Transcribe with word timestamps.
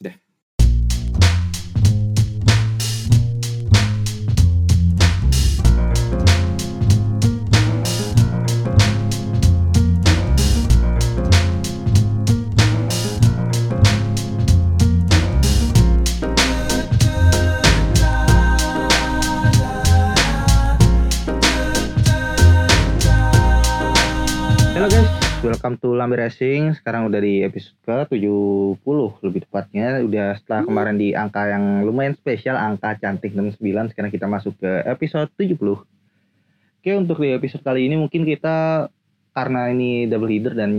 Yeah. 0.00 0.27
Welcome 25.58 25.82
to 25.82 25.90
Lambe 25.90 26.14
Racing. 26.14 26.70
Sekarang 26.78 27.10
udah 27.10 27.18
di 27.18 27.42
episode 27.42 27.74
ke-70 27.82 28.78
lebih 29.26 29.42
tepatnya. 29.42 29.98
Udah 30.06 30.38
setelah 30.38 30.62
kemarin 30.62 30.94
di 30.94 31.18
angka 31.18 31.50
yang 31.50 31.82
lumayan 31.82 32.14
spesial, 32.14 32.54
angka 32.54 32.94
cantik 33.02 33.34
69. 33.34 33.90
Sekarang 33.90 34.06
kita 34.14 34.30
masuk 34.30 34.54
ke 34.54 34.86
episode 34.86 35.26
70. 35.34 35.58
Oke, 36.78 36.90
untuk 36.94 37.18
di 37.18 37.34
episode 37.34 37.66
kali 37.66 37.90
ini 37.90 37.98
mungkin 37.98 38.22
kita 38.22 38.86
karena 39.34 39.74
ini 39.74 40.06
double 40.06 40.30
header 40.30 40.54
dan 40.54 40.70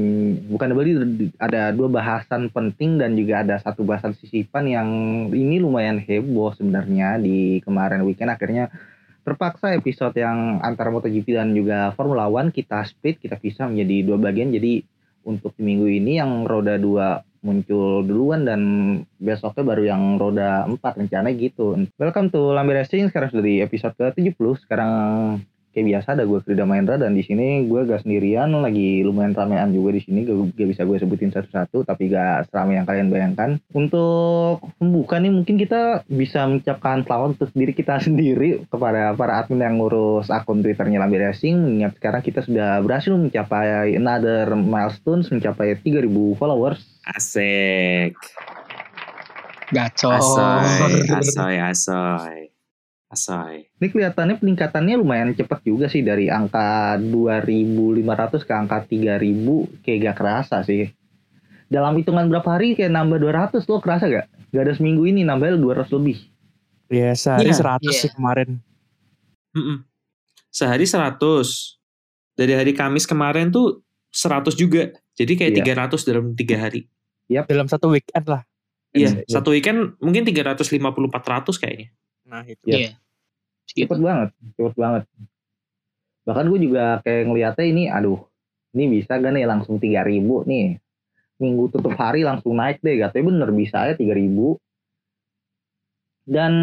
bukan 0.47 0.71
double 0.71 0.87
header, 0.87 1.07
ada 1.43 1.75
dua 1.75 1.91
bahasan 1.91 2.47
penting 2.47 3.03
dan 3.03 3.19
juga 3.19 3.43
ada 3.43 3.59
satu 3.59 3.83
bahasan 3.83 4.15
sisipan 4.15 4.63
yang 4.63 4.87
ini 5.35 5.59
lumayan 5.59 5.99
heboh 5.99 6.55
sebenarnya 6.55 7.19
di 7.19 7.59
kemarin 7.67 8.07
weekend 8.07 8.31
akhirnya 8.31 8.71
terpaksa 9.23 9.75
episode 9.75 10.15
yang 10.17 10.63
antara 10.63 10.89
MotoGP 10.89 11.35
dan 11.35 11.51
juga 11.51 11.91
Formula 11.93 12.25
One 12.27 12.49
kita 12.49 12.83
split 12.87 13.19
kita 13.19 13.35
pisah 13.37 13.67
menjadi 13.67 14.07
dua 14.07 14.17
bagian 14.17 14.49
jadi 14.49 14.81
untuk 15.27 15.53
minggu 15.59 15.85
ini 15.85 16.17
yang 16.17 16.47
roda 16.47 16.79
dua 16.79 17.21
muncul 17.39 18.03
duluan 18.03 18.43
dan 18.43 18.61
besoknya 19.15 19.63
baru 19.63 19.83
yang 19.95 20.03
roda 20.19 20.67
4 20.67 20.75
rencana 20.75 21.31
gitu. 21.31 21.87
Welcome 21.95 22.35
to 22.35 22.51
Lambe 22.51 22.75
Racing 22.75 23.07
sekarang 23.07 23.31
sudah 23.31 23.45
di 23.47 23.63
episode 23.63 23.95
ke-70. 23.95 24.67
Sekarang 24.67 24.91
kayak 25.79 25.95
biasa 25.95 26.19
ada 26.19 26.27
gue 26.27 26.39
Krida 26.43 26.67
Mahendra 26.67 26.99
dan 26.99 27.15
di 27.15 27.23
sini 27.23 27.63
gue 27.71 27.87
gak 27.87 28.03
sendirian 28.03 28.51
lagi 28.51 28.99
lumayan 28.99 29.31
ramean 29.31 29.71
juga 29.71 29.95
di 29.95 30.03
sini 30.03 30.27
gak, 30.27 30.59
gak 30.59 30.69
bisa 30.75 30.83
gue 30.83 30.97
sebutin 30.99 31.31
satu-satu 31.31 31.87
tapi 31.87 32.11
gak 32.11 32.51
seramai 32.51 32.75
yang 32.75 32.83
kalian 32.83 33.07
bayangkan 33.07 33.49
untuk 33.71 34.59
pembuka 34.75 35.15
nih 35.23 35.31
mungkin 35.31 35.55
kita 35.55 36.03
bisa 36.11 36.43
mengucapkan 36.43 37.07
selamat 37.07 37.27
untuk 37.39 37.49
diri 37.55 37.71
kita 37.71 37.95
sendiri 38.05 38.67
kepada 38.67 39.15
para 39.15 39.39
admin 39.39 39.63
yang 39.63 39.79
ngurus 39.79 40.27
akun 40.27 40.59
twitternya 40.59 40.99
Lambe 40.99 41.15
Racing 41.15 41.55
mengingat 41.55 41.95
sekarang 41.95 42.19
kita 42.19 42.43
sudah 42.43 42.83
berhasil 42.83 43.15
mencapai 43.15 43.95
another 43.95 44.51
milestones 44.59 45.31
mencapai 45.31 45.79
3000 45.79 46.11
followers 46.35 46.83
Asik. 47.15 48.13
Gacor. 49.73 50.17
Asoy, 50.17 51.05
asoy, 51.09 51.55
asoy. 51.57 52.48
Asoy. 53.09 53.65
Ini 53.81 53.87
kelihatannya 53.89 54.37
peningkatannya 54.37 54.95
lumayan 55.01 55.33
cepat 55.33 55.65
juga 55.65 55.89
sih 55.89 56.05
dari 56.05 56.29
angka 56.29 56.93
2.500 57.01 58.45
ke 58.45 58.53
angka 58.53 58.77
3.000 58.85 59.81
kayak 59.81 59.97
gak 60.13 60.17
kerasa 60.21 60.61
sih. 60.61 60.93
Dalam 61.65 61.97
hitungan 61.97 62.29
berapa 62.29 62.45
hari 62.45 62.77
kayak 62.77 62.93
nambah 62.93 63.17
200 63.17 63.65
lo 63.65 63.81
kerasa 63.81 64.05
gak? 64.05 64.29
Gak 64.53 64.61
ada 64.61 64.73
seminggu 64.77 65.09
ini 65.09 65.25
nambah 65.25 65.57
200 65.57 65.89
lebih. 65.97 66.17
Iya, 66.89 67.17
sehari 67.17 67.49
Iya, 67.49 67.57
100 67.81 67.93
sih 67.97 68.09
iya. 68.09 68.13
kemarin. 68.13 68.49
Mm-mm. 69.57 69.77
Sehari 70.53 70.85
100. 70.85 71.81
Dari 72.37 72.53
hari 72.53 72.73
Kamis 72.77 73.09
kemarin 73.09 73.49
tuh 73.49 73.81
100 74.13 74.53
juga. 74.53 74.93
Jadi 75.17 75.33
kayak 75.33 75.51
Iya. 75.57 75.89
300 75.89 76.05
dalam 76.05 76.37
tiga 76.37 76.61
hari. 76.61 76.85
Dalam 77.25 77.65
satu 77.65 77.89
weekend 77.89 78.25
lah. 78.25 78.41
Iya, 78.93 79.21
Iya. 79.21 79.29
satu 79.29 79.53
weekend 79.53 79.97
mungkin 80.01 80.25
350-400 80.25 81.57
kayaknya. 81.57 81.89
Nah, 82.29 82.43
itu. 82.45 82.63
Iya. 82.69 82.77
Iya. 82.77 82.91
Segitu. 83.65 83.85
Cepet 83.89 83.99
banget, 84.01 84.29
cepet 84.57 84.75
banget. 84.77 85.03
Bahkan 86.25 86.45
gue 86.49 86.59
juga 86.61 86.85
kayak 87.01 87.23
ngeliatnya 87.29 87.65
ini, 87.65 87.83
aduh, 87.89 88.19
ini 88.77 89.01
bisa 89.01 89.17
gak 89.17 89.33
nih 89.33 89.45
langsung 89.49 89.81
3000 89.81 90.45
nih. 90.45 90.77
Minggu 91.41 91.71
tutup 91.73 91.95
hari 91.97 92.21
langsung 92.27 92.53
naik 92.59 92.83
deh, 92.85 92.99
katanya 93.01 93.25
bener 93.33 93.49
bisa 93.55 93.77
ya 93.89 93.95
3000. 93.97 94.59
Dan 96.29 96.53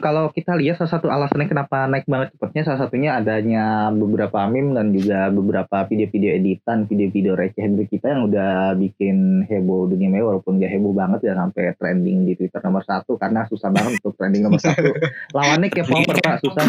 kalau 0.00 0.32
kita 0.32 0.56
lihat 0.56 0.80
salah 0.80 0.96
satu 0.96 1.12
alasannya 1.12 1.44
kenapa 1.44 1.84
naik 1.84 2.08
banget 2.08 2.32
cepetnya, 2.32 2.62
salah 2.64 2.80
satunya 2.88 3.20
adanya 3.20 3.92
beberapa 3.92 4.48
meme 4.48 4.72
dan 4.72 4.96
juga 4.96 5.28
beberapa 5.28 5.84
video-video 5.84 6.40
editan, 6.40 6.88
video-video 6.88 7.36
receh 7.36 7.60
dari 7.60 7.84
kita 7.84 8.16
yang 8.16 8.32
udah 8.32 8.72
bikin 8.80 9.44
heboh 9.44 9.92
dunia 9.92 10.08
maya 10.08 10.24
walaupun 10.24 10.56
gak 10.56 10.72
heboh 10.72 10.96
banget 10.96 11.28
ya 11.28 11.36
sampai 11.36 11.76
trending 11.76 12.24
di 12.24 12.32
Twitter 12.32 12.64
nomor 12.64 12.80
satu 12.80 13.20
karena 13.20 13.44
susah 13.44 13.68
banget 13.68 14.00
untuk 14.00 14.16
trending 14.16 14.40
nomor 14.40 14.56
satu. 14.56 14.88
Lawannya 15.36 15.68
kayak 15.68 15.88
popper 15.92 16.16
pak, 16.16 16.36
susah. 16.40 16.64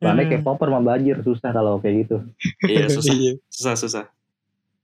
Lawannya 0.00 0.24
kayak 0.24 0.40
popper 0.40 0.68
bajir 0.72 1.20
susah 1.20 1.52
kalau 1.52 1.76
kayak 1.84 2.08
gitu. 2.08 2.16
Iya, 2.64 2.88
susah. 2.88 3.12
Iya. 3.12 3.32
susah, 3.52 3.76
susah. 3.76 4.04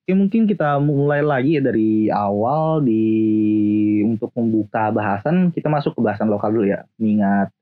Oke 0.09 0.17
mungkin 0.17 0.49
kita 0.49 0.81
mulai 0.81 1.21
lagi 1.21 1.61
ya 1.61 1.63
dari 1.69 2.09
awal 2.09 2.81
di 2.81 3.05
untuk 4.09 4.33
membuka 4.33 4.89
bahasan 4.89 5.53
kita 5.53 5.69
masuk 5.69 5.93
ke 5.93 6.01
bahasan 6.01 6.33
lokal 6.33 6.49
dulu 6.49 6.65
ya. 6.65 6.81
Mengingat 6.97 7.53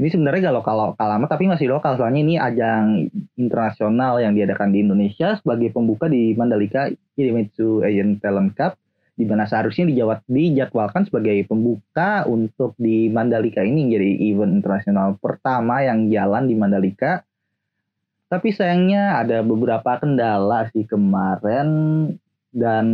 ini 0.00 0.08
sebenarnya 0.08 0.48
gak 0.48 0.64
lokal 0.64 0.96
lokal 0.96 1.06
lama 1.12 1.28
tapi 1.28 1.44
masih 1.44 1.68
lokal 1.68 2.00
soalnya 2.00 2.24
ini 2.24 2.40
ajang 2.40 3.12
internasional 3.36 4.16
yang 4.16 4.32
diadakan 4.32 4.72
di 4.72 4.80
Indonesia 4.80 5.36
sebagai 5.44 5.76
pembuka 5.76 6.08
di 6.08 6.32
Mandalika 6.32 6.88
Idemitsu 7.20 7.84
Asian 7.84 8.16
Talent 8.16 8.56
Cup 8.56 8.80
di 9.12 9.28
mana 9.28 9.44
seharusnya 9.44 9.84
dijawab, 9.84 10.24
dijadwalkan 10.24 11.04
sebagai 11.04 11.36
pembuka 11.44 12.24
untuk 12.24 12.80
di 12.80 13.12
Mandalika 13.12 13.60
ini 13.60 13.92
jadi 13.92 14.08
event 14.32 14.56
internasional 14.56 15.20
pertama 15.20 15.84
yang 15.84 16.08
jalan 16.08 16.48
di 16.48 16.56
Mandalika 16.56 17.28
tapi 18.30 18.54
sayangnya 18.54 19.18
ada 19.18 19.42
beberapa 19.42 19.98
kendala 19.98 20.70
sih 20.70 20.86
kemarin 20.86 21.68
dan 22.50 22.86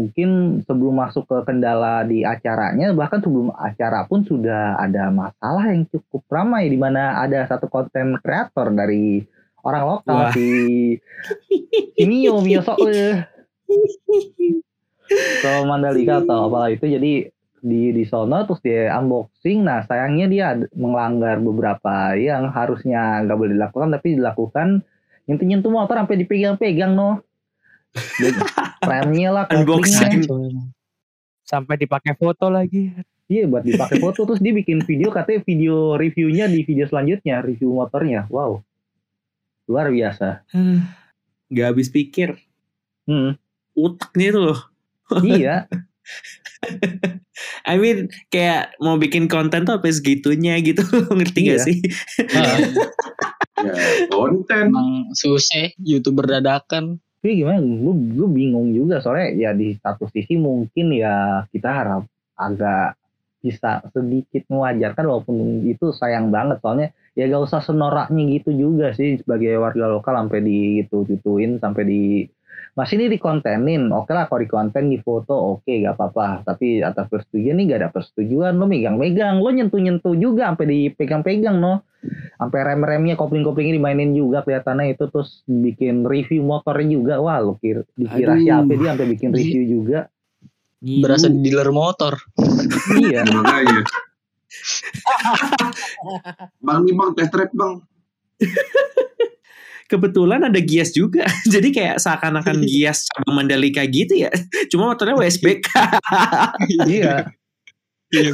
mungkin 0.00 0.60
sebelum 0.64 0.96
masuk 0.96 1.28
ke 1.28 1.36
kendala 1.44 2.04
di 2.08 2.24
acaranya 2.24 2.92
bahkan 2.92 3.20
sebelum 3.20 3.52
acara 3.52 4.04
pun 4.08 4.24
sudah 4.24 4.80
ada 4.80 5.12
masalah 5.12 5.72
yang 5.72 5.84
cukup 5.88 6.24
ramai 6.28 6.68
di 6.72 6.76
mana 6.76 7.20
ada 7.20 7.44
satu 7.48 7.68
konten 7.68 8.16
kreator 8.20 8.72
dari 8.72 9.24
orang 9.64 9.84
lokal 9.84 10.28
Wah. 10.28 10.32
si 10.32 10.48
si 11.96 12.02
Mio 12.04 12.40
Mio 12.40 12.64
sok 12.64 12.80
so 15.44 15.50
Mandalika 15.68 16.24
atau 16.24 16.48
apalah 16.48 16.72
itu 16.72 16.88
jadi 16.88 17.33
di 17.64 17.96
di 17.96 18.04
sono 18.04 18.44
terus 18.44 18.60
dia 18.60 18.92
unboxing 18.94 19.64
nah 19.64 19.80
sayangnya 19.80 20.26
dia 20.28 20.46
melanggar 20.76 21.40
beberapa 21.40 22.12
yang 22.12 22.52
harusnya 22.52 23.24
nggak 23.24 23.32
boleh 23.34 23.52
dilakukan 23.56 23.88
tapi 23.88 24.20
dilakukan 24.20 24.68
nyentuh 25.24 25.46
nyentuh 25.48 25.72
motor 25.72 25.96
sampai 25.96 26.20
dipegang-pegang 26.20 26.92
no 26.92 27.24
Dan 28.20 28.34
remnya 28.90 29.30
lah 29.32 29.44
Unboxing. 29.48 30.26
Sampai 31.40 31.78
dipakai 31.78 32.12
foto 32.12 32.50
lagi. 32.50 32.92
iya 33.24 33.48
buat 33.48 33.64
dipakai 33.64 33.96
foto 33.96 34.28
terus 34.28 34.44
dia 34.44 34.52
bikin 34.52 34.84
video 34.84 35.08
katanya 35.08 35.40
video 35.40 35.96
reviewnya 35.96 36.44
di 36.44 36.60
video 36.60 36.84
selanjutnya 36.84 37.40
review 37.40 37.72
motornya 37.72 38.28
wow 38.28 38.60
luar 39.64 39.88
biasa 39.88 40.44
Gak 41.48 41.66
habis 41.72 41.88
pikir. 41.88 42.36
hmm, 43.06 43.40
Utaknya 43.72 44.28
itu 44.28 44.40
loh. 44.42 44.60
iya 45.24 45.64
I 47.64 47.76
mean 47.76 47.98
kayak 48.28 48.78
mau 48.78 48.94
bikin 48.94 49.26
konten 49.26 49.64
tuh 49.64 49.76
apa 49.76 49.88
segitunya 49.88 50.58
gitu. 50.58 50.82
Ngerti 51.16 51.38
gak 51.44 51.58
Iya. 51.58 51.64
sih? 51.64 51.76
Ah, 52.32 52.58
ya 53.60 53.74
konten 54.08 54.64
Emang 54.68 54.90
susah 55.12 55.70
youtuber 55.78 56.26
dadakan. 56.26 56.98
tapi 57.18 57.40
gimana 57.40 57.56
gue 57.56 57.94
gue 58.12 58.28
bingung 58.28 58.68
juga 58.70 59.00
soalnya 59.00 59.32
ya 59.32 59.50
di 59.50 59.72
satu 59.80 60.04
sisi 60.06 60.36
mungkin 60.36 60.92
ya 60.92 61.40
kita 61.48 61.72
harap 61.72 62.02
agak 62.36 63.00
bisa 63.40 63.80
sedikit 63.92 64.44
mewajarkan 64.46 65.04
walaupun 65.04 65.36
itu 65.64 65.88
sayang 65.90 66.28
banget 66.28 66.60
soalnya 66.60 66.92
ya 67.12 67.24
gak 67.24 67.48
usah 67.48 67.64
senoraknya 67.64 68.28
gitu 68.28 68.52
juga 68.52 68.92
sih 68.92 69.16
sebagai 69.16 69.56
warga 69.56 69.88
lokal 69.88 70.20
sampai 70.20 70.40
di 70.40 70.58
gitu 70.84 71.08
gituin 71.08 71.56
sampai 71.56 71.82
di 71.84 72.02
mas 72.74 72.90
ini 72.90 73.06
dikontenin. 73.06 73.94
Oke 73.94 74.10
lah 74.10 74.26
kalau 74.26 74.42
dikonten 74.42 74.90
di 74.90 74.98
foto 74.98 75.58
oke 75.58 75.70
gak 75.70 75.94
apa-apa. 75.94 76.42
Tapi 76.42 76.82
atas 76.82 77.06
persetujuan 77.06 77.54
nih 77.58 77.64
gak 77.70 77.80
ada 77.80 77.90
persetujuan. 77.94 78.58
Lo 78.58 78.66
megang-megang. 78.66 79.38
Lo 79.38 79.54
nyentuh-nyentuh 79.54 80.18
juga 80.18 80.50
sampai 80.50 80.66
dipegang-pegang 80.66 81.58
no 81.58 81.86
sampai 82.36 82.60
rem-remnya 82.60 83.16
kopling-koplingnya 83.16 83.78
dimainin 83.78 84.12
juga. 84.12 84.42
Kelihatannya 84.42 84.98
itu 84.98 85.06
terus 85.06 85.46
bikin 85.46 86.02
review 86.02 86.42
motornya 86.42 86.86
juga. 86.90 87.14
Wah 87.22 87.38
lo 87.38 87.54
kira 87.62 87.86
dikira 87.94 88.34
Aduh. 88.34 88.42
siapa 88.42 88.72
dia 88.74 88.88
sampai 88.92 89.08
bikin 89.08 89.30
review 89.30 89.64
juga. 89.80 90.10
Berasa 90.84 91.32
di 91.32 91.40
dealer 91.40 91.70
motor. 91.70 92.18
iya. 92.98 93.22
Makanya. 93.34 93.86
Bang 96.66 96.86
nih 96.86 96.94
bang 96.94 97.10
test 97.18 97.34
drive 97.34 97.50
bang 97.58 97.74
kebetulan 99.90 100.46
ada 100.46 100.60
Gias 100.60 100.92
juga. 100.94 101.24
Jadi 101.54 101.68
kayak 101.74 102.00
seakan-akan 102.00 102.64
Gias 102.70 103.06
cabang 103.10 103.44
Mandalika 103.44 103.84
gitu 103.88 104.26
ya. 104.26 104.32
Cuma 104.70 104.92
motornya 104.92 105.16
WSBK. 105.18 105.68
iya 106.88 107.28
Iya 108.14 108.30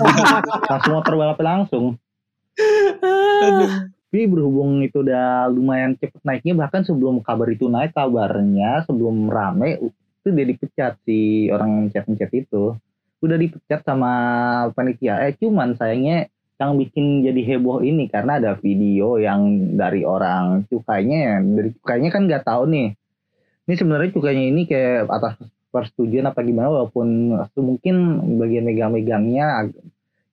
langsung 0.69 0.93
motor 0.93 1.14
balap 1.17 1.41
langsung 1.41 1.97
tapi 4.11 4.26
berhubung 4.26 4.82
itu 4.82 5.06
udah 5.06 5.47
lumayan 5.47 5.94
cepet 5.94 6.19
naiknya 6.26 6.58
bahkan 6.58 6.82
sebelum 6.82 7.23
kabar 7.23 7.47
itu 7.47 7.70
naik 7.70 7.94
kabarnya 7.94 8.82
sebelum 8.82 9.31
rame 9.31 9.79
itu 9.79 10.29
dia 10.35 10.46
dipecat 10.50 10.93
si 11.06 11.46
orang 11.46 11.87
chat-chat 11.94 12.31
itu 12.35 12.75
udah 13.23 13.37
dipecat 13.38 13.87
sama 13.87 14.12
panitia 14.75 15.23
eh 15.23 15.38
cuman 15.38 15.79
sayangnya 15.79 16.26
yang 16.60 16.76
bikin 16.76 17.24
jadi 17.24 17.40
heboh 17.56 17.80
ini 17.80 18.12
karena 18.12 18.36
ada 18.36 18.52
video 18.60 19.16
yang 19.16 19.72
dari 19.80 20.04
orang 20.04 20.68
cukainya 20.68 21.18
ya 21.24 21.36
dari 21.40 21.72
cukainya 21.72 22.08
kan 22.12 22.28
nggak 22.28 22.44
tahu 22.44 22.68
nih. 22.68 22.88
Ini 23.64 23.74
sebenarnya 23.80 24.12
cukainya 24.12 24.44
ini 24.52 24.62
kayak 24.68 25.08
atas 25.08 25.40
persetujuan 25.72 26.28
apa 26.28 26.44
gimana 26.44 26.68
walaupun 26.68 27.32
mungkin 27.64 27.96
bagian 28.36 28.68
megang-megangnya 28.68 29.72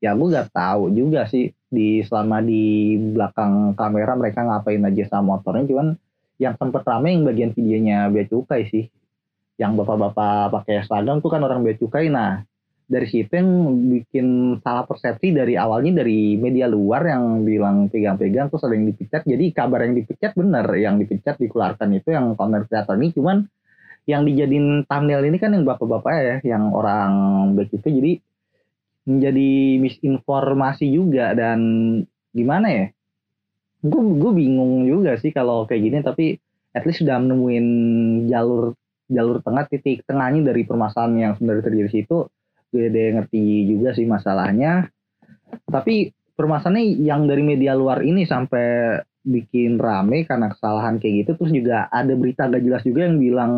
ya 0.03 0.09
aku 0.11 0.23
nggak 0.27 0.51
tahu 0.51 0.91
juga 0.91 1.31
sih 1.31 1.55
di 1.71 2.03
selama 2.03 2.43
di 2.43 2.97
belakang 3.15 3.77
kamera 3.79 4.19
mereka 4.19 4.43
ngapain 4.43 4.83
aja 4.83 5.03
sama 5.07 5.39
motornya 5.39 5.63
cuman 5.63 5.87
yang 6.37 6.53
sempet 6.59 6.83
rame 6.85 7.15
yang 7.15 7.23
bagian 7.23 7.51
videonya 7.55 8.11
bea 8.11 8.27
cukai 8.27 8.67
sih. 8.67 8.91
Yang 9.57 9.71
bapak-bapak 9.79 10.53
pakai 10.53 10.83
seragam 10.83 11.23
tuh 11.23 11.31
kan 11.31 11.39
orang 11.39 11.63
bea 11.63 11.79
cukai 11.79 12.11
nah 12.11 12.43
dari 12.87 13.03
situ 13.11 13.27
yang 13.35 13.51
bikin 13.91 14.27
salah 14.63 14.87
persepsi 14.87 15.35
dari 15.35 15.59
awalnya 15.59 15.99
dari 16.01 16.39
media 16.39 16.71
luar 16.71 17.03
yang 17.03 17.43
bilang 17.43 17.91
pegang-pegang 17.91 18.47
terus 18.47 18.63
ada 18.63 18.79
yang 18.79 18.87
dipecat. 18.87 19.27
Jadi 19.27 19.45
kabar 19.51 19.83
yang 19.83 19.93
dipecat 19.99 20.31
bener 20.39 20.63
yang 20.79 20.95
dipecat 20.95 21.35
dikeluarkan 21.35 21.99
itu 21.99 22.15
yang 22.15 22.39
konten 22.39 22.63
kreator 22.63 22.95
ini 22.95 23.11
cuman 23.11 23.37
yang 24.07 24.23
dijadiin 24.23 24.87
thumbnail 24.87 25.19
ini 25.27 25.35
kan 25.35 25.51
yang 25.51 25.67
bapak-bapak 25.67 26.13
ya 26.15 26.35
yang 26.47 26.71
orang 26.71 27.11
bea 27.59 27.67
cukai 27.67 27.91
jadi 27.91 28.13
menjadi 29.03 29.51
misinformasi 29.83 30.87
juga 30.87 31.35
dan 31.35 31.59
gimana 32.31 32.67
ya? 32.71 32.85
Gue 33.83 34.15
gue 34.15 34.31
bingung 34.31 34.87
juga 34.87 35.19
sih 35.19 35.35
kalau 35.35 35.67
kayak 35.67 35.81
gini 35.83 35.97
tapi 35.99 36.25
at 36.71 36.87
least 36.87 37.03
sudah 37.03 37.19
menemuin 37.19 37.67
jalur 38.31 38.79
jalur 39.11 39.43
tengah 39.43 39.67
titik 39.67 40.07
tengahnya 40.07 40.55
dari 40.55 40.63
permasalahan 40.63 41.15
yang 41.19 41.31
sebenarnya 41.35 41.63
terjadi 41.67 41.87
di 41.91 41.93
situ 42.03 42.31
udah 42.73 43.07
ngerti 43.21 43.43
juga 43.69 43.95
sih 43.95 44.05
masalahnya. 44.07 44.89
Tapi 45.67 46.11
permasalahannya 46.37 47.01
yang 47.01 47.25
dari 47.25 47.43
media 47.43 47.73
luar 47.73 48.03
ini 48.05 48.27
sampai 48.27 48.99
bikin 49.27 49.75
rame 49.75 50.23
karena 50.23 50.55
kesalahan 50.55 51.03
kayak 51.03 51.27
gitu 51.27 51.31
terus 51.35 51.51
juga 51.51 51.91
ada 51.91 52.15
berita 52.15 52.47
gak 52.47 52.63
jelas 52.63 52.83
juga 52.87 53.11
yang 53.11 53.19
bilang 53.19 53.53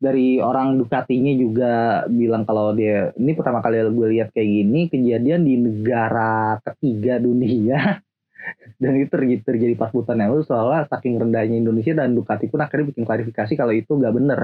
dari 0.00 0.40
orang 0.40 0.80
Ducatinya 0.80 1.32
juga 1.36 1.72
bilang 2.08 2.44
kalau 2.44 2.72
dia 2.76 3.12
ini 3.16 3.32
pertama 3.36 3.64
kali 3.64 3.80
gue 3.88 4.08
lihat 4.18 4.28
kayak 4.36 4.48
gini 4.48 4.80
kejadian 4.92 5.48
di 5.48 5.54
negara 5.56 6.60
ketiga 6.60 7.16
dunia. 7.20 7.80
Dan 8.80 9.00
itu 9.00 9.08
terjadi, 9.08 9.40
terjadi 9.40 9.74
pas 9.80 9.88
bulan 9.88 10.28
lalu 10.28 10.44
soalnya 10.44 10.84
saking 10.92 11.16
rendahnya 11.16 11.56
Indonesia 11.56 11.96
dan 11.96 12.12
Ducati 12.12 12.52
pun 12.52 12.60
akhirnya 12.60 12.92
bikin 12.92 13.08
klarifikasi 13.08 13.52
kalau 13.56 13.72
itu 13.72 13.96
gak 13.96 14.12
bener. 14.12 14.40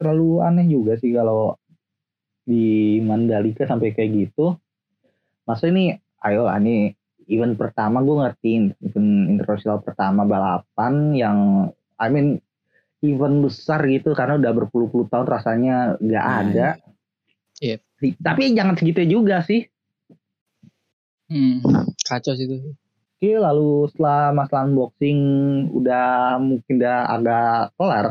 Terlalu 0.00 0.40
aneh 0.40 0.66
juga 0.72 0.96
sih 0.96 1.12
kalau 1.12 1.60
di 2.42 2.98
Mandalika 2.98 3.64
sampai 3.64 3.94
kayak 3.94 4.10
gitu 4.12 4.58
masa 5.42 5.66
ini 5.66 5.94
ayo 6.22 6.46
lah 6.46 6.58
nih 6.58 6.94
event 7.26 7.54
pertama 7.54 8.02
gue 8.02 8.14
ngertiin 8.18 8.62
event 8.82 9.10
internasional 9.30 9.78
pertama 9.78 10.22
balapan 10.22 11.14
yang 11.14 11.38
I 11.96 12.10
mean 12.10 12.42
event 13.02 13.42
besar 13.42 13.82
gitu 13.86 14.14
karena 14.14 14.38
udah 14.38 14.52
berpuluh-puluh 14.54 15.06
tahun 15.06 15.26
rasanya 15.26 15.98
nggak 15.98 16.24
Nah, 16.24 16.38
ada. 16.46 16.68
Iya. 17.58 17.76
Di- 17.98 18.18
Tapi 18.18 18.54
jangan 18.54 18.74
segitu 18.74 19.02
juga 19.06 19.42
sih. 19.42 19.66
Hmm, 21.26 21.62
kacau 22.02 22.34
sih 22.34 22.46
itu. 22.46 22.74
Oke, 23.18 23.38
lalu 23.38 23.86
setelah 23.90 24.34
masalah 24.34 24.66
unboxing 24.66 25.18
udah 25.70 26.38
mungkin 26.42 26.82
udah 26.82 26.98
agak 27.06 27.74
kelar. 27.78 28.06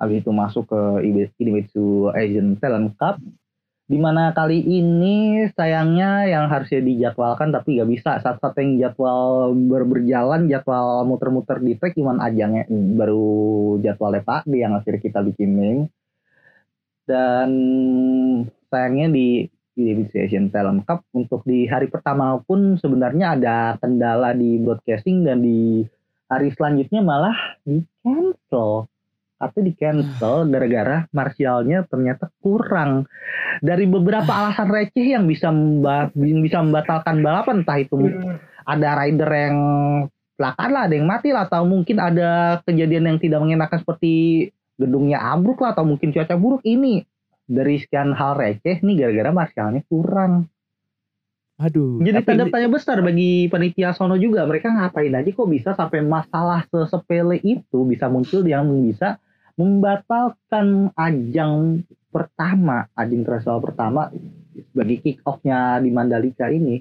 Habis 0.00 0.24
itu 0.24 0.32
masuk 0.32 0.64
ke 0.72 0.80
Ibe- 1.04 1.32
Idemitsu 1.36 2.08
Asian 2.16 2.56
Talent 2.56 2.96
Cup. 2.96 3.20
Di 3.90 3.98
mana 3.98 4.30
kali 4.30 4.62
ini 4.62 5.44
sayangnya 5.52 6.24
yang 6.30 6.46
harusnya 6.46 6.80
dijadwalkan 6.80 7.52
tapi 7.52 7.76
nggak 7.76 7.90
bisa. 7.90 8.10
Saat-saat 8.22 8.56
yang 8.62 8.80
jadwal 8.80 9.52
ber- 9.52 9.84
berjalan, 9.84 10.48
jadwal 10.48 11.04
muter-muter 11.04 11.60
di 11.60 11.76
track 11.76 11.98
cuman 11.98 12.22
ajangnya 12.22 12.64
baru 12.70 13.76
jadwalnya 13.84 14.22
Pak 14.24 14.48
di 14.48 14.62
yang 14.64 14.72
akhirnya 14.78 15.04
kita 15.04 15.20
bikin 15.26 15.50
meme. 15.52 15.84
Dan 17.04 17.50
sayangnya 18.70 19.10
di 19.10 19.44
Idemitsu 19.78 20.16
Asian 20.18 20.50
Talent 20.50 20.82
Cup 20.82 21.06
untuk 21.14 21.46
di 21.46 21.64
hari 21.70 21.86
pertama 21.86 22.38
pun 22.42 22.76
sebenarnya 22.76 23.38
ada 23.38 23.56
kendala 23.78 24.34
di 24.34 24.58
broadcasting 24.58 25.22
dan 25.22 25.42
di 25.42 25.86
hari 26.30 26.50
selanjutnya 26.54 27.00
malah 27.02 27.34
di 27.62 27.82
cancel 28.02 28.89
atau 29.40 29.60
di 29.64 29.72
cancel 29.72 30.44
gara-gara 30.52 31.08
Martialnya 31.16 31.88
ternyata 31.88 32.28
kurang. 32.44 33.08
Dari 33.64 33.88
beberapa 33.88 34.28
alasan 34.28 34.68
receh 34.68 35.16
yang 35.16 35.24
bisa 35.24 35.48
memba- 35.48 36.12
bisa 36.14 36.60
membatalkan 36.60 37.24
balapan 37.24 37.64
entah 37.64 37.80
itu 37.80 37.96
ada 38.68 38.88
rider 39.00 39.30
yang 39.32 39.56
kecelakaan 40.36 40.70
lah 40.72 40.82
ada 40.88 40.94
yang 40.96 41.08
mati 41.08 41.28
lah 41.32 41.48
atau 41.48 41.64
mungkin 41.64 41.96
ada 42.00 42.60
kejadian 42.68 43.08
yang 43.08 43.18
tidak 43.20 43.40
mengenakan 43.40 43.80
seperti 43.80 44.12
gedungnya 44.76 45.20
ambruk 45.20 45.60
lah 45.60 45.76
atau 45.76 45.84
mungkin 45.84 46.12
cuaca 46.12 46.36
buruk 46.36 46.64
ini 46.64 47.04
dari 47.44 47.80
sekian 47.80 48.12
hal 48.12 48.36
receh 48.36 48.80
nih 48.84 48.96
gara-gara 49.04 49.32
Martialnya 49.32 49.82
kurang. 49.88 50.48
Aduh. 51.60 52.00
jadi 52.00 52.24
tapi 52.24 52.28
tanda 52.32 52.44
ini- 52.48 52.52
tanya 52.56 52.68
besar 52.72 52.96
bagi 53.04 53.44
panitia 53.52 53.92
sono 53.92 54.16
juga 54.16 54.48
mereka 54.48 54.72
ngapain 54.72 55.12
aja 55.12 55.28
kok 55.28 55.44
bisa 55.44 55.76
sampai 55.76 56.00
masalah 56.00 56.64
sesepele 56.72 57.36
itu 57.44 57.84
bisa 57.84 58.08
muncul 58.08 58.40
yang 58.48 58.64
bisa 58.80 59.20
membatalkan 59.60 60.88
ajang 60.96 61.84
pertama 62.08 62.88
ajang 62.96 63.20
internasional 63.20 63.60
pertama 63.60 64.08
bagi 64.72 64.96
kick 65.04 65.20
off-nya 65.28 65.78
di 65.84 65.92
Mandalika 65.92 66.48
ini 66.48 66.80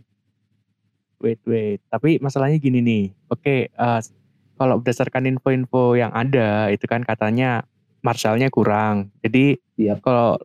wait 1.19 1.43
wait. 1.43 1.83
Tapi 1.91 2.17
masalahnya 2.23 2.57
gini 2.57 2.79
nih. 2.79 3.03
Oke, 3.27 3.67
eh, 3.69 3.99
kalau 4.55 4.79
berdasarkan 4.79 5.27
info-info 5.27 5.95
yang 5.99 6.11
ada 6.15 6.71
itu 6.71 6.87
kan 6.87 7.03
katanya 7.03 7.63
Marshallnya 7.99 8.47
kurang. 8.47 9.11
Jadi 9.19 9.59
Siap. 9.75 9.99
kalau 9.99 10.39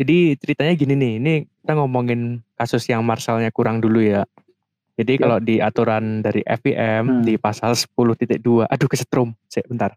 jadi 0.00 0.34
ceritanya 0.40 0.72
gini 0.74 0.94
nih. 0.96 1.12
Ini 1.20 1.34
kita 1.60 1.76
ngomongin 1.76 2.40
kasus 2.56 2.88
yang 2.88 3.04
Marshallnya 3.04 3.52
kurang 3.52 3.84
dulu 3.84 4.00
ya. 4.00 4.24
Jadi 4.96 5.16
Siap. 5.16 5.22
kalau 5.22 5.38
di 5.44 5.60
aturan 5.60 6.24
dari 6.24 6.40
FIM 6.44 7.04
Hmm. 7.04 7.22
di 7.24 7.36
pasal 7.36 7.76
10.2, 7.76 8.64
aduh 8.64 8.88
kesetrum, 8.88 9.36
Sik, 9.52 9.68
bentar. 9.68 9.92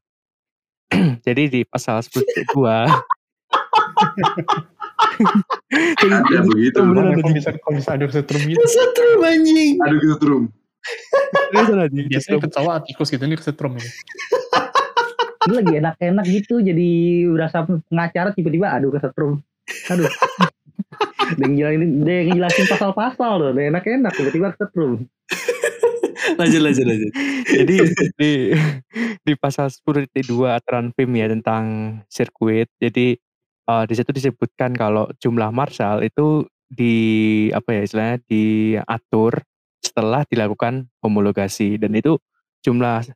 Jadi 1.27 1.43
di 1.51 1.61
pasal 1.67 1.99
10.2 2.01 2.23
Jadi 5.99 6.13
Ada 6.13 6.39
begitu. 6.47 6.79
bener 6.83 7.05
ada 7.15 7.31
bisa 7.33 7.49
kok 7.55 7.71
bisa 7.75 7.89
ada 7.95 8.05
setrum 8.07 8.43
gitu 8.47 8.59
Kesetrum 8.61 9.19
anjing. 9.23 9.75
Gitu 9.77 10.47
ada 11.75 11.91
di 11.91 12.07
biasanya 12.07 12.39
kesetrum. 12.39 12.41
ketawa 12.47 12.73
tikus 12.79 13.09
gitu 13.11 13.23
ini 13.27 13.35
kesetrum 13.35 13.75
gitu 13.75 13.91
ini 15.47 15.53
lagi 15.59 15.73
enak-enak 15.83 16.25
gitu 16.27 16.55
jadi 16.63 16.89
berasa 17.31 17.67
pengacara 17.67 18.31
tiba-tiba 18.31 18.71
aduh 18.71 18.91
kesetrum 18.95 19.43
aduh 19.91 20.07
Dia 21.35 21.43
ngejelasin, 21.43 22.07
dia 22.07 22.23
ngejelasin 22.23 22.65
pasal-pasal 22.71 23.31
loh, 23.35 23.51
enak-enak 23.51 24.15
tiba-tiba 24.15 24.55
kesetrum. 24.55 25.03
Lanjut 26.35 26.61
lanjut 26.61 26.85
lanjut. 26.85 27.11
Jadi 27.47 27.75
di 28.19 28.31
di 29.23 29.33
pasal 29.39 29.71
10.2 29.71 30.11
aturan 30.51 30.91
PIM 30.91 31.11
ya 31.15 31.27
tentang 31.31 31.63
sirkuit. 32.11 32.67
Jadi 32.75 33.15
eh, 33.67 33.83
di 33.87 33.93
situ 33.95 34.11
disebutkan 34.11 34.75
kalau 34.75 35.07
jumlah 35.23 35.49
marshal 35.55 36.03
itu 36.03 36.43
di 36.67 36.95
apa 37.55 37.79
ya 37.79 37.81
istilahnya 37.87 38.17
diatur 38.27 39.39
setelah 39.79 40.27
dilakukan 40.27 40.91
homologasi 40.99 41.79
dan 41.79 41.95
itu 41.95 42.19
jumlah 42.59 43.07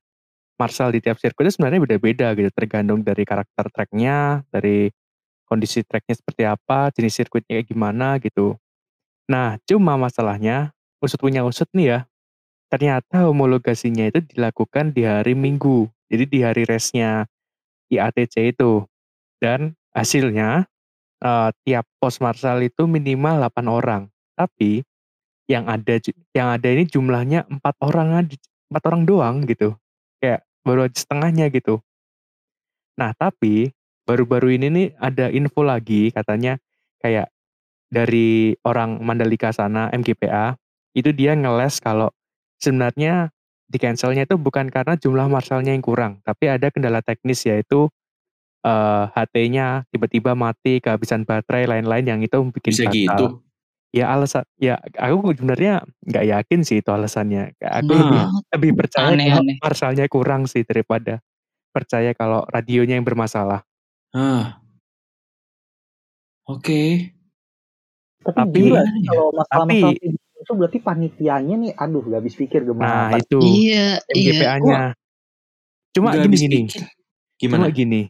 marshal 0.56 0.94
di 0.94 1.03
tiap 1.03 1.20
sirkuit 1.20 1.50
itu 1.50 1.60
sebenarnya 1.60 1.84
beda-beda 1.84 2.32
gitu 2.38 2.50
tergantung 2.56 3.03
dari 3.03 3.27
karakter 3.27 3.68
tracknya 3.74 4.46
dari 4.48 4.88
kondisi 5.50 5.84
tracknya 5.84 6.15
seperti 6.15 6.48
apa 6.48 6.94
jenis 6.96 7.18
sirkuitnya 7.18 7.60
gimana 7.65 8.22
gitu 8.24 8.56
nah 9.27 9.60
cuma 9.68 10.00
masalahnya 10.00 10.72
usut 11.03 11.20
punya 11.20 11.44
usut 11.44 11.68
nih 11.75 11.86
ya 11.98 12.00
ternyata 12.72 13.28
homologasinya 13.28 14.08
itu 14.08 14.24
dilakukan 14.32 14.96
di 14.96 15.04
hari 15.04 15.36
Minggu. 15.36 15.92
Jadi 16.08 16.24
di 16.32 16.40
hari 16.42 16.63
race-nya 16.63 17.28
IATC 17.92 18.56
itu. 18.56 18.88
Dan 19.44 19.75
hasilnya 19.92 20.66
eh, 21.22 21.50
tiap 21.68 21.86
pos 22.00 22.24
marshal 22.24 22.63
itu 22.63 22.88
minimal 22.88 23.44
8 23.44 23.68
orang. 23.68 24.04
Tapi 24.40 24.82
yang 25.51 25.68
ada 25.68 26.00
yang 26.32 26.48
ada 26.56 26.68
ini 26.72 26.88
jumlahnya 26.88 27.44
empat 27.51 27.75
orang 27.84 28.24
aja- 28.24 28.42
empat 28.72 28.84
orang 28.88 29.04
doang 29.04 29.36
gitu. 29.44 29.75
Kayak 30.24 30.48
baru 30.63 30.88
aja 30.88 30.98
setengahnya 31.04 31.51
gitu. 31.51 31.84
Nah, 32.96 33.12
tapi 33.18 33.74
baru-baru 34.08 34.56
ini 34.56 34.68
nih 34.72 34.88
ada 35.00 35.28
info 35.32 35.62
lagi 35.66 36.12
katanya 36.16 36.58
kayak 37.04 37.32
dari 37.92 38.56
orang 38.63 39.04
Mandalika 39.04 39.51
sana 39.51 39.92
MGPA 39.92 40.56
itu 40.96 41.12
dia 41.12 41.36
ngeles 41.36 41.80
kalau 41.84 42.12
sebenarnya 42.62 43.34
di 43.65 43.77
cancelnya 43.82 44.24
itu 44.24 44.36
bukan 44.38 44.70
karena 44.70 44.94
jumlah 44.96 45.27
marsalnya 45.27 45.74
yang 45.74 45.82
kurang, 45.82 46.22
tapi 46.22 46.48
ada 46.48 46.70
kendala 46.70 47.01
teknis 47.01 47.44
yaitu 47.44 47.89
eh, 48.62 49.03
HT-nya 49.18 49.89
tiba-tiba 49.89 50.38
mati, 50.38 50.77
kehabisan 50.77 51.25
baterai, 51.25 51.65
lain-lain 51.65 52.06
yang 52.06 52.20
itu 52.22 52.38
bikin 52.53 52.72
Bisa 52.72 52.86
batal. 52.86 52.94
gitu. 52.94 53.25
Ya 53.91 54.08
alasan, 54.08 54.46
ya 54.56 54.77
aku 54.96 55.34
sebenarnya 55.36 55.82
nggak 56.06 56.25
yakin 56.30 56.60
sih 56.62 56.80
itu 56.80 56.94
alasannya. 56.94 57.58
Aku 57.60 57.91
Nah. 57.91 58.00
lebih, 58.00 58.22
lebih 58.56 58.72
percaya 58.77 59.12
Aneh, 59.12 59.27
kalau 59.27 59.44
aneh. 59.44 59.58
marsalnya 59.60 60.06
kurang 60.08 60.46
sih 60.48 60.62
daripada 60.63 61.20
percaya 61.74 62.13
kalau 62.13 62.46
radionya 62.48 62.96
yang 62.96 63.03
bermasalah. 63.03 63.65
Ah. 64.13 64.62
Oke. 66.46 67.12
Tapi, 68.22 68.38
Tapi- 68.38 68.62
gila 68.62 68.82
kalau 69.10 69.27
masalah-masalah 69.34 69.94
tapi- 69.98 70.18
itu 70.51 70.60
berarti 70.60 70.79
panitianya 70.84 71.55
nih 71.55 71.72
aduh 71.79 72.03
gak 72.03 72.20
habis 72.20 72.36
pikir 72.36 72.67
Nah 72.67 72.75
gimana. 72.75 73.15
itu 73.24 73.39
Iya, 73.39 74.03
iya. 74.12 74.31
MGPA-nya. 74.36 74.79
Cuma 75.96 76.12
Nggak 76.12 76.27
habis 76.27 76.39
gini-gini, 76.43 76.60
pikir. 76.67 76.81
cuma 76.84 76.91
Gimana? 77.39 77.65
gini. 77.72 78.01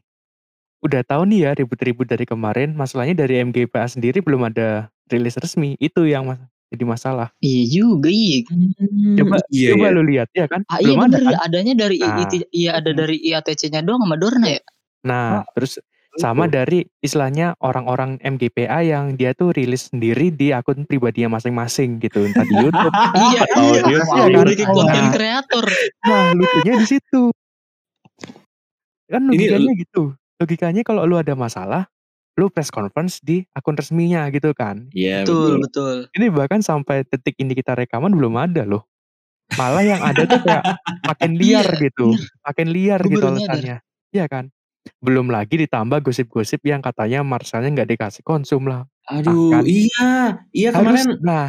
Udah 0.81 1.01
tahu 1.05 1.21
nih 1.29 1.39
ya 1.45 1.51
ribut-ribut 1.53 2.09
dari 2.09 2.25
kemarin, 2.25 2.73
masalahnya 2.73 3.13
dari 3.13 3.37
MGPA 3.45 3.85
sendiri 3.85 4.25
belum 4.25 4.49
ada 4.49 4.89
rilis 5.13 5.37
resmi. 5.37 5.77
Itu 5.77 6.09
yang 6.09 6.25
mas- 6.33 6.41
jadi 6.73 6.81
masalah. 6.89 7.29
Iya 7.37 7.63
juga, 7.69 8.09
iya. 8.09 8.41
Coba 9.21 9.37
iya, 9.53 9.69
coba 9.77 9.85
iya. 9.85 9.93
lu 9.93 10.01
lihat 10.09 10.29
ya 10.33 10.45
kan? 10.49 10.65
Ah, 10.65 10.81
iya 10.81 10.97
belum 10.97 11.05
ada 11.05 11.17
bener, 11.21 11.21
kan? 11.21 11.45
adanya 11.45 11.73
dari 11.77 11.97
Nah. 12.01 12.25
Iya 12.49 12.71
ada 12.81 12.91
dari 12.97 13.17
IATC-nya 13.21 13.85
doang 13.85 14.01
sama 14.01 14.17
Dorna 14.17 14.47
ya. 14.49 14.61
Nah, 15.05 15.45
terus 15.53 15.77
sama 16.19 16.49
dari 16.51 16.83
istilahnya 16.99 17.55
orang-orang 17.63 18.19
MGPA 18.19 18.83
yang 18.83 19.15
dia 19.15 19.31
tuh 19.31 19.55
rilis 19.55 19.87
sendiri 19.87 20.27
di 20.27 20.51
akun 20.51 20.83
pribadinya 20.83 21.39
masing-masing 21.39 22.03
gitu, 22.03 22.27
entah 22.27 22.43
di 22.43 22.55
YouTube. 22.59 22.93
iya, 23.31 23.41
atau 23.47 23.63
iya. 23.63 23.81
di 23.83 23.93
Iya. 23.95 24.03
Sebagai 24.03 24.67
konten 24.67 25.05
kreator. 25.15 25.65
Nah, 26.03 26.25
lucunya 26.35 26.73
di 26.83 26.87
situ. 26.87 27.23
Kan 29.07 29.27
Ini 29.27 29.31
logikanya 29.31 29.71
gitu. 29.79 30.03
Logikanya 30.39 30.81
kalau 30.83 31.07
lu 31.07 31.15
ada 31.15 31.31
masalah, 31.35 31.87
lu 32.35 32.51
press 32.51 32.71
conference 32.71 33.23
di 33.23 33.43
akun 33.55 33.79
resminya 33.79 34.27
gitu 34.31 34.51
kan. 34.51 34.91
Iya, 34.91 35.23
Betul, 35.23 35.63
betul. 35.63 35.63
betul. 35.63 35.95
Ini 36.19 36.25
bahkan 36.31 36.59
sampai 36.59 37.07
detik 37.07 37.39
ini 37.39 37.55
kita 37.55 37.75
rekaman 37.75 38.11
belum 38.11 38.35
ada 38.35 38.67
loh. 38.67 38.87
Malah 39.59 39.83
yang 39.83 39.99
ada 39.99 40.23
tuh 40.23 40.39
kayak 40.43 40.63
makin 41.03 41.35
liar 41.35 41.67
Iya, 41.67 41.83
gitu. 41.91 42.07
Makin 42.43 42.67
liar 42.71 42.99
gitu 43.03 43.25
alasannya. 43.27 43.83
Iya 44.15 44.25
kan? 44.31 44.47
Belum 44.97 45.29
lagi 45.29 45.57
ditambah 45.57 46.01
gosip-gosip 46.01 46.61
yang 46.63 46.81
katanya 46.81 47.21
Marsalnya 47.21 47.69
nggak 47.71 47.89
dikasih 47.89 48.21
konsum 48.21 48.65
lah. 48.65 48.85
Aduh, 49.07 49.53
Bahkan 49.53 49.65
iya. 49.65 50.09
Iya 50.51 50.69
harus, 50.71 51.05
kemarin 51.05 51.07
nah 51.21 51.45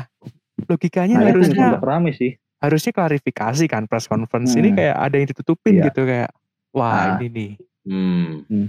logikanya 0.64 1.16
Nah, 1.18 1.26
harusnya 1.28 1.66
rame 1.78 2.10
sih. 2.12 2.36
harusnya 2.58 2.92
klarifikasi 2.92 3.64
kan 3.66 3.84
press 3.84 4.06
conference 4.06 4.54
ini 4.54 4.70
Hmm. 4.70 4.78
kayak 4.78 4.96
ada 4.96 5.14
yang 5.16 5.26
ditutupin 5.26 5.72
Iya. 5.74 5.84
gitu 5.88 6.00
kayak 6.02 6.30
wah 6.70 6.92
Nah. 6.92 7.18
ini 7.18 7.26
nih 7.28 7.52
hmm. 7.84 8.66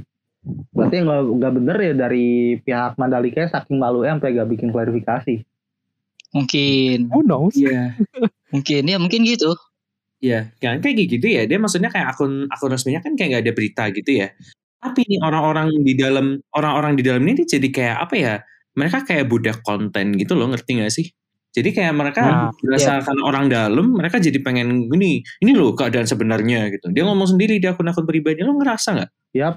Berarti 0.71 0.95
nggak 0.99 1.21
nggak 1.33 1.53
bener 1.53 1.77
ya 1.79 1.93
dari 1.95 2.27
pihak 2.59 2.97
Mandalika 2.97 3.47
saking 3.47 3.79
malu 3.79 4.03
sampai 4.03 4.33
gak 4.33 4.49
bikin 4.49 4.69
klarifikasi. 4.69 5.39
Mungkin, 6.31 7.07
who 7.07 7.21
knows 7.21 7.53
Iya. 7.53 7.95
mungkin 8.53 8.81
ya 8.83 8.97
mungkin 8.97 9.23
gitu. 9.23 9.53
Iya, 10.23 10.39
kan 10.63 10.79
kayak 10.79 10.95
gitu 11.11 11.27
ya. 11.27 11.43
Dia 11.43 11.59
maksudnya 11.59 11.91
kayak 11.91 12.15
akun 12.15 12.47
akun 12.47 12.71
resminya 12.71 13.03
kan 13.03 13.11
kayak 13.19 13.29
nggak 13.35 13.43
ada 13.43 13.53
berita 13.53 13.83
gitu 13.91 14.11
ya. 14.23 14.27
Tapi 14.79 15.03
nih 15.07 15.19
orang-orang 15.19 15.67
di 15.83 15.93
dalam 15.99 16.39
orang-orang 16.55 16.95
di 16.95 17.03
dalam 17.03 17.23
ini 17.27 17.43
jadi 17.43 17.67
kayak 17.67 17.97
apa 18.07 18.15
ya? 18.15 18.35
Mereka 18.79 19.03
kayak 19.05 19.27
budak 19.29 19.59
konten 19.67 20.15
gitu 20.17 20.33
loh, 20.33 20.49
ngerti 20.49 20.81
gak 20.81 20.89
sih? 20.95 21.05
Jadi 21.53 21.69
kayak 21.77 21.93
mereka 21.93 22.21
Nah, 22.25 22.49
berdasarkan 22.57 23.21
orang 23.21 23.45
dalam, 23.53 23.93
mereka 23.93 24.17
jadi 24.17 24.41
pengen 24.41 24.89
gini, 24.89 25.21
ini 25.45 25.51
loh 25.53 25.77
keadaan 25.77 26.09
sebenarnya 26.09 26.73
gitu. 26.73 26.89
Dia 26.89 27.05
ngomong 27.05 27.37
sendiri 27.37 27.61
di 27.61 27.69
akun-akun 27.69 28.09
pribadi, 28.09 28.41
lo 28.41 28.57
ngerasa 28.57 28.89
nggak? 28.97 29.11
Yap. 29.37 29.55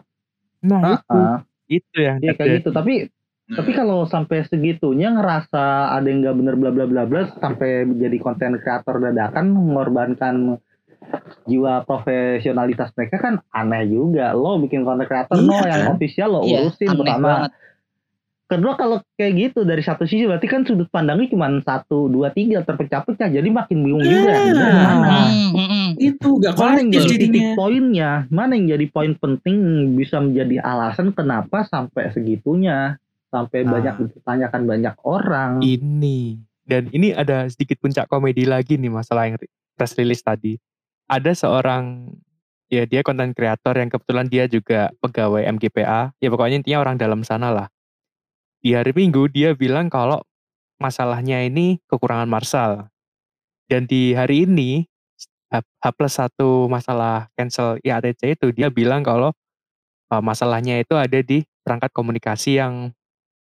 nah 0.66 0.80
Ah, 0.82 0.92
itu 1.00 1.16
ah. 1.16 1.38
itu 1.70 1.96
yang 2.02 2.16
Ya 2.20 2.32
kayak 2.36 2.60
gitu. 2.60 2.68
Tapi 2.76 3.08
tapi 3.48 3.70
kalau 3.70 4.02
sampai 4.04 4.42
segitunya 4.42 5.06
ngerasa 5.08 5.62
ada 5.92 6.02
yang 6.02 6.18
nggak 6.20 6.36
bener 6.36 6.54
bla 6.54 6.70
bla 6.70 6.84
bla 6.84 7.02
bla 7.02 7.30
sampai 7.32 7.86
jadi 7.92 8.16
konten 8.16 8.58
kreator 8.58 8.98
dadakan 8.98 9.54
mengorbankan 9.54 10.58
jiwa 11.44 11.86
profesionalitas 11.86 12.90
mereka 12.92 13.16
kan 13.20 13.34
aneh 13.48 13.86
juga 13.86 14.34
lo 14.34 14.58
bikin 14.58 14.82
konten 14.82 15.06
kreator 15.06 15.38
Iya 15.38 15.46
no 15.46 15.56
yang 15.62 15.80
kan? 15.80 15.92
official 15.92 16.28
lo 16.28 16.40
Iya, 16.42 16.58
urusin 16.60 16.88
aneh 16.88 16.98
pertama 16.98 17.28
banget. 17.30 17.50
kedua 18.46 18.72
kalau 18.74 18.96
kayak 19.14 19.32
gitu 19.36 19.60
dari 19.62 19.78
satu 19.80 20.02
sisi 20.02 20.22
berarti 20.22 20.46
kan 20.46 20.62
sudut 20.62 20.86
pandangnya 20.86 21.30
cuma 21.30 21.46
satu 21.60 22.06
dua 22.06 22.30
tiga 22.30 22.62
terpecah-pecah 22.62 23.28
jadi 23.28 23.46
makin 23.46 23.78
bingung 23.80 24.02
juga 24.02 24.28
yang 24.32 24.46
bener 24.48 24.66
Nah. 24.66 24.82
mana 24.82 25.06
Hmm, 25.06 25.50
hmm, 25.52 25.68
hmm. 25.68 25.88
Itu 25.96 26.28
gak 26.36 26.54
mana 26.56 26.78
yang 26.78 26.90
jadi 26.92 27.14
titik 27.16 27.44
poinnya 27.54 28.10
mana 28.28 28.52
yang 28.52 28.66
jadi 28.68 28.86
poin 28.88 29.14
penting 29.14 29.56
bisa 29.94 30.18
menjadi 30.18 30.58
alasan 30.58 31.10
kenapa 31.10 31.62
sampai 31.64 32.10
segitunya 32.10 32.98
sampai 33.36 33.68
Ah. 33.68 33.70
banyak 33.76 33.94
dipertanyakan 34.08 34.62
banyak 34.64 34.94
orang. 35.04 35.50
Ini. 35.60 36.40
Dan 36.64 36.88
ini 36.90 37.12
ada 37.12 37.46
sedikit 37.52 37.78
puncak 37.78 38.08
komedi 38.08 38.48
lagi 38.48 38.80
nih 38.80 38.90
masalah 38.90 39.28
yang 39.28 39.36
press 39.76 39.92
release 39.94 40.24
tadi. 40.24 40.56
Ada 41.06 41.36
seorang 41.36 42.10
ya 42.66 42.82
dia 42.88 43.06
konten 43.06 43.30
kreator 43.30 43.78
yang 43.78 43.92
kebetulan 43.92 44.26
dia 44.26 44.50
juga 44.50 44.90
pegawai 44.98 45.46
MGPA 45.46 46.10
ya 46.18 46.28
pokoknya 46.32 46.64
intinya 46.64 46.82
orang 46.82 46.96
dalam 46.98 47.22
sana 47.22 47.54
lah. 47.54 47.68
Di 48.58 48.74
hari 48.74 48.90
Minggu 48.90 49.30
dia 49.30 49.54
bilang 49.54 49.86
kalau 49.86 50.18
masalahnya 50.82 51.46
ini 51.46 51.78
kekurangan 51.86 52.26
marsal 52.26 52.90
dan 53.70 53.86
di 53.86 54.18
hari 54.18 54.50
ini 54.50 54.90
H, 55.46 55.62
H 55.62 55.86
plus 55.94 56.18
satu 56.18 56.66
masalah 56.66 57.30
cancel 57.38 57.78
IATC 57.86 58.34
itu 58.34 58.50
dia 58.50 58.66
bilang 58.66 59.06
kalau 59.06 59.30
uh, 60.10 60.22
masalahnya 60.22 60.82
itu 60.82 60.98
ada 60.98 61.22
di 61.22 61.46
perangkat 61.62 61.94
komunikasi 61.94 62.58
yang 62.58 62.90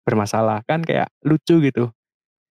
bermasalah 0.05 0.61
kan 0.63 0.79
kayak 0.79 1.09
lucu 1.21 1.59
gitu 1.59 1.89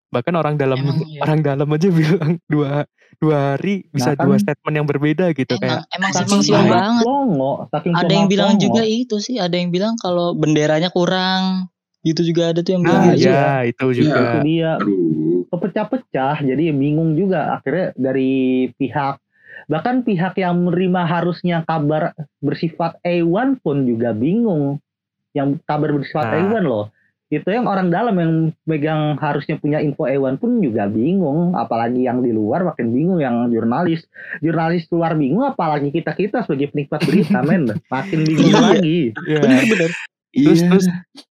bahkan 0.09 0.33
orang 0.35 0.57
dalam 0.57 0.77
Emang 0.77 1.05
iya. 1.07 1.21
orang 1.21 1.41
dalam 1.41 1.69
aja 1.69 1.89
bilang 1.89 2.37
dua 2.45 2.85
dua 3.17 3.37
hari 3.55 3.85
bisa 3.89 4.13
Nah, 4.13 4.17
kan- 4.17 4.27
dua 4.27 4.37
statement 4.39 4.75
yang 4.75 4.85
berbeda 4.85 5.33
gitu 5.33 5.53
Emang, 5.55 5.63
kayak 5.63 5.81
emang 5.93 6.11
Saking 6.13 6.41
banyak 6.43 6.69
banget. 6.71 7.05
Longo, 7.05 7.53
saking 7.71 7.93
Ada 7.95 8.13
yang 8.13 8.27
bilang 8.27 8.51
plongo. 8.51 8.65
juga 8.67 8.83
itu 8.83 9.17
sih, 9.19 9.37
ada 9.37 9.53
yang 9.53 9.69
bilang 9.69 9.95
kalau 9.97 10.33
benderanya 10.33 10.89
kurang. 10.89 11.69
Gitu 12.03 12.27
juga 12.27 12.51
ada 12.51 12.61
tuh 12.61 12.73
yang 12.73 12.83
bilang 12.83 13.01
Ah, 13.01 13.15
gitu. 13.15 13.25
iya. 13.25 13.33
ya 13.33 13.57
itu 13.65 13.85
itu 13.87 14.01
juga 14.03 14.21
dia 14.43 14.71
Aduh. 14.75 15.47
kepecah-pecah 15.49 16.37
jadi 16.43 16.63
bingung 16.73 17.15
juga 17.15 17.55
akhirnya 17.55 17.95
dari 17.95 18.33
pihak 18.75 19.17
bahkan 19.65 20.03
pihak 20.03 20.35
yang 20.35 20.59
menerima 20.59 21.03
harusnya 21.07 21.63
kabar 21.63 22.11
bersifat 22.39 22.99
A1 23.01 23.23
pun 23.57 23.87
juga 23.87 24.11
bingung 24.11 24.83
yang 25.31 25.57
kabar 25.63 25.95
bersifat 25.95 26.27
Nah. 26.27 26.37
A1 26.43 26.65
loh 26.65 26.91
itu 27.33 27.49
yang 27.49 27.65
orang 27.65 27.89
dalam 27.89 28.13
yang 28.15 28.33
megang 28.63 29.17
harusnya 29.17 29.57
punya 29.57 29.81
info 29.81 30.05
A1 30.05 30.37
pun 30.37 30.61
juga 30.61 30.85
bingung 30.85 31.57
apalagi 31.57 32.05
yang 32.05 32.21
di 32.21 32.29
luar 32.29 32.61
makin 32.63 32.93
bingung 32.93 33.19
yang 33.19 33.49
jurnalis 33.49 34.05
jurnalis 34.39 34.85
luar 34.89 35.17
bingung 35.17 35.41
apalagi 35.43 35.89
kita 35.89 36.13
kita 36.13 36.45
sebagai 36.45 36.69
penikmat 36.69 37.01
berita 37.01 37.41
men 37.49 37.73
makin 37.89 38.21
bingung 38.23 38.53
Iya. 38.53 38.61
lagi 38.61 38.99
ya. 39.25 39.39
Bener-bener. 39.41 39.91
terus 40.31 40.61
Iya. 40.61 40.69
terus 40.69 40.87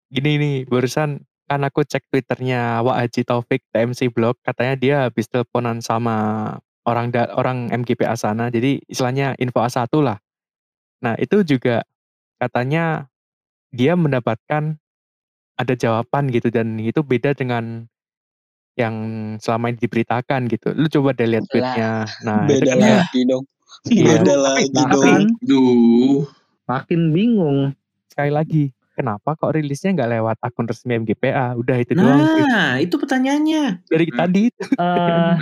gini 0.08 0.32
nih 0.36 0.56
barusan 0.64 1.20
kan 1.44 1.60
aku 1.60 1.82
cek 1.82 2.08
twitternya 2.08 2.80
Wak 2.80 2.96
Haji 2.96 3.20
Taufik 3.22 3.60
TMC 3.68 4.08
Blog 4.08 4.40
katanya 4.40 4.74
dia 4.74 4.96
habis 5.04 5.26
teleponan 5.26 5.78
sama 5.78 6.16
orang 6.82 7.12
da- 7.12 7.28
orang 7.34 7.68
MGPA 7.68 8.16
sana 8.16 8.48
jadi 8.48 8.80
istilahnya 8.86 9.36
info 9.36 9.60
A1 9.60 9.84
lah 10.00 10.16
nah 10.98 11.12
itu 11.14 11.44
juga 11.44 11.84
katanya 12.36 13.04
dia 13.68 13.92
mendapatkan 13.92 14.80
ada 15.60 15.74
jawaban 15.74 16.28
gitu 16.28 16.48
dan 16.48 16.80
itu 16.80 17.00
beda 17.00 17.32
dengan 17.32 17.84
yang 18.74 18.94
selama 19.36 19.68
ini 19.68 19.78
diberitakan 19.78 20.48
gitu 20.48 20.72
lu 20.72 20.88
coba 20.88 21.12
deh 21.12 21.28
lihat 21.28 21.44
Lah, 21.44 21.50
tweetnya 21.50 21.90
nah 22.22 22.40
itu 22.40 22.52
Beda 22.56 22.64
kan 22.66 22.78
kayak 22.78 22.96
lagi 22.98 23.20
dong. 23.26 23.44
Iya. 23.82 24.04
Beda 24.14 24.34
lagi 24.36 24.68
dong. 24.72 25.22
Duh. 25.42 26.20
makin 26.64 27.00
bingung 27.10 27.58
sekali 28.06 28.30
lagi 28.30 28.64
kenapa 28.92 29.34
kok 29.34 29.52
rilisnya 29.52 29.90
nggak 29.92 30.10
lewat 30.12 30.36
akun 30.40 30.64
resmi 30.64 30.96
MGPA 30.96 31.54
udah 31.54 31.76
itu 31.76 31.92
doang 31.92 32.20
tweet 32.22 32.46
Nah, 32.46 32.70
itu 32.78 32.94
pertanyaannya. 32.94 33.62
dari 33.84 34.06
Hmm. 34.06 34.16
tadi 34.16 34.42
itu 34.46 34.62
Eh, 34.62 34.76
Nah, 34.78 35.36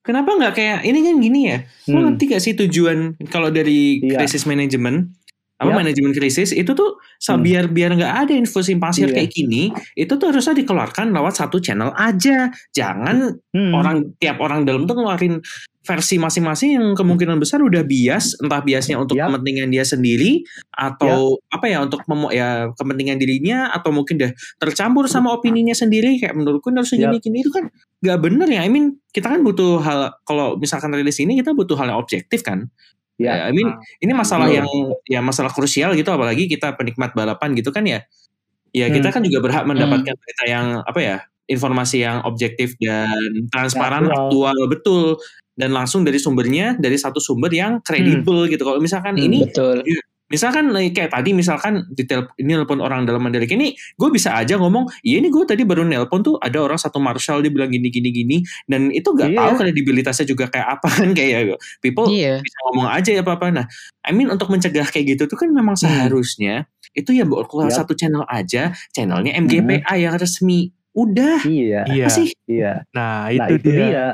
Kenapa 0.00 0.32
nggak 0.32 0.54
kayak 0.54 0.78
ini 0.84 0.98
kan 1.00 1.14
gini 1.18 1.40
ya? 1.46 1.58
Lo 1.86 1.98
hmm. 1.98 2.04
ngerti 2.08 2.22
gak 2.28 2.40
sih 2.40 2.54
tujuan 2.56 2.98
kalau 3.28 3.50
dari 3.50 4.00
Iya. 4.00 4.18
krisis 4.18 4.44
manajemen 4.44 5.12
apa 5.56 5.72
Iya. 5.72 5.76
manajemen 5.80 6.12
krisis 6.12 6.52
itu 6.52 6.76
tuh 6.76 7.00
Hmm. 7.24 7.40
biar 7.40 7.64
biar 7.72 7.96
nggak 7.96 8.14
ada 8.28 8.32
info 8.36 8.60
simpang 8.60 8.92
siur 8.92 9.08
Iya. 9.08 9.24
kayak 9.24 9.30
gini 9.32 9.72
itu 9.96 10.12
tuh 10.20 10.28
harusnya 10.28 10.52
dikeluarkan 10.52 11.16
lewat 11.16 11.40
satu 11.40 11.56
channel 11.64 11.96
aja 11.96 12.52
jangan 12.76 13.40
Hmm. 13.56 13.72
orang 13.72 14.12
tiap 14.20 14.36
orang 14.44 14.68
dalam 14.68 14.84
tuh 14.84 15.00
ngeluarin 15.00 15.40
versi 15.86 16.18
masing-masing 16.18 16.70
yang 16.74 16.86
kemungkinan 16.98 17.38
besar 17.38 17.62
udah 17.62 17.86
bias, 17.86 18.34
entah 18.42 18.58
biasnya 18.58 18.98
untuk 18.98 19.14
Yap. 19.14 19.30
kepentingan 19.30 19.70
dia 19.70 19.86
sendiri 19.86 20.42
atau 20.74 21.38
apa 21.46 21.70
ya 21.70 21.78
untuk 21.86 22.02
memo 22.10 22.26
ya 22.34 22.74
kepentingan 22.74 23.22
dirinya 23.22 23.70
atau 23.70 23.94
mungkin 23.94 24.18
udah 24.18 24.34
tercampur 24.58 25.06
sama 25.06 25.30
opininya 25.30 25.78
sendiri 25.78 26.18
kayak 26.18 26.34
menurutku 26.34 26.74
ini 26.74 26.82
harus 26.82 26.90
Yap. 26.90 27.14
gini 27.14 27.16
gini 27.22 27.38
itu 27.46 27.54
kan 27.54 27.70
nggak 28.02 28.18
bener 28.18 28.48
ya. 28.50 28.66
I 28.66 28.68
mean 28.68 28.98
kita 29.14 29.30
kan 29.30 29.46
butuh 29.46 29.78
hal 29.78 30.10
kalau 30.26 30.58
misalkan 30.58 30.90
rilis 30.90 31.22
ini 31.22 31.38
kita 31.38 31.54
butuh 31.54 31.78
hal 31.78 31.94
yang 31.94 32.02
objektif 32.02 32.42
kan. 32.42 32.66
Ya. 33.16 33.32
Ya, 33.32 33.42
I 33.48 33.52
mean 33.56 33.72
ini 33.98 34.12
masalah 34.12 34.44
Betul. 34.46 34.56
yang 34.60 34.68
ya 35.08 35.20
masalah 35.24 35.48
krusial 35.48 35.96
gitu 35.96 36.12
apalagi 36.12 36.46
kita 36.46 36.76
penikmat 36.76 37.16
balapan 37.16 37.56
gitu 37.56 37.72
kan 37.72 37.84
ya. 37.84 38.04
Ya 38.76 38.92
kita 38.92 39.08
Hmm. 39.08 39.14
kan 39.16 39.22
juga 39.24 39.38
berhak 39.40 39.64
mendapatkan 39.64 40.12
berita 40.12 40.44
yang 40.44 40.66
apa 40.84 41.00
ya 41.00 41.16
informasi 41.48 42.04
yang 42.04 42.20
objektif 42.28 42.76
dan 42.76 43.08
transparan 43.48 44.04
Aktual. 44.04 44.20
aktual 44.28 44.56
betul 44.68 45.04
dan 45.56 45.72
langsung 45.72 46.04
dari 46.04 46.20
sumbernya 46.20 46.76
dari 46.76 47.00
satu 47.00 47.16
sumber 47.16 47.48
yang 47.48 47.80
kredibel 47.80 48.44
gitu. 48.52 48.60
Kalau 48.60 48.76
misalkan 48.82 49.16
Hmm, 49.16 49.26
ini 49.32 49.48
Betul. 49.48 49.80
Misalkan 50.26 50.74
kayak 50.90 51.14
tadi 51.14 51.30
misalkan 51.30 51.86
ini 52.36 52.58
nelpon 52.58 52.82
orang 52.82 53.06
dalam 53.06 53.22
Mandalika 53.22 53.54
ini 53.54 53.72
gue 53.94 54.08
bisa 54.10 54.34
aja 54.34 54.58
ngomong 54.58 54.90
iya 55.06 55.22
ini 55.22 55.30
gue 55.30 55.46
tadi 55.46 55.62
baru 55.62 55.86
nelpon 55.86 56.26
tuh 56.26 56.34
ada 56.42 56.58
orang 56.58 56.78
satu 56.78 56.98
marshal 56.98 57.38
dia 57.42 57.50
bilang 57.50 57.70
gini 57.70 57.88
gini 57.88 58.10
gini 58.10 58.36
dan 58.66 58.90
itu 58.90 59.06
nggak 59.14 59.30
Iya. 59.30 59.38
tahu 59.38 59.52
kredibilitasnya 59.58 60.26
juga 60.26 60.50
kayak 60.50 60.68
apa 60.78 60.88
kan 60.90 61.08
kayak 61.14 61.54
people 61.78 62.10
Iya. 62.10 62.42
bisa 62.42 62.58
ngomong 62.70 62.86
aja 62.90 63.10
ya 63.14 63.22
apa 63.22 63.32
apa 63.38 63.46
nah 63.54 63.66
I 64.02 64.10
mean 64.10 64.26
untuk 64.26 64.50
mencegah 64.50 64.86
kayak 64.86 65.14
gitu 65.14 65.30
tuh 65.30 65.38
kan 65.38 65.50
memang 65.50 65.78
seharusnya 65.78 66.66
itu 66.90 67.14
ya 67.14 67.22
keluar 67.26 67.70
Yap. 67.70 67.86
satu 67.86 67.94
channel 67.94 68.26
aja 68.26 68.74
channelnya 68.90 69.30
MGPA 69.38 69.94
yang 69.94 70.14
resmi 70.18 70.74
udah 70.96 71.44
Iya. 71.44 71.84
Iya. 71.86 72.06
apa 72.06 72.10
sih 72.10 72.28
Iya. 72.48 72.72
Nah, 72.96 73.28
Nah 73.28 73.46
itu, 73.52 73.52
itu, 73.60 73.68
dia. 73.68 73.78
dia. 73.86 74.06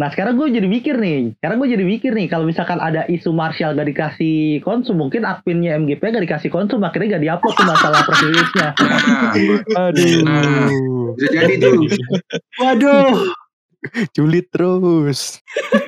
Nah 0.00 0.08
sekarang 0.08 0.40
gue 0.40 0.56
jadi 0.56 0.64
mikir 0.64 0.96
nih, 0.96 1.36
sekarang 1.36 1.60
gue 1.60 1.68
jadi 1.68 1.84
mikir 1.84 2.16
nih 2.16 2.32
kalau 2.32 2.48
misalkan 2.48 2.80
ada 2.80 3.04
isu 3.12 3.28
Marshall 3.28 3.76
gak 3.76 3.92
dikasih 3.92 4.64
konsum, 4.64 4.96
mungkin 4.96 5.28
adminnya 5.28 5.76
MGP 5.76 6.16
gak 6.16 6.24
dikasih 6.24 6.48
konsum, 6.48 6.80
akhirnya 6.80 7.20
gak 7.20 7.24
diupload 7.28 7.54
tuh 7.60 7.66
masalah 7.68 8.00
press 8.08 8.24
release-nya. 8.24 8.68
Nah, 8.72 9.92
Aduh. 9.92 10.24
Nah. 10.24 10.68
bisa 11.12 11.28
jadi 11.28 11.54
tuh. 11.60 11.72
waduh 12.56 13.12
Julid 14.16 14.48
terus. 14.48 15.44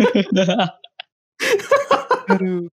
Aduh. 2.28 2.68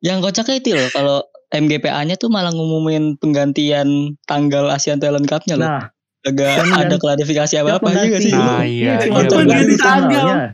Yang 0.00 0.18
kocaknya 0.22 0.56
itu 0.62 0.70
loh 0.78 0.88
kalau 0.94 1.18
MGPA-nya 1.50 2.14
tuh 2.14 2.30
malah 2.30 2.54
ngumumin 2.54 3.18
penggantian 3.18 4.14
tanggal 4.30 4.70
Asian 4.70 5.02
Talent 5.02 5.26
Cup-nya 5.26 5.58
loh. 5.58 5.66
Nah, 5.66 5.90
Agak 6.20 6.52
yang 6.52 6.68
ada 6.76 6.84
ganti- 6.84 7.00
klarifikasi 7.00 7.54
apa-apa 7.64 7.88
juga 7.96 8.18
sih. 8.20 8.34
Ah, 8.36 8.60
iya, 8.60 9.00
cuma 9.08 9.24
iya, 9.24 9.28
ganti 9.48 9.74
benar. 9.74 9.86
tanggalnya. 9.88 10.46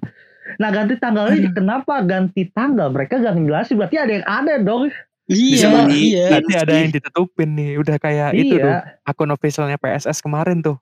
Nah 0.56 0.68
ganti 0.70 0.94
tanggalnya 0.96 1.50
kenapa 1.52 1.94
ganti 2.06 2.42
tanggal? 2.54 2.88
Mereka 2.94 3.18
gak 3.18 3.34
ngejelasin, 3.34 3.74
berarti 3.76 3.96
ada 3.98 4.12
yang 4.14 4.26
ada 4.26 4.54
dong. 4.62 4.82
Iya, 5.26 5.90
iya. 5.90 6.26
Berarti 6.38 6.52
ada 6.54 6.74
yang 6.78 6.90
ditutupin 6.94 7.50
nih. 7.58 7.82
Udah 7.82 7.98
kayak 7.98 8.30
itu 8.38 8.62
tuh. 8.62 8.70
iya. 8.70 9.02
Akun 9.02 9.30
officialnya 9.34 9.74
PSS 9.76 10.22
kemarin 10.22 10.62
tuh. 10.62 10.78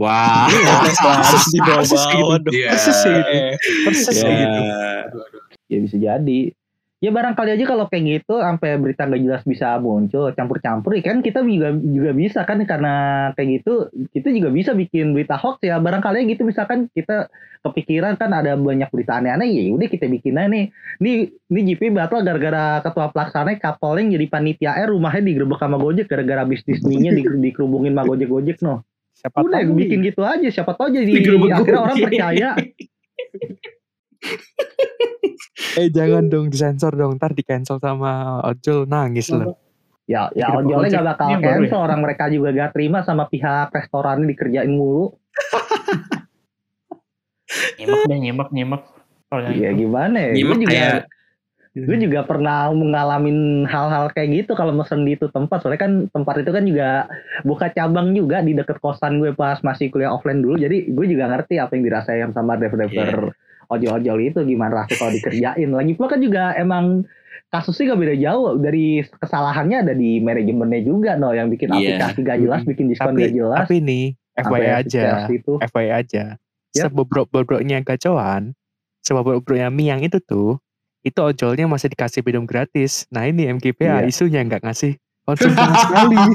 wah 0.00 0.48
dibawa-bawa 1.52 2.40
dong. 2.40 2.56
Iya. 2.56 2.72
Persis 2.72 3.00
gitu. 3.04 3.36
Persis 3.84 4.16
gitu. 4.16 4.60
Aduh, 5.04 5.20
aduh. 5.28 5.42
Ya 5.68 5.78
bisa 5.84 5.96
jadi. 6.00 6.40
Ya 7.00 7.08
barangkali 7.08 7.56
aja 7.56 7.64
kalau 7.64 7.88
kayak 7.88 8.20
gitu 8.20 8.44
sampai 8.44 8.76
berita 8.76 9.08
gak 9.08 9.24
jelas 9.24 9.40
bisa 9.48 9.80
muncul 9.80 10.36
campur-campur 10.36 10.92
ya 10.92 11.00
kan 11.00 11.24
kita 11.24 11.40
juga 11.40 11.72
juga 11.72 12.12
bisa 12.12 12.44
kan 12.44 12.60
karena 12.68 12.94
kayak 13.40 13.64
gitu 13.64 13.88
kita 14.12 14.28
juga 14.28 14.52
bisa 14.52 14.76
bikin 14.76 15.16
berita 15.16 15.40
hoax 15.40 15.64
ya. 15.64 15.80
Barangkali 15.80 16.28
gitu 16.28 16.44
misalkan 16.44 16.92
kita 16.92 17.32
kepikiran 17.64 18.20
kan 18.20 18.36
ada 18.36 18.52
banyak 18.52 18.92
berita 18.92 19.16
aneh-aneh 19.16 19.48
ya 19.48 19.72
udah 19.72 19.88
kita 19.88 20.12
bikin 20.12 20.36
aja 20.36 20.52
nih. 20.52 20.64
Nih 21.00 21.32
nih 21.48 21.62
GP 21.72 21.88
batal 21.96 22.20
gara-gara 22.20 22.84
ketua 22.84 23.08
pelaksana 23.08 23.56
kapoleng 23.56 24.12
jadi 24.12 24.26
panitia 24.28 24.76
R 24.84 24.92
rumahnya 24.92 25.24
digerebek 25.24 25.56
sama 25.56 25.80
Gojek 25.80 26.04
gara-gara 26.04 26.44
bisnis 26.44 26.84
mie-nya 26.84 27.16
di, 27.16 27.24
dikerubungin 27.24 27.96
sama 27.96 28.12
Gojek-Gojek 28.12 28.60
no 28.60 28.84
Siapa 29.16 29.40
udah 29.40 29.60
tahu 29.64 29.76
bikin 29.76 30.04
gitu 30.04 30.20
aja 30.24 30.48
siapa 30.48 30.72
tahu 30.76 30.96
jadi 30.96 31.12
akhirnya 31.48 31.80
orang 31.80 31.98
percaya 32.00 32.48
Eh 35.78 35.88
jangan 35.92 36.26
dong 36.26 36.50
disensor 36.50 36.92
dong. 36.92 37.16
Ntar 37.16 37.32
di 37.32 37.46
cancel 37.46 37.78
sama 37.78 38.42
ojol 38.42 38.84
nangis 38.84 39.30
loh. 39.30 39.54
Ya, 40.10 40.26
ya 40.34 40.50
ojolnya 40.50 40.98
gak 40.98 41.06
bakal 41.14 41.28
cancel. 41.38 41.78
Orang 41.78 42.00
mereka 42.02 42.26
juga 42.26 42.50
gak 42.50 42.74
terima 42.74 43.06
sama 43.06 43.30
pihak 43.30 43.70
restorannya 43.70 44.26
dikerjain 44.26 44.72
mulu. 44.72 45.14
Nyimak 47.78 48.00
deh, 48.06 48.18
nyimak, 48.18 48.48
nyimak. 48.50 48.82
Kalau 49.30 49.42
Iya 49.46 49.70
itu. 49.74 49.86
gimana 49.86 50.16
ya? 50.18 50.30
Gue 50.34 50.38
Nyimak 50.38 50.58
juga, 50.58 50.74
kayak- 50.74 51.06
gue 51.70 51.96
juga 52.02 52.20
pernah 52.26 52.66
ngalamin 52.74 53.38
hal-hal 53.70 54.10
kayak 54.10 54.28
gitu 54.42 54.58
kalau 54.58 54.74
mesen 54.74 55.06
di 55.06 55.14
itu 55.14 55.30
tempat. 55.30 55.62
Soalnya 55.62 55.80
kan 55.86 55.92
tempat 56.10 56.34
itu 56.42 56.50
kan 56.50 56.64
juga 56.66 57.06
buka 57.46 57.70
cabang 57.70 58.10
juga 58.10 58.42
di 58.42 58.58
deket 58.58 58.82
kosan 58.82 59.22
gue 59.22 59.30
pas 59.34 59.62
masih 59.62 59.86
kuliah 59.94 60.10
offline 60.10 60.42
dulu. 60.42 60.58
Jadi 60.58 60.90
gue 60.90 61.06
juga 61.06 61.30
ngerti 61.30 61.62
apa 61.62 61.78
yang 61.78 61.84
dirasain 61.86 62.30
sama 62.34 62.58
driver-driver 62.58 63.30
ojol-ojol 63.70 64.18
itu 64.20 64.40
gimana 64.42 64.82
rasanya 64.82 64.98
kalau 64.98 65.12
dikerjain. 65.14 65.68
Lagi 65.70 65.92
pula 65.94 66.08
kan 66.08 66.20
juga 66.20 66.42
emang 66.54 67.06
kasusnya 67.48 67.94
gak 67.94 68.00
beda 68.00 68.16
jauh 68.16 68.48
dari 68.56 68.86
kesalahannya 69.02 69.76
ada 69.80 69.94
di 69.94 70.18
manajemennya 70.18 70.80
juga 70.82 71.14
no 71.14 71.30
yang 71.30 71.46
bikin 71.48 71.70
Iya. 71.70 71.98
aplikasi 71.98 72.18
gak 72.22 72.38
jelas, 72.40 72.60
bikin 72.62 72.86
diskon 72.86 73.10
Tapi 73.10 73.22
gak 73.22 73.34
jelas. 73.34 73.58
tapi 73.60 73.76
nih 73.80 74.04
FYI 74.36 74.70
aja. 74.76 75.02
Itu. 75.26 75.52
FYI 75.60 75.90
aja. 75.92 76.24
Yap. 76.70 76.82
Sebobrok-bobroknya 76.86 77.82
gacoan, 77.82 78.54
sebobrok-bobroknya 79.02 79.66
Miang 79.68 79.98
itu 80.00 80.18
tuh, 80.20 80.62
itu 81.02 81.18
ojolnya 81.18 81.66
masih 81.66 81.90
dikasih 81.90 82.22
minum 82.22 82.46
gratis. 82.46 83.10
Nah 83.10 83.24
ini 83.24 83.46
MGPA 83.48 84.02
Iya. 84.02 84.06
isunya 84.06 84.40
nggak 84.40 84.62
ngasih 84.62 84.94
konsum 85.24 85.50
sama 85.50 85.74
sekali. 85.76 86.16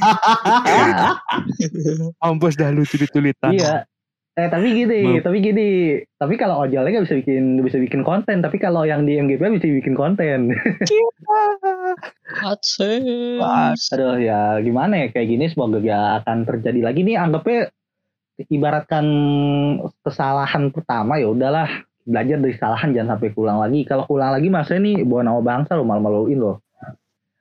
Ompos 2.21 2.55
dah 2.55 2.71
lucu-luculitan. 2.71 3.55
Iya. 3.55 3.87
Eh 4.35 4.51
tapi 4.51 4.67
gini, 4.67 5.15
Maaf. 5.15 5.23
tapi 5.23 5.37
gini, 5.39 5.67
tapi 6.19 6.35
kalau 6.35 6.67
ojolnya 6.67 6.91
nggak 6.91 7.07
bisa 7.07 7.15
bikin 7.23 7.55
nggak 7.55 7.65
bisa 7.71 7.79
bikin 7.79 8.01
konten, 8.03 8.43
tapi 8.43 8.59
kalau 8.59 8.83
yang 8.83 9.07
di 9.07 9.15
MGP 9.15 9.39
bisa 9.55 9.63
bikin 9.71 9.95
konten. 9.95 10.51
AdSense. 12.43 13.39
Aduh 13.95 14.19
ya 14.19 14.59
gimana 14.59 14.99
ya 14.99 15.07
kayak 15.09 15.27
gini 15.29 15.45
semoga 15.47 15.79
gak 15.79 16.23
akan 16.23 16.37
terjadi 16.43 16.79
lagi 16.83 17.01
nih 17.01 17.15
anggapnya 17.15 17.71
ibaratkan 18.51 19.05
kesalahan 20.03 20.67
pertama 20.69 21.15
ya 21.15 21.31
udahlah 21.31 21.71
belajar 22.03 22.35
dari 22.37 22.53
kesalahan 22.53 22.91
jangan 22.91 23.15
sampai 23.15 23.31
kulang 23.31 23.57
lagi. 23.57 23.87
Kalau 23.87 24.03
kulang 24.03 24.35
lagi 24.35 24.51
masa 24.51 24.75
ini 24.75 24.99
bawa 25.01 25.23
nama 25.23 25.39
bangsa 25.39 25.79
lo 25.79 25.87
malu-maluin 25.87 26.37
loh. 26.37 26.59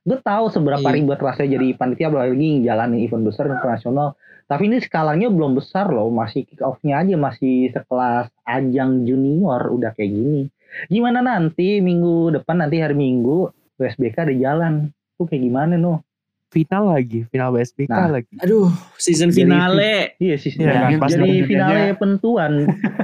Gue 0.05 0.21
tahu 0.21 0.47
seberapa 0.47 0.85
Iya. 0.85 0.95
ribet 0.95 1.19
rasanya 1.19 1.59
jadi 1.59 1.67
panitia 1.75 2.07
apalagi 2.07 2.63
jalanin 2.63 3.03
event 3.03 3.25
besar 3.27 3.51
internasional. 3.51 4.15
Tapi 4.55 4.71
ini 4.71 4.79
skalanya 4.79 5.27
belum 5.27 5.59
besar 5.59 5.91
loh, 5.91 6.07
masih 6.09 6.47
kick 6.47 6.63
off-nya 6.63 7.03
aja 7.03 7.19
masih 7.19 7.69
sekelas 7.69 8.31
ajang 8.45 9.03
junior 9.03 9.59
udah 9.69 9.91
kayak 9.91 10.09
gini. 10.09 10.47
Gimana 10.87 11.19
nanti 11.19 11.79
minggu 11.79 12.31
depan 12.33 12.63
nanti 12.63 12.79
hari 12.79 12.95
Minggu 12.95 13.51
USBK 13.75 14.15
ada 14.21 14.33
jalan. 14.33 14.95
Tuh 15.15 15.27
kayak 15.27 15.43
gimana 15.43 15.75
no? 15.75 16.07
Final 16.49 16.95
lagi, 16.95 17.27
final 17.29 17.51
WSBK 17.51 17.91
Nah. 17.91 18.11
lagi. 18.15 18.31
Aduh, 18.39 18.71
season 18.95 19.35
Jadi- 19.35 19.43
finale. 19.43 20.15
Iya 20.17 20.37
sih, 20.39 20.55
Iya, 20.55 20.71
kan, 20.87 21.03
pas 21.03 21.11
jadi 21.11 21.43
finale 21.43 21.75
bedanya- 21.91 21.99
penentuan 21.99 22.53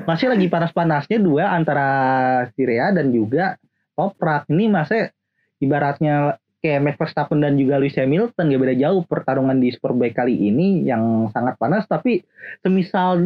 masih 0.05 0.27
lagi 0.31 0.47
panas-panasnya 0.47 1.19
dua 1.19 1.51
antara 1.51 1.87
Syria 2.55 2.95
dan 2.95 3.11
juga 3.11 3.59
Toprak. 3.93 4.47
Ini 4.47 4.71
masih 4.71 5.11
ibaratnya 5.59 6.40
kayak 6.61 6.81
Max 6.81 6.97
Verstappen 6.97 7.41
dan 7.41 7.57
juga 7.57 7.77
Lewis 7.77 7.97
Hamilton 7.97 8.45
gak 8.47 8.61
beda 8.61 8.77
jauh 8.77 9.03
pertarungan 9.03 9.57
di 9.57 9.73
Superbike 9.73 10.15
kali 10.15 10.37
ini 10.37 10.85
yang 10.85 11.03
sangat 11.29 11.57
panas 11.57 11.85
tapi 11.85 12.21
semisal 12.61 13.17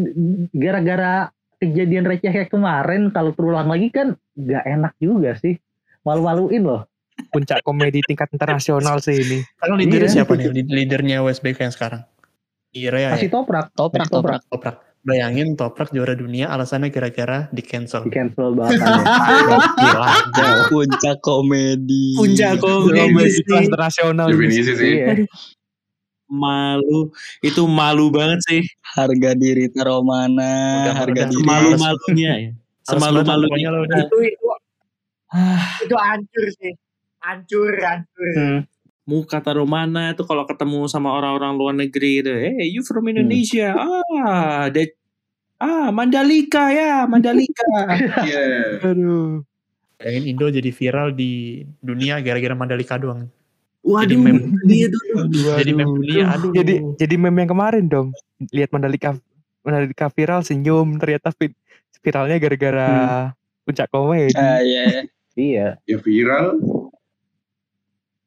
gara-gara 0.51 1.29
kejadian 1.57 2.05
receh 2.05 2.31
kayak 2.31 2.49
kemarin 2.49 3.11
kalau 3.11 3.31
terulang 3.31 3.67
lagi 3.67 3.91
kan 3.91 4.15
gak 4.33 4.65
enak 4.65 4.95
juga 4.97 5.35
sih 5.37 5.59
malu-maluin 6.03 6.63
loh 6.63 6.83
Puncak 7.31 7.63
komedi 7.63 8.03
tingkat 8.03 8.27
internasional 8.31 8.99
sih 8.99 9.15
ini. 9.15 9.39
Sekarang 9.55 9.79
leadernya 9.79 10.03
Iya. 10.03 10.15
siapa 10.19 10.35
nih? 10.35 10.51
Lead- 10.51 10.67
Leadernya 10.67 11.17
USBK 11.23 11.63
yang 11.63 11.71
sekarang? 11.71 12.03
Ira 12.75 13.15
masih 13.15 13.31
ya? 13.31 13.35
Toprak 13.39 13.67
Toprak, 13.71 14.03
Masih 14.03 14.15
toprak. 14.19 14.41
Toprak. 14.51 14.75
Bayangin 15.05 15.53
Toprak 15.53 15.93
juara 15.93 16.17
dunia 16.17 16.49
alasannya 16.49 16.89
gara-gara 16.89 17.53
di 17.53 17.61
cancel. 17.61 18.09
di 18.09 18.13
cancel 18.13 18.57
balapannya. 18.57 19.05
Puncak 20.73 21.21
komedi. 21.21 22.17
Puncak 22.17 22.57
komedi 22.59 23.45
internasional. 23.45 24.33
Definisi 24.33 24.73
sih. 24.73 24.93
iya 25.05 25.29
Malu. 26.25 27.13
Itu 27.45 27.69
malu 27.69 28.09
banget 28.09 28.41
sih. 28.49 28.63
Harga 28.97 29.37
diri 29.37 29.69
taruh 29.69 30.01
mana? 30.01 30.89
Udah, 30.89 30.95
harga 31.05 31.21
udah. 31.21 31.31
diri. 31.31 31.45
Malu. 31.45 31.69
Semalu-malunya 31.77 32.33
ya. 32.41 32.51
Semalu-malunya. 32.89 33.49
pokoknya 33.53 33.69
lo 33.71 33.81
udah. 33.85 33.99
itu 34.09 34.19
itu 34.25 34.47
Ah, 35.35 35.83
itu 35.83 35.97
hancur 35.99 36.47
sih 36.63 36.73
hancur 37.19 37.75
hancur 37.83 38.29
Hmm. 38.39 38.59
Muka 39.05 39.41
taruh 39.41 39.69
mana 39.69 40.17
tuh 40.17 40.25
kalau 40.25 40.49
ketemu 40.49 40.89
sama 40.89 41.13
orang-orang 41.13 41.53
luar 41.57 41.75
negeri 41.77 42.25
itu. 42.25 42.33
Hey, 42.33 42.73
you 42.73 42.81
from 42.85 43.09
Indonesia. 43.09 43.77
Ah, 43.77 44.69
that 44.73 44.93
Ah, 45.65 45.89
Mandalika 45.95 46.69
ya, 46.75 47.07
Mandalika. 47.09 47.65
Iya. 48.27 48.83
Aduh. 48.85 49.47
Bayangin 49.97 50.37
Indo 50.37 50.51
jadi 50.51 50.69
viral 50.75 51.15
di 51.15 51.63
dunia 51.81 52.19
gara-gara 52.21 52.53
Mandalika 52.53 52.99
doang. 52.99 53.31
Waduh, 53.85 54.05
Jadi 54.05 54.15
meme. 54.17 54.41
dia 54.65 54.89
tuh. 54.89 55.01
Jadi 55.57 55.73
meme 55.73 55.93
dunia, 56.01 56.25
aduh. 56.33 56.53
Jadi 56.53 56.75
jadi 57.01 57.15
meme 57.21 57.45
yang 57.45 57.51
kemarin 57.53 57.85
dong. 57.89 58.09
Lihat 58.51 58.73
Mandalika 58.73 59.17
Mandalika 59.65 60.09
viral 60.13 60.45
senyum 60.45 60.97
ternyata 61.01 61.33
vi- 61.37 61.57
viralnya 62.05 62.37
gara-gara 62.37 62.89
puncak 63.65 63.89
komedi. 63.89 64.37
Ah, 64.37 64.61
iya, 64.61 64.83
iya. 64.85 65.03
Iya. 65.35 65.67
Ya 65.89 65.97
viral. 66.01 66.61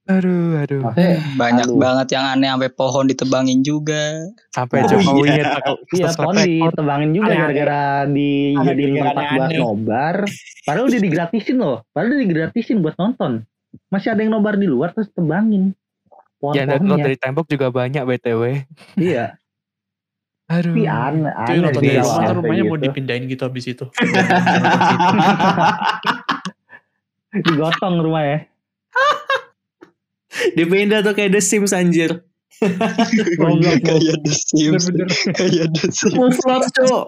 Aduh, 0.08 0.56
aduh. 0.58 0.82
Maksudnya 0.88 1.20
Banyak 1.36 1.67
Aduh. 1.67 1.78
banget 1.78 2.08
yang 2.15 2.26
aneh 2.26 2.48
sampai 2.48 2.72
pohon 2.72 3.06
ditebangin 3.06 3.60
juga. 3.60 4.32
Sampai 4.50 4.82
Oh, 4.82 4.89
Jokowi 4.89 5.28
iya. 5.28 5.60
Iya, 5.91 6.04
atas 6.08 6.15
pohon 6.15 6.36
ditebangin 6.36 7.10
juga 7.12 7.28
gara-gara 7.30 7.82
dijadiin 8.08 8.93
tempat 8.98 9.26
buat 9.36 9.50
nobar. 9.54 10.15
Padahal 10.63 10.88
udah 10.88 11.02
digratisin 11.02 11.58
loh. 11.58 11.84
Padahal 11.91 12.15
udah 12.15 12.22
digratisin 12.24 12.80
buat 12.80 12.96
nonton. 12.96 13.43
Masih 13.88 14.15
ada 14.15 14.24
yang 14.24 14.32
nobar 14.32 14.56
di 14.56 14.63
luar 14.63 14.96
terus 14.96 15.12
tebangin. 15.12 15.76
Ya 16.54 16.63
download 16.63 16.80
Pohon-pohonnya. 16.96 17.04
dari 17.04 17.17
tembok 17.17 17.46
juga 17.46 17.67
banyak 17.67 18.04
BTW. 18.04 18.41
Iya. 18.96 19.36
Aduh. 20.48 20.72
Tapi 20.72 20.84
aneh, 20.88 21.34
aneh 21.36 21.60
nonton 21.60 21.82
Iya, 21.84 22.00
tuh 22.00 22.15
kayak 22.15 22.32
rumahnya 22.32 22.63
mau 22.63 22.78
gitu. 22.78 22.86
dipindahin 22.88 23.24
gitu 23.28 23.43
habis 23.43 23.65
itu. 23.67 23.86
Digotong 27.38 28.00
rumah 28.00 28.24
ya. 28.24 28.38
Dipindah 30.56 31.02
tuh 31.02 31.13
kayak 31.13 31.34
The 31.38 31.41
Sims 31.41 31.73
anjir. 31.73 32.23
Goblok, 33.38 33.86
Kayak 33.86 34.17
The 34.26 34.34
Sims. 34.34 34.89
Kayak 35.38 35.67
The 35.78 35.86
Sims. 35.93 36.17
Move 36.17 36.39
house, 36.41 36.69
Cok. 36.73 37.06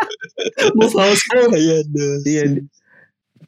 Move 0.80 0.96
house, 0.96 1.22
Cok. 1.28 1.48
Kayak 1.52 1.80
The 1.92 2.06
Iya, 2.24 2.44
Sims. 2.48 2.72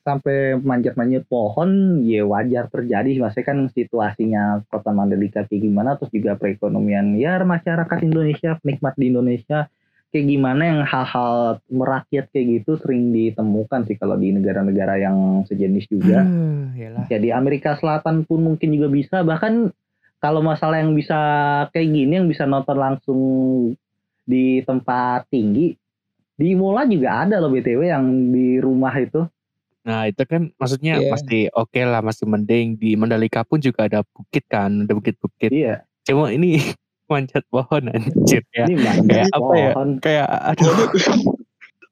sampai 0.05 0.61
manjat-manjat 0.61 1.25
pohon 1.33 1.97
ya 2.05 2.29
wajar 2.29 2.69
terjadi 2.69 3.25
maksudnya 3.25 3.47
kan 3.49 3.59
situasinya 3.73 4.61
kota 4.69 4.93
Mandalika 4.93 5.49
kayak 5.49 5.65
gimana 5.65 5.97
terus 5.97 6.13
juga 6.13 6.37
perekonomian 6.37 7.17
ya 7.17 7.41
masyarakat 7.41 8.05
Indonesia 8.05 8.61
penikmat 8.61 9.01
di 9.01 9.09
Indonesia 9.09 9.65
kayak 10.15 10.31
gimana 10.31 10.63
yang 10.63 10.81
hal-hal 10.87 11.59
merakyat 11.67 12.31
kayak 12.31 12.63
gitu 12.63 12.79
sering 12.79 13.11
ditemukan 13.11 13.83
sih 13.91 13.99
kalau 13.99 14.15
di 14.15 14.31
negara-negara 14.31 15.03
yang 15.03 15.43
sejenis 15.43 15.91
juga. 15.91 16.23
Yalah. 16.79 17.11
ya 17.11 17.19
di 17.19 17.35
Amerika 17.35 17.75
Selatan 17.75 18.23
pun 18.23 18.47
mungkin 18.47 18.71
juga 18.71 18.87
bisa. 18.87 19.27
Bahkan 19.27 19.75
kalau 20.23 20.39
masalah 20.39 20.79
yang 20.79 20.95
bisa 20.95 21.19
kayak 21.75 21.91
gini 21.91 22.15
yang 22.15 22.31
bisa 22.31 22.47
nonton 22.47 22.79
langsung 22.79 23.21
di 24.23 24.63
tempat 24.63 25.27
tinggi 25.29 25.75
di 26.35 26.55
Imola 26.55 26.87
juga 26.87 27.27
ada 27.27 27.43
loh 27.43 27.51
BTW 27.51 27.91
yang 27.91 28.07
di 28.31 28.59
rumah 28.59 28.95
itu. 28.99 29.27
Nah 29.85 30.09
itu 30.09 30.23
kan 30.25 30.51
maksudnya 30.57 30.97
Iya. 30.97 31.11
masih 31.11 31.43
oke 31.55 31.81
lah 31.83 32.03
masih 32.03 32.25
mending. 32.31 32.79
Di 32.79 32.95
Mandalika 32.95 33.43
pun 33.43 33.59
juga 33.59 33.91
ada 33.91 34.07
bukit 34.07 34.47
kan 34.47 34.87
ada 34.87 34.95
bukit-bukit. 34.95 35.51
Iya. 35.51 35.83
Cuma 36.07 36.31
ini 36.31 36.59
manjat 37.07 37.45
pohon 37.47 37.83
anjir 37.87 38.43
ya 38.51 38.65
Ini 38.65 38.75
Kayak 39.05 39.29
apa 39.31 39.53
ya? 39.55 39.71
pohon. 39.71 39.89
kayak 39.99 40.27
aduh 40.27 40.73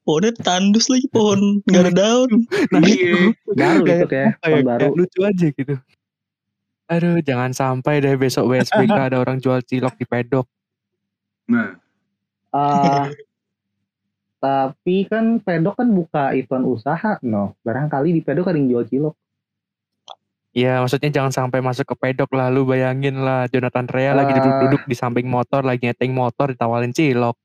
Pohonnya 0.02 0.32
tandus 0.36 0.86
lagi 0.86 1.06
pohon 1.06 1.62
nggak 1.62 1.82
ada 1.84 1.92
daun. 1.92 2.30
nah 2.68 2.80
Iya. 2.80 3.30
Baru 3.46 3.80
Kayak- 3.80 4.00
itu 4.00 4.06
kayak 4.08 4.08
kayak, 4.08 4.34
pohon 4.42 4.62
baru. 4.64 4.80
kayak 4.80 4.94
lucu 4.96 5.20
aja 5.22 5.46
gitu 5.48 5.74
aduh 6.84 7.16
jangan 7.20 7.50
sampai 7.50 7.94
deh 7.98 8.14
besok 8.14 8.44
WSBK 8.48 8.68
ada 9.06 9.16
orang 9.16 9.38
jual 9.38 9.60
cilok 9.60 9.94
di 9.94 10.04
pedok 10.04 10.44
Nah, 11.44 11.74
Eh, 12.50 13.06
tapi 14.38 15.06
kan 15.06 15.38
pedok 15.38 15.74
kan 15.74 15.88
buka 15.88 16.24
event 16.32 16.66
usaha, 16.66 17.16
no. 17.22 17.54
Barangkali 17.60 18.10
di 18.10 18.20
pedok 18.20 18.46
ada 18.46 18.58
yang 18.58 18.68
jual 18.68 18.84
cilok. 18.84 19.14
Ya 20.52 20.84
maksudnya 20.84 21.08
jangan 21.08 21.32
sampai 21.32 21.64
masuk 21.64 21.88
ke 21.88 21.96
pedok 21.96 22.28
lah 22.36 22.52
lu 22.52 22.62
bayangin 22.62 23.16
lah 23.18 23.48
Jonathan 23.48 23.88
Rea 23.88 24.12
lagi 24.12 24.30
Ah. 24.30 24.36
duduk-duduk 24.36 24.84
di 24.84 24.92
samping 24.92 25.24
motor 25.24 25.64
lagi 25.64 25.88
nyeting 25.88 26.12
motor 26.12 26.52
ditawarin 26.52 26.92
cilok 26.92 27.36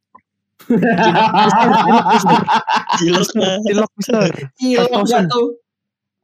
Cilok 2.97 3.29
lah. 3.33 3.55
cilok 3.63 3.91
mister 3.95 4.27
Cilok 4.59 4.89
Ten 4.91 5.05
gak 5.05 5.23
tuh? 5.29 5.47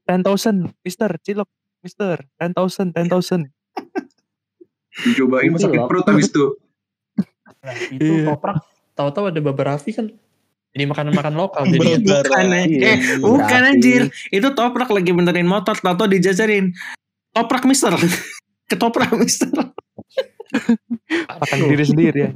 ten 0.04 0.20
thousand 0.20 0.58
mister 0.84 1.10
cilok 1.24 1.48
mister 1.80 2.20
ten 2.36 2.52
thousand 2.52 2.92
ten 2.92 3.08
thousand 3.08 3.48
dicobain 5.00 5.48
Cilok. 5.50 5.64
sakit 5.64 5.80
perut 5.88 6.06
habis 6.06 6.28
itu. 6.28 6.46
Nah, 7.64 7.76
itu 7.90 8.04
Iya. 8.20 8.28
toprak 8.28 8.60
tahu-tahu 8.94 9.32
ada 9.32 9.40
Babarafi 9.40 9.96
kan 9.96 10.12
ini 10.74 10.90
makanan 10.90 11.14
makan 11.14 11.34
lokal 11.38 11.70
jadi. 11.70 12.02
Bukan, 12.02 12.46
iya, 12.50 12.66
iya, 12.66 12.82
eh, 12.82 12.98
iya. 12.98 13.16
bukan 13.22 13.62
anjir. 13.62 14.02
Itu 14.34 14.58
toprak 14.58 14.90
lagi 14.90 15.14
benerin 15.14 15.46
motor, 15.46 15.78
tato 15.78 16.10
dijajarin. 16.10 16.74
Toprak 17.30 17.70
mister. 17.70 17.94
Ketoprak 18.70 19.14
mister. 19.14 19.54
akan 21.30 21.60
diri 21.70 21.86
sendiri 21.86 22.18
ya. 22.18 22.32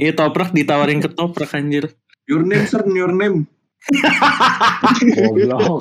Iya 0.00 0.12
toprak 0.16 0.56
ditawarin 0.56 1.04
ketoprak 1.04 1.52
anjir. 1.52 1.92
Your 2.24 2.40
name 2.48 2.64
sir, 2.64 2.80
your 2.88 3.12
name. 3.12 3.44
oh, 5.52 5.76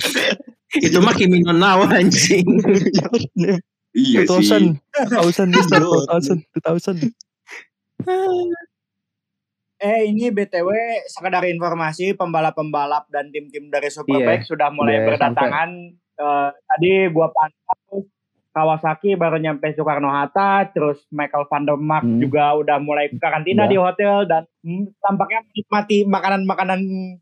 Itu 0.76 1.00
mah 1.00 1.16
Kimi 1.16 1.44
no 1.48 1.56
Nawa 1.56 1.96
anjing. 1.96 2.44
Iya 3.92 4.24
sih. 4.24 4.72
2000, 4.72 4.80
2000, 5.20 6.48
2000. 6.64 7.12
Eh 9.82 10.06
ini 10.06 10.30
BTW 10.30 10.70
sekedar 11.10 11.42
informasi 11.44 12.14
pembalap-pembalap 12.14 13.10
dan 13.10 13.34
tim-tim 13.34 13.66
dari 13.68 13.90
Superbike 13.90 14.46
sudah 14.46 14.70
mulai 14.70 15.02
Udah 15.02 15.06
berdatangan. 15.10 15.70
Eh, 16.14 16.50
tadi 16.54 16.92
gua 17.10 17.34
pantau 17.34 18.06
Kawasaki 18.52 19.16
baru 19.16 19.40
nyampe 19.40 19.72
Soekarno 19.72 20.12
Hatta, 20.12 20.68
terus 20.70 21.02
Michael 21.10 21.48
van 21.48 21.64
der 21.64 21.80
Mark 21.80 22.04
Hmm. 22.04 22.20
juga 22.20 22.52
udah 22.54 22.78
mulai 22.78 23.08
karantina 23.16 23.64
Udah. 23.64 23.72
di 23.72 23.78
hotel 23.80 24.16
dan 24.28 24.44
hmm, 24.62 24.92
tampaknya 25.00 25.40
menikmati 25.48 25.98
makanan-makanan 26.04 26.80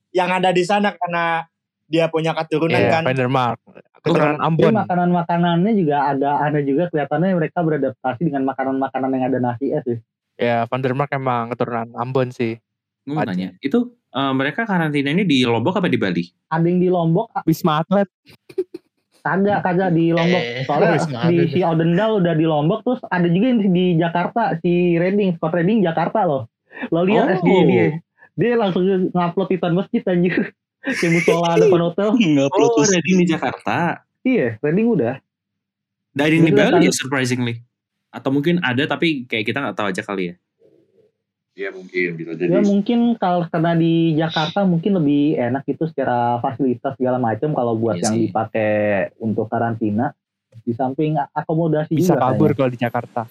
yang 0.10 0.28
ada 0.28 0.50
di 0.50 0.66
sana 0.66 0.90
karena 0.92 1.46
dia 1.86 2.10
punya 2.10 2.34
keturunan 2.34 2.76
Iya, 2.76 2.90
kan. 2.92 3.04
Vandermark 3.06 3.62
keturunan 3.96 4.36
Tapi 4.36 4.46
Ambon 4.50 4.74
makanan-makanannya 4.74 5.72
juga 5.78 5.98
ada 6.10 6.30
ada 6.42 6.60
juga 6.60 6.90
kelihatannya 6.90 7.38
mereka 7.38 7.62
beradaptasi 7.62 8.22
dengan 8.26 8.44
makanan-makanan 8.44 9.10
yang 9.14 9.26
ada 9.30 9.40
nasi 9.40 9.70
es 9.70 9.86
sih. 9.86 9.96
ya 9.96 10.19
Vandermark 10.66 11.12
emang 11.12 11.52
keturunan 11.52 11.92
Ambon 11.94 12.32
sih 12.32 12.56
Gue 13.04 13.14
mau 13.14 13.24
Aja. 13.24 13.34
tanya, 13.34 13.50
itu 13.60 13.80
eh, 14.10 14.34
mereka 14.34 14.64
karantina 14.64 15.10
ini 15.10 15.24
di 15.24 15.44
Lombok 15.44 15.76
apa 15.76 15.88
di 15.88 15.98
Bali? 15.98 16.24
Ada 16.48 16.64
yang 16.64 16.80
di 16.80 16.88
Lombok, 16.88 17.28
Wisma 17.44 17.82
Atlet 17.82 18.08
kagak 19.20 19.60
kagak 19.62 19.92
di 19.92 20.16
Lombok. 20.16 20.42
Eh, 20.42 20.64
Soalnya 20.64 20.96
di 21.28 21.38
si 21.52 21.60
Odendal 21.60 22.24
udah 22.24 22.34
di 22.34 22.46
Lombok, 22.48 22.80
terus 22.82 23.02
ada 23.06 23.28
juga 23.28 23.46
yang 23.52 23.60
di 23.68 23.86
Jakarta 23.94 24.56
si 24.58 24.96
Reading, 24.96 25.36
Scott 25.36 25.54
Reading 25.54 25.84
Jakarta 25.84 26.24
loh. 26.24 26.48
Lo 26.90 27.04
lihat 27.04 27.28
Oh. 27.28 27.36
SG 27.36 27.50
dia, 27.68 27.86
dia 28.34 28.52
langsung 28.56 28.84
ngupload 29.12 29.50
event 29.52 29.76
masjid 29.76 30.02
anjir. 30.08 30.56
Kayak 31.00 31.12
musola 31.12 31.60
depan 31.60 31.82
hotel. 31.84 32.08
Ngupload 32.16 32.72
Oh. 32.72 32.86
Reading 32.88 33.18
di 33.20 33.26
Jakarta. 33.28 34.08
Iya, 34.24 34.56
Reading 34.64 34.88
udah. 34.88 35.20
Dari 36.10 36.40
di 36.40 36.52
Bali 36.52 36.88
ya 36.88 36.94
surprisingly. 36.96 37.60
Atau 38.10 38.30
mungkin 38.30 38.58
ada 38.60 38.84
tapi 38.84 39.24
kayak 39.24 39.46
kita 39.46 39.58
nggak 39.60 39.76
tahu 39.76 39.88
aja 39.88 40.02
kali 40.02 40.24
ya. 40.26 40.36
Ya 41.54 41.70
mungkin 41.70 42.16
bisa 42.16 42.32
Ya 42.34 42.40
jadi. 42.40 42.64
mungkin 42.64 43.00
kalau 43.16 43.44
karena 43.46 43.76
di 43.76 44.16
Jakarta 44.16 44.64
mungkin 44.64 44.96
lebih 44.96 45.36
enak 45.36 45.68
itu 45.68 45.84
secara 45.86 46.40
fasilitas 46.40 46.96
segala 46.96 47.20
macam 47.20 47.52
kalau 47.52 47.76
buat 47.76 48.00
Iya 48.00 48.04
yang 48.08 48.16
sih. 48.16 48.24
dipakai 48.26 48.72
untuk 49.20 49.46
karantina. 49.46 50.16
Di 50.64 50.72
samping 50.72 51.14
akomodasi 51.30 51.94
bisa 51.94 52.16
juga 52.16 52.32
kabur 52.32 52.52
kalau 52.54 52.70
di 52.70 52.78
Jakarta 52.78 53.28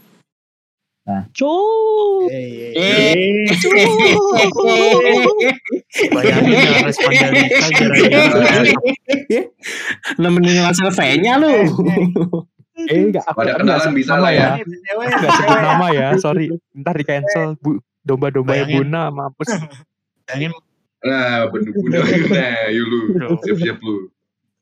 Cuk. 1.32 2.28
Eh, 2.28 2.76
Eh, 2.76 3.48
bayangin 6.12 6.52
jangan 6.62 6.82
respon 6.84 7.10
dari 7.10 7.40
kita 7.42 7.68
gara-gara 7.72 8.60
nemenin 10.18 10.60
hasil 10.62 10.88
V-nya 10.92 11.40
lu. 11.40 11.54
Eh 12.80 13.00
enggak 13.02 13.24
aku 13.24 13.36
Pada 13.36 13.50
aku 13.50 13.58
kenalan 13.58 13.66
nggak 13.66 13.80
sebut 13.84 13.96
bisa 13.96 14.10
nama 14.10 14.20
lah 14.20 14.32
ya. 14.32 14.48
Eh, 14.48 14.64
BTW, 14.64 14.98
Enggak 15.00 15.20
sebut 15.28 15.46
BTW, 15.48 15.62
nama 15.64 15.86
ya 15.90 16.08
sorry 16.16 16.46
ntar 16.72 16.94
di 16.94 17.04
cancel 17.04 17.46
bu 17.56 17.70
domba-domba 18.00 18.52
yang 18.52 18.68
Bayangin. 18.68 18.78
guna 18.84 19.02
mampus 19.08 19.48
bayangin 20.24 20.52
Nah, 20.98 21.46
bener-bener. 21.46 22.02
Nah, 22.34 22.58
yuk 22.68 22.84
lu. 22.84 22.98
Siap-siap 23.38 23.78
lu. 23.78 24.10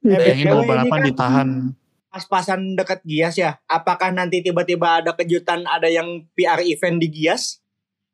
eh, 0.02 0.12
bayangin 0.12 0.44
ini 0.46 0.62
balapan 0.62 0.88
kan 0.92 1.00
ditahan 1.02 1.48
Pas-pasan 2.06 2.60
dekat 2.72 3.00
Gias 3.02 3.34
ya. 3.34 3.56
Apakah 3.62 4.08
nanti 4.08 4.40
tiba-tiba 4.40 5.00
ada 5.00 5.12
kejutan 5.12 5.64
ada 5.64 5.84
yang 5.86 6.06
PR 6.32 6.60
event 6.62 6.96
di 6.96 7.08
Gias? 7.10 7.60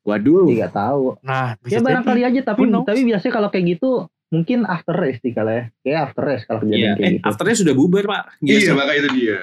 Waduh. 0.03 0.47
Tidak 0.47 0.71
tahu. 0.71 1.15
nah 1.21 1.55
bisa 1.59 1.79
Ya 1.79 1.81
barangkali 1.81 2.23
aja 2.25 2.41
tapi 2.45 2.63
Who 2.65 2.83
tapi 2.83 3.03
biasanya 3.05 3.33
kalau 3.33 3.49
kayak 3.49 3.67
gitu 3.73 3.91
mungkin 4.29 4.65
after 4.65 4.91
race 4.93 5.19
sih 5.19 5.31
kalau 5.31 5.51
ya. 5.53 5.65
Kayak 5.81 5.99
after 6.05 6.23
race 6.25 6.43
kalau 6.43 6.61
kejadian 6.61 6.79
Iya, 6.81 6.93
kayak 6.93 7.03
eh 7.05 7.13
gitu. 7.13 7.27
afternya 7.27 7.57
sudah 7.57 7.75
bubar 7.77 8.05
pak. 8.05 8.23
Iya, 8.41 8.55
Iya. 8.57 8.73
makanya 8.73 8.99
itu 8.99 9.11
dia. 9.13 9.39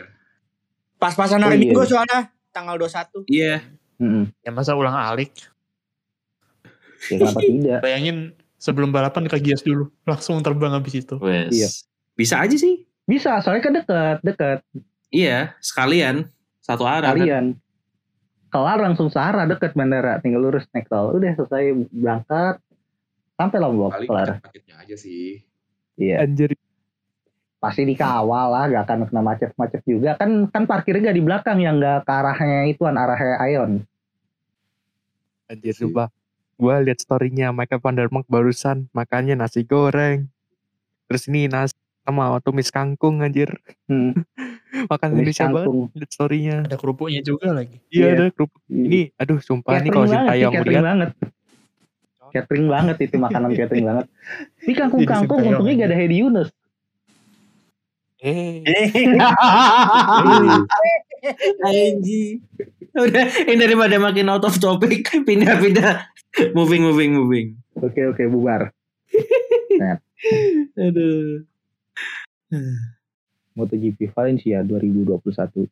Pas-pasan 1.00 1.40
Oh, 1.40 1.48
hari 1.48 1.56
iya. 1.58 1.72
Minggu 1.72 1.82
soalnya 1.88 2.20
tanggal 2.52 2.76
21. 2.76 3.24
Iya. 3.26 3.64
Mm-mm. 4.00 4.32
ya 4.40 4.52
masa 4.56 4.80
ulang 4.80 4.96
alik 4.96 5.36
Ya 7.12 7.20
kenapa 7.20 7.40
tidak? 7.44 7.80
bayangin 7.84 8.32
Sebelum 8.60 8.92
balapan 8.92 9.24
ke 9.32 9.40
Gias 9.40 9.64
dulu. 9.64 9.88
Langsung 10.04 10.36
terbang 10.44 10.76
habis 10.76 10.92
itu. 10.92 11.16
Wes. 11.24 11.48
Iya. 11.56 11.70
Bisa 12.12 12.44
aja 12.44 12.52
sih. 12.60 12.84
Bisa, 13.08 13.40
soalnya 13.40 13.64
kan 13.64 13.74
deket, 13.80 14.18
deket. 14.20 14.60
Iya, 15.10 15.56
sekalian 15.64 16.28
satu 16.60 16.84
arah 16.84 17.16
kan. 17.16 17.24
Kalian. 17.24 17.46
Kelar 18.52 18.84
langsung 18.84 19.08
searah 19.08 19.48
deket 19.48 19.80
bandara, 19.80 20.20
tinggal 20.20 20.44
lurus 20.44 20.68
naik 20.76 20.92
tol. 20.92 21.16
Udah 21.16 21.40
selesai 21.40 21.72
berangkat, 21.88 22.60
sampai 23.40 23.58
Lombok, 23.64 23.96
Paling 23.96 24.10
kelar. 24.12 24.28
macet-macetnya 24.44 24.76
aja 24.76 24.96
sih. 25.00 25.40
Iya, 25.96 26.28
Anjir. 26.28 26.52
Pasti 27.60 27.84
dikawal 27.84 28.56
lah, 28.56 28.64
gak 28.72 28.84
akan 28.88 29.00
kena 29.12 29.22
macet-macet 29.22 29.82
juga. 29.84 30.16
Kan 30.16 30.48
kan 30.48 30.64
parkirnya 30.64 31.12
gak 31.12 31.18
di 31.20 31.24
belakang 31.24 31.60
yang 31.60 31.78
gak 31.78 32.08
ke 32.08 32.12
arahnya 32.12 32.60
ituan, 32.72 32.96
arahnya 32.96 33.36
Ion. 33.46 33.72
Anjir 35.46 35.76
sumpah. 35.76 36.08
Gua 36.56 36.80
lihat 36.80 37.00
storynya 37.00 37.56
Michael 37.56 37.80
Van 37.80 37.96
der 37.96 38.12
Mark 38.12 38.28
barusan 38.28 38.88
makannya 38.92 39.36
nasi 39.36 39.64
goreng. 39.64 40.28
Terus 41.08 41.28
ini 41.32 41.48
nasi 41.48 41.76
sama 42.04 42.36
tumis 42.44 42.68
kangkung 42.70 43.22
anjir. 43.22 43.54
Hmm, 43.88 44.12
Makan 44.92 45.08
tumis 45.14 45.36
Indonesia 45.36 45.46
banget 45.48 45.68
kangkung. 45.68 45.80
lihat 45.96 46.12
storynya. 46.12 46.58
Ada 46.68 46.78
kerupuknya 46.78 47.22
juga 47.24 47.48
lagi. 47.56 47.80
Iya 47.90 48.04
Iya. 48.04 48.14
ada 48.14 48.26
kerupuk. 48.36 48.60
Ini 48.68 49.02
aduh 49.16 49.40
sumpah 49.40 49.72
ini 49.80 49.90
kalau 49.90 50.06
banget 50.06 50.20
Sintayong 50.20 50.54
catering 50.54 50.68
melihat 50.68 50.84
banget. 50.86 51.10
Catering 52.30 52.68
banget 52.70 52.96
itu 53.02 53.16
makanan 53.18 53.50
catering 53.58 53.86
banget. 53.90 54.06
Ini 54.62 54.74
kangkung-kangkung 54.78 55.40
untungnya 55.42 55.74
gak 55.82 55.90
ada 55.90 55.98
Hedi 55.98 56.16
Yunus. 56.22 56.50
Eh 58.24 58.64
Anjing. 61.68 62.40
Udah, 62.96 63.26
ini 63.44 63.60
daripada 63.60 64.00
makin 64.00 64.32
out 64.32 64.48
of 64.48 64.56
topic, 64.58 65.12
pindah-pindah. 65.28 66.08
moving, 66.56 66.88
moving, 66.88 67.12
moving. 67.16 67.48
Oke 67.80 68.08
oke 68.08 68.24
bubar. 68.32 68.72
Aduh. 70.80 71.44
MotoGP 73.56 74.12
Valencia 74.16 74.64
2021. 74.64 75.68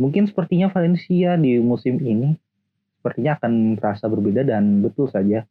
Mungkin 0.00 0.24
sepertinya 0.26 0.72
Valencia 0.72 1.36
di 1.36 1.60
musim 1.62 2.00
ini 2.02 2.34
sepertinya 3.00 3.40
akan 3.40 3.80
terasa 3.80 4.08
berbeda 4.12 4.44
dan 4.44 4.84
betul 4.84 5.08
saja 5.08 5.44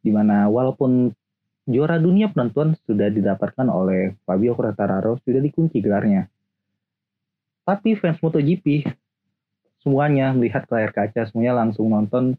di 0.00 0.10
mana 0.10 0.50
walaupun 0.50 1.14
juara 1.70 2.02
dunia 2.02 2.26
penentuan 2.34 2.74
sudah 2.82 3.06
didapatkan 3.06 3.70
oleh 3.70 4.18
Fabio 4.26 4.58
Quartararo 4.58 5.22
sudah 5.22 5.38
dikunci 5.38 5.78
gelarnya. 5.78 6.26
Tapi 7.62 7.94
fans 7.94 8.18
MotoGP 8.18 8.90
semuanya 9.78 10.34
melihat 10.34 10.66
ke 10.66 10.72
layar 10.74 10.90
kaca, 10.90 11.30
semuanya 11.30 11.62
langsung 11.62 11.86
nonton 11.94 12.34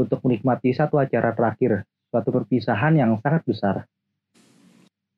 untuk 0.00 0.24
menikmati 0.24 0.72
satu 0.72 0.96
acara 0.96 1.36
terakhir, 1.36 1.84
suatu 2.08 2.32
perpisahan 2.32 2.96
yang 2.96 3.20
sangat 3.20 3.44
besar. 3.44 3.84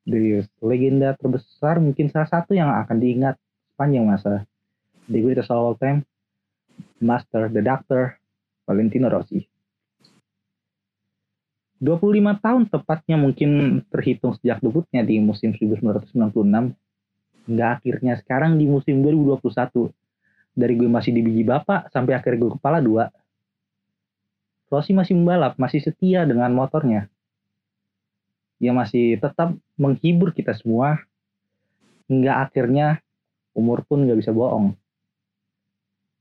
Dari 0.03 0.43
legenda 0.59 1.15
terbesar 1.15 1.79
mungkin 1.79 2.11
salah 2.11 2.27
satu 2.27 2.59
yang 2.59 2.75
akan 2.75 2.97
diingat 2.99 3.39
sepanjang 3.75 4.05
masa. 4.09 4.43
The 5.07 5.23
greatest 5.23 5.55
all 5.55 5.79
time 5.79 6.03
Master 6.99 7.47
the 7.53 7.63
Doctor 7.63 8.19
Valentino 8.67 9.09
Rossi 9.09 9.58
25 11.79 12.43
tahun 12.43 12.63
tepatnya 12.67 13.17
mungkin 13.17 13.83
terhitung 13.91 14.35
sejak 14.35 14.59
debutnya 14.59 15.07
di 15.07 15.23
musim 15.23 15.55
1996 15.55 16.75
hingga 17.47 17.67
akhirnya 17.79 18.19
sekarang 18.19 18.59
di 18.59 18.67
musim 18.67 19.01
2021 19.01 19.95
dari 20.59 20.75
gue 20.75 20.91
masih 20.91 21.15
di 21.15 21.23
biji 21.23 21.47
bapak 21.47 21.95
sampai 21.95 22.19
akhirnya 22.19 22.39
gue 22.43 22.53
kepala 22.59 22.83
dua 22.83 23.15
Rossi 24.69 24.93
masih 24.93 25.15
membalap 25.17 25.55
masih 25.57 25.79
setia 25.81 26.27
dengan 26.27 26.51
motornya 26.51 27.07
dia 28.59 28.75
masih 28.75 29.23
tetap 29.23 29.55
menghibur 29.79 30.35
kita 30.35 30.51
semua 30.59 30.99
hingga 32.11 32.43
akhirnya 32.43 32.99
umur 33.55 33.83
pun 33.87 34.07
nggak 34.07 34.19
bisa 34.19 34.31
bohong. 34.35 34.75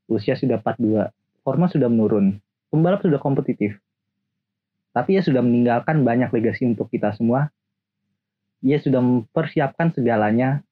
Usia 0.07 0.33
sudah 0.39 0.61
42, 0.61 1.11
forma 1.43 1.67
sudah 1.67 1.85
menurun, 1.91 2.39
pembalap 2.71 3.03
sudah 3.03 3.19
kompetitif. 3.19 3.75
Tapi 4.97 5.21
ia 5.21 5.21
sudah 5.21 5.45
meninggalkan 5.45 6.01
banyak 6.01 6.33
legasi 6.33 6.65
untuk 6.65 6.89
kita 6.89 7.13
semua. 7.13 7.53
Ia 8.65 8.81
sudah 8.81 8.97
mempersiapkan 8.97 9.93
segalanya, 9.93 10.65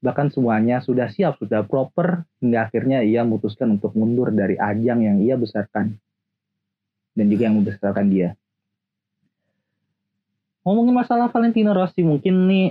bahkan 0.00 0.32
semuanya 0.32 0.80
sudah 0.80 1.12
siap, 1.12 1.36
sudah 1.36 1.60
proper, 1.68 2.24
hingga 2.40 2.72
akhirnya 2.72 3.04
ia 3.04 3.20
memutuskan 3.20 3.76
untuk 3.76 3.92
mundur 3.92 4.32
dari 4.32 4.56
ajang 4.56 5.04
yang 5.04 5.20
ia 5.20 5.36
besarkan. 5.36 6.00
Dan 7.12 7.28
juga 7.28 7.52
yang 7.52 7.60
membesarkan 7.60 8.08
dia 8.08 8.32
ngomongin 10.62 10.94
masalah 10.94 11.26
Valentino 11.30 11.74
Rossi 11.74 12.06
mungkin 12.06 12.46
nih 12.46 12.66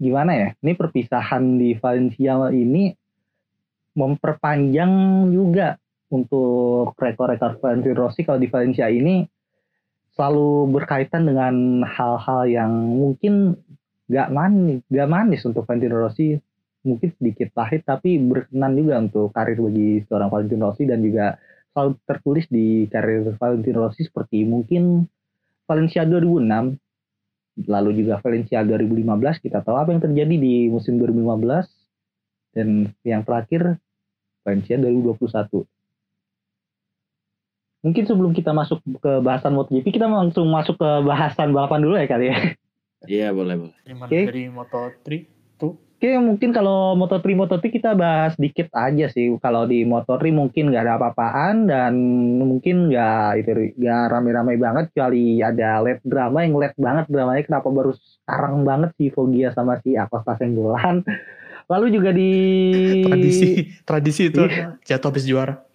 gimana 0.00 0.32
ya 0.32 0.48
ini 0.64 0.72
perpisahan 0.72 1.60
di 1.60 1.76
Valencia 1.76 2.48
ini 2.48 2.96
memperpanjang 3.92 4.92
juga 5.28 5.76
untuk 6.08 6.96
rekor-rekor 6.96 7.60
Valentino 7.60 8.08
Rossi 8.08 8.24
kalau 8.24 8.40
di 8.40 8.48
Valencia 8.48 8.88
ini 8.88 9.24
selalu 10.16 10.72
berkaitan 10.72 11.28
dengan 11.28 11.84
hal-hal 11.84 12.48
yang 12.48 12.72
mungkin 12.72 13.54
gak 14.08 14.32
manis, 14.32 14.80
gak 14.88 15.08
manis 15.08 15.44
untuk 15.44 15.68
Valentino 15.68 16.00
Rossi. 16.00 16.34
Mungkin 16.86 17.12
sedikit 17.20 17.52
pahit 17.52 17.84
tapi 17.84 18.16
berkenan 18.16 18.72
juga 18.78 18.94
untuk 19.02 19.34
karir 19.34 19.60
bagi 19.60 20.00
seorang 20.08 20.30
Valentino 20.32 20.72
Rossi 20.72 20.88
dan 20.88 21.04
juga 21.04 21.36
selalu 21.74 21.90
tertulis 22.08 22.46
di 22.48 22.88
karir 22.88 23.36
Valentino 23.36 23.84
Rossi 23.84 24.08
seperti 24.08 24.42
mungkin 24.48 25.04
Valencia 25.68 26.08
2006 26.08 27.68
lalu 27.68 27.90
juga 28.02 28.22
Valencia 28.22 28.62
2015 28.62 29.44
kita 29.44 29.66
tahu 29.66 29.76
apa 29.76 29.90
yang 29.90 30.00
terjadi 30.00 30.34
di 30.38 30.70
musim 30.70 30.96
2015 30.96 32.54
dan 32.54 32.94
yang 33.02 33.26
terakhir 33.26 33.76
Valencia 34.46 34.78
2021 34.78 35.77
mungkin 37.78 38.04
sebelum 38.04 38.32
kita 38.34 38.50
masuk 38.50 38.82
ke 38.98 39.12
bahasan 39.22 39.54
MotoGP 39.54 39.94
kita 39.94 40.10
langsung 40.10 40.50
masuk 40.50 40.76
ke 40.76 40.90
bahasan 41.06 41.54
balapan 41.54 41.80
dulu 41.82 41.94
ya 41.98 42.06
kali 42.10 42.26
ya 42.32 42.38
Iya, 43.06 43.30
boleh, 43.30 43.54
boleh. 43.54 43.74
Oke. 43.94 44.20
dari 44.26 44.50
Moto3 44.50 45.06
tuh? 45.54 45.78
Oke 45.98 46.14
mungkin 46.18 46.50
kalau 46.50 46.94
Moto3 46.94 47.26
Moto3 47.34 47.62
kita 47.70 47.90
bahas 47.94 48.34
dikit 48.38 48.70
aja 48.70 49.06
sih 49.06 49.34
kalau 49.38 49.66
di 49.66 49.82
Moto3 49.82 50.30
mungkin 50.30 50.70
nggak 50.70 50.82
ada 50.82 50.94
apa-apaan 50.94 51.66
dan 51.66 51.94
mungkin 52.38 52.86
nggak 52.86 53.42
itu 53.42 53.50
nggak 53.78 54.02
rame-rame 54.06 54.54
banget 54.58 54.94
kecuali 54.94 55.42
ada 55.42 55.82
led 55.82 55.98
drama 56.06 56.46
yang 56.46 56.54
led 56.54 56.74
banget 56.78 57.06
dramanya 57.10 57.42
kenapa 57.42 57.66
baru 57.66 57.94
sekarang 57.94 58.62
banget 58.62 58.90
si 58.94 59.10
Foggia 59.10 59.50
sama 59.50 59.78
si 59.82 59.98
Acosta 59.98 60.38
Senggolan 60.38 61.02
lalu 61.66 61.86
juga 61.90 62.10
di 62.14 62.30
Tradisi, 63.02 63.50
tradisi 63.82 64.22
itu 64.30 64.42
Iya. 64.46 64.78
jatuh 64.86 65.10
habis 65.10 65.26
juara. 65.26 65.66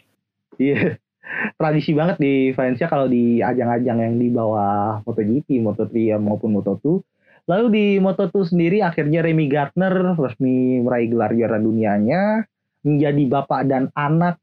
Iya. 0.55 1.02
Tradisi 1.55 1.95
banget 1.95 2.19
di 2.19 2.51
Valencia 2.51 2.91
kalau 2.91 3.07
di 3.07 3.39
ajang-ajang 3.39 3.97
yang 4.03 4.15
di 4.19 4.27
bawah 4.27 4.99
MotoGP, 5.07 5.63
Moto3 5.63 6.19
maupun 6.19 6.51
Moto2. 6.59 6.85
Lalu 7.47 7.65
di 7.71 7.85
Moto2 7.99 8.55
sendiri 8.55 8.79
akhirnya 8.79 9.19
Remy 9.19 9.51
Gardner 9.51 10.15
resmi 10.15 10.79
meraih 10.79 11.11
gelar 11.11 11.31
juara 11.35 11.59
dunianya, 11.59 12.47
menjadi 12.83 13.23
bapak 13.27 13.61
dan 13.67 13.91
anak 13.95 14.39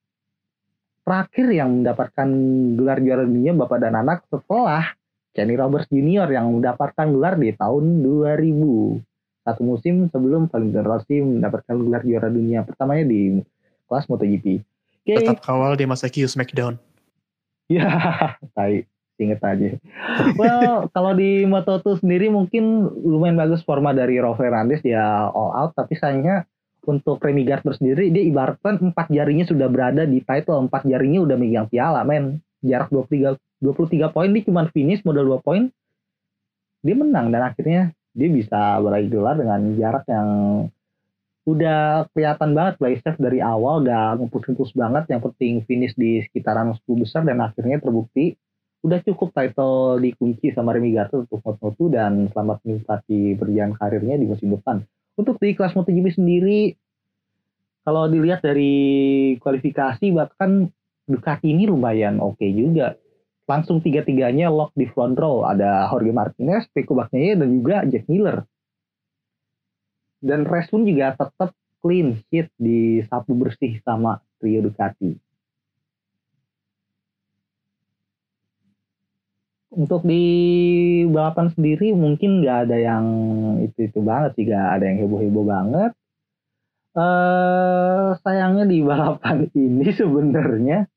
terakhir 1.05 1.47
yang 1.49 1.81
mendapatkan 1.81 2.29
gelar 2.77 2.99
juara 3.01 3.25
dunia 3.25 3.53
bapak 3.57 3.79
dan 3.81 3.97
anak 3.97 4.25
setelah 4.29 4.85
Kenny 5.33 5.57
Roberts 5.57 5.89
Junior 5.89 6.29
yang 6.29 6.53
mendapatkan 6.53 7.09
gelar 7.09 7.41
di 7.41 7.57
tahun 7.57 8.05
2000. 8.05 9.01
Satu 9.41 9.63
musim 9.65 10.13
sebelum 10.13 10.53
Valentino 10.53 10.85
Rossi 10.85 11.25
mendapatkan 11.25 11.73
gelar 11.81 12.03
juara 12.05 12.29
dunia 12.29 12.61
pertamanya 12.69 13.09
di 13.09 13.41
kelas 13.89 14.05
MotoGP. 14.13 14.70
Oke, 15.01 15.17
Tetap 15.17 15.41
kawal 15.41 15.81
di 15.81 15.89
masa 15.89 16.13
Q 16.13 16.29
Smackdown. 16.29 16.77
Ya, 17.71 17.89
tai. 18.53 18.85
Inget 19.21 19.45
aja. 19.45 19.77
Well, 20.41 20.89
kalau 20.97 21.13
di 21.13 21.45
Moto2 21.45 22.01
sendiri 22.01 22.33
mungkin 22.33 22.89
lumayan 23.05 23.37
bagus 23.37 23.61
forma 23.61 23.93
dari 23.93 24.17
Raul 24.17 24.33
Fernandez 24.33 24.81
dia 24.81 25.29
all 25.29 25.53
out, 25.53 25.77
tapi 25.77 25.93
sayangnya 25.93 26.49
untuk 26.89 27.21
Remy 27.21 27.45
Gardner 27.45 27.77
sendiri 27.77 28.09
dia 28.09 28.25
ibaratkan 28.25 28.81
empat 28.81 29.13
jarinya 29.13 29.45
sudah 29.45 29.69
berada 29.69 30.09
di 30.09 30.25
title, 30.25 30.65
empat 30.65 30.89
jarinya 30.89 31.21
udah 31.21 31.37
megang 31.37 31.69
piala, 31.69 32.01
men. 32.01 32.41
Jarak 32.65 32.93
23 32.93 33.37
23 33.61 34.09
poin 34.13 34.29
dia 34.33 34.45
cuma 34.45 34.69
finish 34.73 35.05
modal 35.05 35.37
2 35.37 35.45
poin. 35.45 35.69
Dia 36.81 36.97
menang 36.97 37.29
dan 37.29 37.45
akhirnya 37.45 37.93
dia 38.17 38.29
bisa 38.33 38.81
meraih 38.81 39.13
gelar 39.13 39.37
dengan 39.37 39.61
jarak 39.77 40.05
yang 40.09 40.29
udah 41.49 42.07
kelihatan 42.13 42.53
banget 42.53 42.75
safe 43.01 43.17
dari 43.17 43.41
awal 43.41 43.81
gak 43.81 44.21
ngepus-ngepus 44.21 44.77
banget 44.77 45.05
yang 45.09 45.21
penting 45.25 45.65
finish 45.65 45.97
di 45.97 46.21
sekitaran 46.21 46.77
10 46.77 46.85
besar 47.01 47.25
dan 47.25 47.41
akhirnya 47.41 47.81
terbukti 47.81 48.37
udah 48.81 49.01
cukup 49.05 49.33
title 49.33 50.01
dikunci 50.01 50.53
sama 50.57 50.73
Remy 50.77 50.97
Gardner 50.97 51.25
untuk 51.29 51.41
Moto2 51.45 51.79
dan 51.93 52.13
selamat 52.33 52.65
menikmati 52.65 53.37
berjalan 53.37 53.73
karirnya 53.77 54.17
di 54.21 54.27
musim 54.29 54.53
depan 54.53 54.85
untuk 55.17 55.37
di 55.41 55.57
kelas 55.57 55.77
MotoGP 55.77 56.17
sendiri 56.17 56.61
kalau 57.85 58.09
dilihat 58.09 58.45
dari 58.45 59.37
kualifikasi 59.41 60.13
bahkan 60.13 60.69
Ducati 61.11 61.51
ini 61.51 61.67
lumayan 61.67 62.23
oke 62.23 62.47
juga 62.55 62.95
langsung 63.51 63.83
tiga-tiganya 63.83 64.47
lock 64.47 64.71
di 64.79 64.87
front 64.87 65.19
row. 65.19 65.43
Ada 65.43 65.91
Jorge 65.91 66.15
Martinez, 66.15 66.71
Peko 66.71 66.95
Bagnaia, 66.95 67.35
dan 67.35 67.51
juga 67.51 67.83
Jack 67.91 68.07
Miller. 68.07 68.47
Dan 70.21 70.45
race 70.45 70.69
pun 70.69 70.85
juga 70.85 71.17
tetap 71.17 71.57
clean 71.81 72.21
sheet 72.29 72.53
di 72.61 73.01
sapu 73.09 73.33
bersih 73.33 73.81
sama 73.81 74.21
trio 74.37 74.61
Ducati. 74.61 75.17
Untuk 79.71 80.03
di 80.03 80.25
balapan 81.09 81.49
sendiri 81.55 81.95
mungkin 81.95 82.43
nggak 82.43 82.59
ada 82.69 82.77
yang 82.77 83.07
itu-itu 83.65 84.03
banget 84.03 84.37
sih, 84.37 84.45
ada 84.51 84.83
yang 84.83 85.07
heboh-heboh 85.07 85.47
banget. 85.47 85.93
Eh 86.91 88.09
sayangnya 88.21 88.67
di 88.67 88.83
balapan 88.91 89.47
ini 89.55 89.89
sebenarnya 89.95 90.91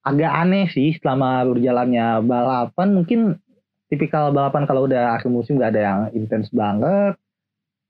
agak 0.00 0.32
aneh 0.32 0.66
sih 0.72 0.96
selama 0.98 1.44
berjalannya 1.46 2.24
balapan 2.24 2.88
mungkin 2.96 3.20
tipikal 3.92 4.32
balapan 4.32 4.64
kalau 4.64 4.88
udah 4.88 5.14
akhir 5.20 5.28
musim 5.28 5.60
nggak 5.60 5.76
ada 5.76 5.82
yang 5.82 6.00
intens 6.16 6.48
banget 6.50 7.20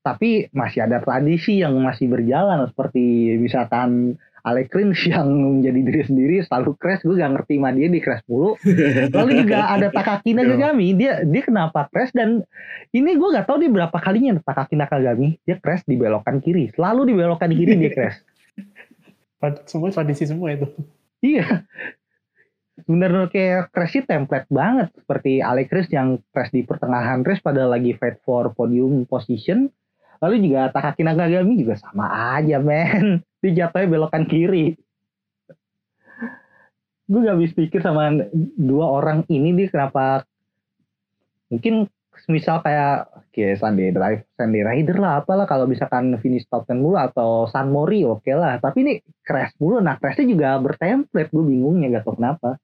tapi 0.00 0.48
masih 0.56 0.88
ada 0.88 1.00
tradisi 1.04 1.60
yang 1.60 1.76
masih 1.80 2.08
berjalan 2.08 2.64
seperti 2.72 3.36
misalkan 3.36 4.16
Alex 4.40 4.72
Rins 4.72 5.00
yang 5.12 5.28
menjadi 5.28 5.80
diri 5.84 6.02
sendiri 6.08 6.36
selalu 6.48 6.76
crash 6.80 7.04
gue 7.04 7.20
gak 7.20 7.32
ngerti 7.36 7.60
sama 7.60 7.70
dia 7.76 7.88
di 7.92 8.00
crash 8.00 8.24
mulu 8.24 8.56
lalu 9.16 9.30
juga 9.44 9.68
ada 9.68 9.92
Takaki 9.92 10.32
Nakagami 10.32 10.96
dia 10.96 11.20
dia 11.22 11.42
kenapa 11.44 11.86
crash 11.92 12.16
dan 12.16 12.42
ini 12.96 13.16
gue 13.16 13.28
gak 13.28 13.44
tahu 13.44 13.60
dia 13.60 13.70
berapa 13.70 13.96
kalinya 14.00 14.40
Takaki 14.40 14.80
Nakagami 14.80 15.36
dia 15.44 15.60
crash 15.60 15.84
di 15.84 16.00
belokan 16.00 16.40
kiri 16.40 16.72
selalu 16.72 17.12
di 17.12 17.14
belokan 17.16 17.52
kiri 17.52 17.76
dia 17.76 17.92
crash 17.92 18.18
Semua 19.64 19.88
tradisi 19.88 20.28
semua 20.28 20.52
itu. 20.52 20.68
Iya. 21.24 21.64
Bener-bener 22.84 23.28
kayak 23.32 23.72
crash 23.72 24.04
template 24.04 24.48
banget. 24.52 24.92
Seperti 24.92 25.40
Alex 25.40 25.68
Rins 25.72 25.90
yang 25.92 26.08
crash 26.32 26.52
di 26.52 26.64
pertengahan 26.64 27.24
race 27.24 27.40
pada 27.40 27.64
lagi 27.64 27.96
fight 27.96 28.20
for 28.24 28.52
podium 28.52 29.08
position. 29.08 29.72
Lalu 30.20 30.34
juga 30.48 30.68
Takaki 30.68 31.00
Nakagami 31.00 31.54
juga 31.56 31.74
sama 31.80 32.36
aja 32.36 32.60
men. 32.60 33.24
Dia 33.40 33.64
jatuhnya 33.64 33.88
belokan 33.88 34.28
kiri. 34.28 34.76
Gue 37.10 37.20
gak 37.26 37.40
habis 37.40 37.56
pikir 37.56 37.80
sama 37.80 38.12
dua 38.54 38.86
orang 38.86 39.26
ini 39.32 39.50
dia 39.56 39.66
kenapa 39.66 40.22
mungkin 41.50 41.90
misal 42.30 42.62
kayak 42.62 43.10
kayak 43.32 43.58
Sunday 43.58 43.90
Drive, 43.90 44.22
Sunday 44.38 44.62
Rider 44.62 45.00
lah 45.00 45.24
apalah 45.24 45.48
kalau 45.48 45.64
misalkan 45.66 46.14
finish 46.20 46.46
top 46.46 46.68
10 46.68 46.78
mulu 46.78 47.00
atau 47.00 47.48
San 47.50 47.72
Mori 47.72 48.04
oke 48.06 48.30
lah. 48.36 48.60
Tapi 48.60 48.78
ini 48.84 48.94
crash 49.24 49.56
mulu. 49.58 49.80
Nah 49.80 49.96
crashnya 49.98 50.28
juga 50.28 50.54
bertemplate. 50.60 51.32
Gue 51.32 51.44
bingungnya 51.48 51.98
gak 51.98 52.04
tau 52.06 52.14
kenapa. 52.14 52.60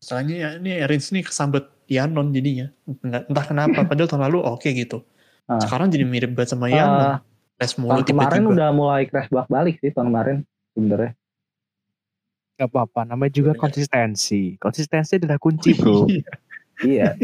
Soalnya 0.00 0.34
ya, 0.36 0.48
ini 0.56 0.80
Rins 0.88 1.12
nih 1.12 1.24
kesambet 1.24 1.68
Yanon 1.86 2.32
jadinya. 2.32 2.72
Entah 3.04 3.44
kenapa, 3.44 3.84
padahal 3.84 4.08
tahun 4.08 4.24
lalu 4.28 4.38
oke 4.40 4.68
gitu. 4.72 5.04
Ah. 5.50 5.58
Sekarang 5.58 5.90
jadi 5.90 6.04
mirip 6.04 6.30
banget 6.30 6.54
sama 6.54 6.66
Eh, 6.66 6.78
Yanon. 6.78 7.18
Tes 7.56 7.74
mulu 7.74 7.90
tahun 7.92 8.06
kemarin 8.06 8.30
tiba-tiba. 8.40 8.54
udah 8.54 8.68
mulai 8.70 9.02
crash 9.04 9.28
bolak 9.28 9.48
balik 9.48 9.76
sih 9.76 9.90
tahun 9.90 10.08
kemarin 10.08 10.36
sebenarnya. 10.72 11.12
Gak 12.54 12.68
apa-apa, 12.68 13.00
namanya 13.04 13.32
juga 13.32 13.50
Bener. 13.50 13.62
konsistensi. 13.62 14.54
Konsistensi 14.56 15.16
adalah 15.16 15.36
kunci 15.36 15.74
bro. 15.74 16.06
Iya. 16.80 17.16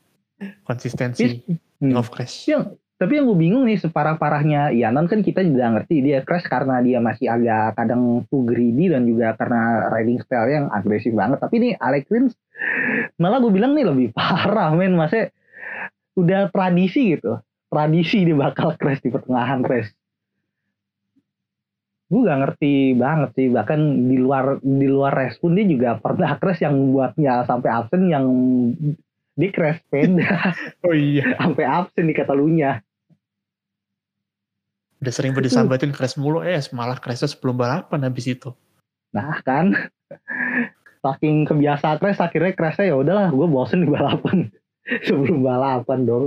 Konsistensi 0.62 1.42
Hmm. 1.76 1.98
of 1.98 2.08
crash. 2.08 2.46
yang 2.46 2.70
tapi 2.94 3.18
yang 3.18 3.26
gue 3.26 3.36
bingung 3.36 3.66
nih 3.66 3.76
separah-parahnya 3.76 4.70
Yanon 4.72 5.04
kan 5.04 5.20
kita 5.20 5.42
juga 5.42 5.68
ngerti 5.68 6.00
dia 6.00 6.22
crash 6.22 6.46
karena 6.46 6.78
dia 6.78 6.96
masih 6.96 7.26
agak 7.26 7.74
kadang 7.74 8.00
too 8.24 8.40
greedy 8.42 8.88
dan 8.88 9.04
juga 9.04 9.34
karena 9.34 9.60
riding 9.90 10.16
style 10.18 10.48
yang 10.48 10.66
agresif 10.70 11.10
banget 11.10 11.36
tapi 11.38 11.58
nih 11.58 11.72
Alex 11.76 12.06
Rins 12.08 12.32
malah 13.16 13.36
gue 13.36 13.50
bilang 13.50 13.74
nih 13.74 13.84
lebih 13.84 14.08
parah 14.16 14.72
men 14.72 14.94
masnya 14.94 15.28
udah 16.14 16.48
tradisi 16.48 17.12
gitu 17.12 17.36
tradisi 17.74 18.22
dia 18.22 18.38
bakal 18.38 18.78
crash 18.78 19.02
di 19.02 19.10
pertengahan 19.10 19.66
race 19.66 19.90
gue 22.14 22.20
gak 22.30 22.40
ngerti 22.46 22.94
banget 22.94 23.30
sih. 23.34 23.48
Bahkan 23.50 23.80
di 24.06 24.16
luar 24.22 24.62
di 24.62 24.86
luar 24.86 25.12
race 25.18 25.40
pun 25.42 25.58
dia 25.58 25.66
juga 25.66 25.98
pernah 25.98 26.38
crash 26.38 26.62
yang 26.62 26.94
buatnya 26.94 27.42
sampai 27.42 27.70
absen 27.74 28.02
yang 28.06 28.26
dia 29.34 29.50
crash 29.50 29.82
sepeda. 29.82 30.54
Oh 30.86 30.94
iya. 30.94 31.34
sampai 31.42 31.64
absen 31.66 32.06
di 32.06 32.14
Catalunya 32.14 32.78
Udah 35.04 35.12
sering 35.12 35.36
pada 35.36 35.52
sambatin 35.52 35.92
crash 35.92 36.16
mulu, 36.16 36.40
eh 36.40 36.56
malah 36.72 36.96
crashnya 36.96 37.28
sebelum 37.28 37.60
balapan 37.60 38.08
habis 38.08 38.24
itu. 38.24 38.56
Nah 39.12 39.36
kan, 39.44 39.76
saking 41.04 41.44
kebiasaan 41.44 42.00
crash 42.00 42.24
akhirnya 42.24 42.56
crashnya 42.56 42.88
ya 42.88 42.96
udahlah, 42.96 43.28
gue 43.28 43.44
bosen 43.44 43.84
di 43.84 43.90
balapan. 43.92 44.48
Sebelum 45.04 45.44
balapan 45.44 46.08
dong. 46.08 46.26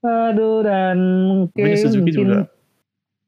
Aduh 0.00 0.64
dan 0.64 0.96
mungkin 1.28 1.64
Tapi 1.64 1.76
Suzuki 1.76 2.00
mungkin 2.00 2.16
juga 2.16 2.38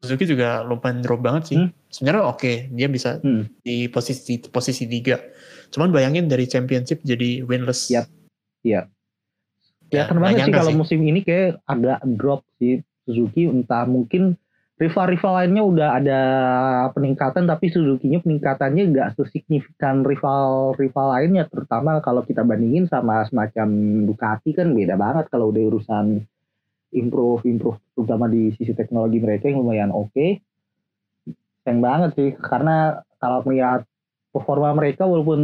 Suzuki 0.02 0.24
juga 0.26 0.66
lumayan 0.66 0.98
drop 0.98 1.20
banget 1.22 1.42
sih. 1.46 1.58
Hmm. 1.62 1.70
Sebenarnya 1.86 2.22
oke, 2.26 2.52
dia 2.74 2.88
bisa 2.90 3.22
Hmm. 3.22 3.46
di 3.62 3.86
posisi 3.86 4.42
posisi 4.50 4.90
tiga. 4.90 5.22
Cuman 5.70 5.94
bayangin 5.94 6.26
dari 6.26 6.50
championship 6.50 7.06
jadi 7.06 7.46
winless. 7.46 7.86
Yap. 7.92 8.10
Iya. 8.66 8.90
Ya, 9.92 10.08
kelihatan 10.08 10.18
banget 10.18 10.38
sih 10.48 10.54
kalau 10.56 10.72
sih. 10.72 10.78
musim 10.80 10.98
ini 11.04 11.20
kayak 11.22 11.60
agak 11.68 12.00
drop 12.18 12.42
sih 12.58 12.80
Suzuki 13.04 13.44
entah 13.46 13.84
mungkin 13.84 14.40
rival-rival 14.80 15.32
lainnya 15.38 15.62
udah 15.62 15.88
ada 16.00 16.20
peningkatan 16.96 17.46
tapi 17.46 17.70
Suzuki-nya 17.70 18.18
peningkatannya 18.24 18.88
nggak 18.90 19.08
sesignifikan 19.14 20.02
rival-rival 20.02 21.06
lainnya 21.14 21.46
terutama 21.46 22.02
kalau 22.02 22.26
kita 22.26 22.42
bandingin 22.42 22.90
sama 22.90 23.22
semacam 23.28 23.68
Ducati 24.08 24.50
kan 24.56 24.74
beda 24.74 24.98
banget 24.98 25.30
kalau 25.30 25.54
udah 25.54 25.62
urusan 25.70 26.26
improve 26.92 27.42
improve 27.48 27.78
terutama 27.96 28.28
di 28.28 28.52
sisi 28.56 28.72
teknologi 28.76 29.18
mereka 29.18 29.48
yang 29.48 29.64
lumayan 29.64 29.90
oke 29.92 30.40
sayang 31.62 31.80
banget 31.80 32.10
sih 32.18 32.30
karena 32.38 33.00
kalau 33.22 33.40
melihat 33.46 33.86
performa 34.34 34.74
mereka 34.74 35.06
walaupun 35.06 35.40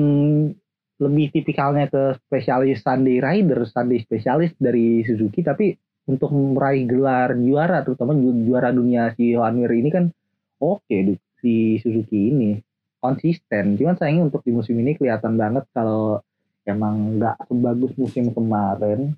lebih 0.99 1.31
tipikalnya 1.31 1.87
ke 1.87 2.19
spesialis 2.27 2.83
Sunday 2.83 3.23
Rider, 3.23 3.63
Sunday 3.71 4.03
spesialis 4.03 4.51
dari 4.59 5.07
Suzuki, 5.07 5.47
tapi 5.47 5.79
untuk 6.11 6.35
meraih 6.35 6.91
gelar 6.91 7.39
juara, 7.39 7.87
terutama 7.87 8.19
ju- 8.19 8.43
juara 8.43 8.75
dunia 8.75 9.15
si 9.15 9.31
Johan 9.31 9.63
Mir 9.63 9.71
ini 9.71 9.91
kan 9.95 10.11
oke 10.59 10.97
du- 11.07 11.23
si 11.39 11.79
Suzuki 11.79 12.35
ini 12.35 12.59
konsisten. 12.99 13.79
Cuman 13.79 13.95
sayangnya 13.95 14.27
untuk 14.27 14.43
di 14.43 14.51
musim 14.51 14.75
ini 14.83 14.99
kelihatan 14.99 15.39
banget 15.39 15.71
kalau 15.71 16.19
emang 16.67 17.21
nggak 17.23 17.47
sebagus 17.47 17.93
musim 17.95 18.35
kemarin. 18.35 19.15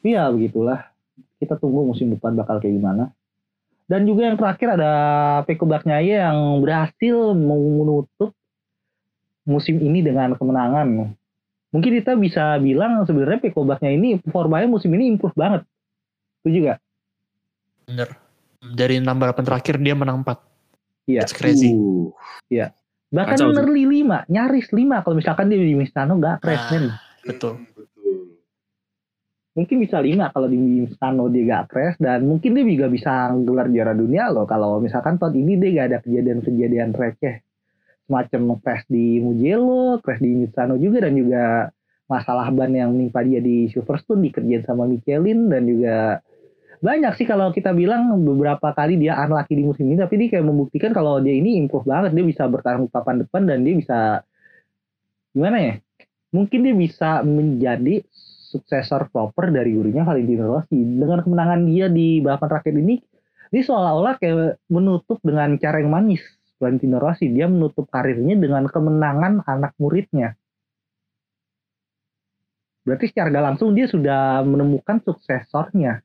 Iya 0.00 0.32
begitulah. 0.32 0.89
Kita 1.40 1.56
tunggu 1.56 1.88
musim 1.88 2.12
depan 2.12 2.36
bakal 2.36 2.60
kayak 2.60 2.76
gimana. 2.76 3.10
Dan 3.90 4.06
juga 4.06 4.30
yang 4.30 4.38
terakhir 4.38 4.78
ada 4.78 4.92
Peko 5.48 5.66
Bagnaia 5.66 6.30
yang 6.30 6.62
berhasil 6.62 7.34
menutup 7.34 8.30
musim 9.42 9.82
ini 9.82 10.04
dengan 10.04 10.38
kemenangan. 10.38 11.10
Mungkin 11.74 11.90
kita 11.98 12.14
bisa 12.14 12.54
bilang 12.62 13.02
sebenarnya 13.02 13.42
Peko 13.50 13.66
Bagnaia 13.66 13.98
ini 13.98 14.22
performanya 14.22 14.70
musim 14.70 14.94
ini 14.94 15.10
improve 15.10 15.34
banget. 15.34 15.66
Itu 16.44 16.62
juga. 16.62 16.78
Bener. 17.88 18.14
Dari 18.60 19.00
enam 19.00 19.16
balapan 19.16 19.42
terakhir 19.42 19.80
dia 19.80 19.96
menang 19.96 20.22
4. 20.22 20.38
Iya. 21.10 21.26
It's 21.26 21.34
crazy. 21.34 21.74
Uh, 21.74 22.12
Bahkan 23.10 23.42
Kacau 23.42 23.50
nearly 23.50 24.06
5, 24.06 24.30
nyaris 24.30 24.70
5 24.70 25.02
kalau 25.02 25.16
misalkan 25.18 25.50
dia 25.50 25.58
di 25.58 25.74
Misano 25.74 26.14
nggak 26.22 26.46
crash 26.46 26.70
Ah. 26.70 26.94
Betul. 27.26 27.66
Mungkin 29.50 29.82
bisa 29.82 29.98
5 29.98 30.30
kalau 30.30 30.46
di 30.46 30.58
Misano 30.58 31.26
dia 31.26 31.42
nggak 31.42 31.64
crash 31.66 31.96
dan 31.98 32.22
mungkin 32.22 32.54
dia 32.54 32.62
juga 32.62 32.86
bisa 32.86 33.34
gelar 33.42 33.66
juara 33.66 33.98
dunia 33.98 34.30
loh. 34.30 34.46
Kalau 34.46 34.78
misalkan 34.78 35.18
tahun 35.18 35.34
ini 35.42 35.52
dia 35.58 35.70
nggak 35.74 35.86
ada 35.90 35.98
kejadian-kejadian 36.06 36.90
receh 36.94 37.42
semacam 38.06 38.58
crash 38.62 38.86
di 38.86 39.18
Mugello, 39.18 39.98
crash 40.02 40.22
di 40.22 40.46
Misano 40.46 40.78
juga 40.78 41.02
dan 41.02 41.18
juga 41.18 41.44
masalah 42.06 42.46
ban 42.54 42.70
yang 42.70 42.94
menimpa 42.94 43.22
dia 43.26 43.42
di 43.42 43.70
Silverstone 43.70 44.22
dikerjain 44.30 44.66
sama 44.66 44.86
Michelin 44.86 45.46
dan 45.46 45.62
juga 45.66 46.22
banyak 46.82 47.12
sih 47.18 47.26
kalau 47.26 47.54
kita 47.54 47.70
bilang 47.74 48.10
beberapa 48.22 48.72
kali 48.72 48.98
dia 48.98 49.14
unlucky 49.18 49.54
di 49.54 49.62
musim 49.66 49.86
ini 49.90 49.98
tapi 49.98 50.16
dia 50.16 50.38
kayak 50.38 50.46
membuktikan 50.46 50.94
kalau 50.94 51.18
dia 51.18 51.34
ini 51.34 51.58
improve 51.58 51.90
banget. 51.90 52.14
Dia 52.14 52.22
bisa 52.22 52.46
bertarung 52.46 52.86
di 52.86 52.92
papan 52.94 53.26
depan 53.26 53.50
dan 53.50 53.66
dia 53.66 53.74
bisa 53.74 53.98
gimana 55.34 55.58
ya 55.58 55.74
mungkin 56.30 56.58
dia 56.62 56.74
bisa 56.74 57.22
menjadi 57.26 58.02
suksesor 58.50 59.14
proper 59.14 59.54
dari 59.54 59.70
gurunya 59.70 60.02
Valentino 60.02 60.50
Rossi 60.50 60.74
dengan 60.74 61.22
kemenangan 61.22 61.62
dia 61.70 61.86
di 61.86 62.18
balapan 62.18 62.48
terakhir 62.50 62.74
ini 62.74 62.98
dia 63.50 63.62
seolah-olah 63.66 64.14
kayak 64.18 64.62
menutup 64.70 65.18
dengan 65.22 65.58
cara 65.58 65.82
yang 65.82 65.90
manis. 65.90 66.22
Valentino 66.60 67.00
Rossi 67.02 67.30
dia 67.30 67.48
menutup 67.48 67.88
karirnya 67.88 68.36
dengan 68.36 68.68
kemenangan 68.68 69.42
anak 69.48 69.74
muridnya. 69.80 70.36
Berarti 72.86 73.10
secara 73.10 73.32
gak 73.32 73.46
langsung 73.54 73.72
dia 73.72 73.90
sudah 73.90 74.44
menemukan 74.46 75.02
suksesornya. 75.02 76.04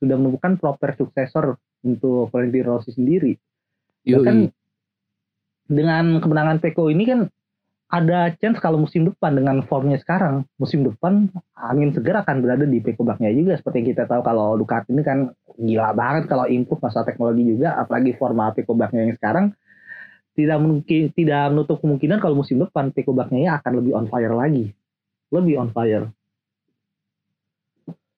Sudah 0.00 0.16
menemukan 0.16 0.60
proper 0.60 0.96
suksesor 0.96 1.56
untuk 1.84 2.30
Valentino 2.30 2.78
Rossi 2.78 2.94
sendiri. 2.94 3.36
Bahkan 4.06 4.36
dengan 5.66 6.22
kemenangan 6.22 6.62
Peko 6.62 6.88
ini 6.88 7.04
kan 7.04 7.20
ada 7.86 8.34
chance 8.42 8.58
kalau 8.58 8.82
musim 8.82 9.06
depan 9.06 9.38
dengan 9.38 9.62
formnya 9.62 9.94
sekarang, 10.02 10.42
musim 10.58 10.82
depan 10.82 11.30
angin 11.54 11.94
segar 11.94 12.18
akan 12.26 12.42
berada 12.42 12.66
di 12.66 12.82
Peko 12.82 13.06
Bagnaia 13.06 13.30
juga 13.30 13.54
seperti 13.54 13.82
yang 13.82 13.88
kita 13.94 14.04
tahu 14.10 14.26
kalau 14.26 14.58
Ducati 14.58 14.90
ini 14.90 15.06
kan 15.06 15.30
gila 15.54 15.94
banget 15.94 16.26
kalau 16.26 16.50
improve 16.50 16.82
masalah 16.82 17.06
teknologi 17.06 17.46
juga 17.46 17.78
apalagi 17.78 18.10
forma 18.18 18.50
Peko 18.50 18.74
Bagnaia 18.74 19.06
yang 19.06 19.14
sekarang 19.14 19.46
tidak 20.34 20.58
mungkin 20.58 21.02
tidak 21.14 21.42
menutup 21.54 21.78
kemungkinan 21.78 22.18
kalau 22.18 22.34
musim 22.42 22.58
depan 22.58 22.90
Peko 22.90 23.14
Bagnaia 23.14 23.62
akan 23.62 23.72
lebih 23.78 23.92
on 23.94 24.06
fire 24.10 24.34
lagi. 24.34 24.74
Lebih 25.30 25.54
on 25.62 25.70
fire. 25.70 26.10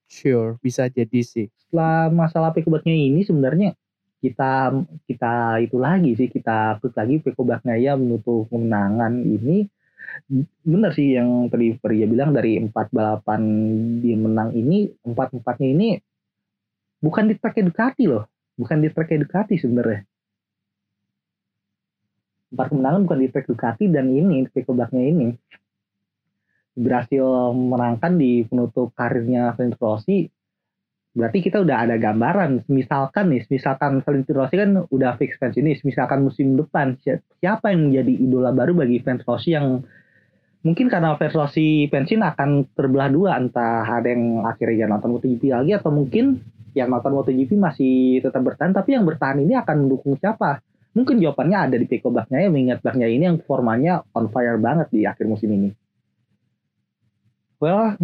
Sure, 0.08 0.56
bisa 0.64 0.88
jadi 0.88 1.20
sih. 1.20 1.52
Setelah 1.60 2.08
masalah 2.08 2.56
Peko 2.56 2.72
Bagnaia 2.72 2.96
ini 2.96 3.20
sebenarnya 3.20 3.76
kita 4.18 4.74
kita 5.06 5.62
itu 5.62 5.76
lagi 5.78 6.10
sih 6.18 6.26
kita 6.26 6.82
klik 6.82 6.94
lagi 6.98 7.14
Peko 7.22 7.42
Bagnaia 7.46 7.94
menutup 7.94 8.50
kemenangan 8.50 9.14
ini. 9.22 9.70
Benar 10.66 10.90
sih 10.96 11.14
yang 11.14 11.46
tadi 11.46 11.78
Pria 11.78 12.08
bilang 12.10 12.34
dari 12.34 12.58
empat 12.58 12.90
balapan 12.90 13.42
dia 14.02 14.18
menang 14.18 14.50
ini 14.56 14.90
empat 15.06 15.38
empatnya 15.38 15.68
ini 15.70 15.88
bukan 16.98 17.30
di 17.30 17.34
track 17.38 17.62
Ducati 17.62 18.04
loh. 18.10 18.26
Bukan 18.58 18.82
di 18.82 18.90
track 18.90 19.14
Ducati 19.14 19.54
sebenarnya. 19.54 20.02
Empat 22.48 22.66
kemenangan 22.74 23.00
bukan 23.06 23.18
di 23.22 23.28
track 23.30 23.46
Ducati 23.46 23.84
dan 23.86 24.10
ini 24.10 24.48
Peko 24.50 24.74
Bagnaia 24.74 25.08
ini. 25.14 25.28
Berhasil 26.78 27.54
menangkan 27.54 28.18
di 28.18 28.42
penutup 28.46 28.94
karirnya 28.94 29.54
Valentino 29.54 29.82
Rossi 29.82 30.30
berarti 31.18 31.42
kita 31.42 31.58
udah 31.58 31.82
ada 31.82 31.98
gambaran. 31.98 32.70
Misalkan 32.70 33.34
nih, 33.34 33.42
misalkan 33.50 33.98
Valentino 34.06 34.46
Rossi 34.46 34.54
kan 34.54 34.70
udah 34.86 35.18
fix 35.18 35.34
pensiunis, 35.42 35.82
misalkan 35.82 36.22
musim 36.22 36.54
depan 36.54 36.94
siapa 37.42 37.74
yang 37.74 37.90
menjadi 37.90 38.12
idola 38.14 38.54
baru 38.54 38.78
bagi 38.78 39.02
fans 39.02 39.26
Rossi 39.26 39.58
yang 39.58 39.82
mungkin 40.62 40.86
karena 40.86 41.18
fans 41.18 41.34
Rossi 41.34 41.90
pensiun 41.90 42.22
akan 42.22 42.70
terbelah 42.78 43.10
dua, 43.10 43.34
entah 43.34 43.82
ada 43.82 44.06
yang 44.06 44.46
akhirnya 44.46 44.86
nonton 44.86 45.18
MotoGP 45.18 45.50
lagi 45.50 45.74
atau 45.74 45.90
mungkin 45.90 46.38
yang 46.78 46.94
nonton 46.94 47.10
MotoGP 47.10 47.58
masih 47.58 48.22
tetap 48.22 48.38
bertahan, 48.46 48.70
tapi 48.70 48.94
yang 48.94 49.02
bertahan 49.02 49.42
ini 49.42 49.58
akan 49.58 49.90
mendukung 49.90 50.14
siapa? 50.22 50.62
Mungkin 50.94 51.18
jawabannya 51.18 51.58
ada 51.58 51.76
di 51.78 51.86
Peko 51.90 52.14
Bagnaia, 52.14 52.46
mengingat 52.46 52.78
Bagnaia 52.82 53.10
ini 53.10 53.26
yang 53.26 53.38
formanya 53.42 54.06
on 54.14 54.30
fire 54.30 54.58
banget 54.58 54.86
di 54.94 55.02
akhir 55.02 55.26
musim 55.26 55.50
ini. 55.50 55.70
Well, 57.58 57.98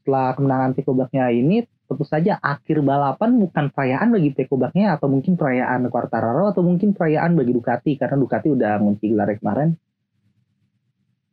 setelah 0.00 0.36
kemenangan 0.36 0.76
Peko 0.76 0.92
Bagnaia 0.92 1.32
ini, 1.32 1.64
tentu 1.86 2.04
saja 2.04 2.36
akhir 2.42 2.82
balapan 2.82 3.38
bukan 3.38 3.70
perayaan 3.70 4.10
bagi 4.10 4.34
Peko 4.34 4.58
Bagnaia 4.58 4.98
atau 4.98 5.06
mungkin 5.06 5.38
perayaan 5.38 5.86
Quartararo 5.86 6.50
atau 6.50 6.66
mungkin 6.66 6.92
perayaan 6.92 7.38
bagi 7.38 7.54
Ducati 7.54 7.94
karena 7.94 8.18
Ducati 8.18 8.48
udah 8.50 8.72
ngunci 8.82 9.04
gelar 9.14 9.30
kemarin. 9.38 9.70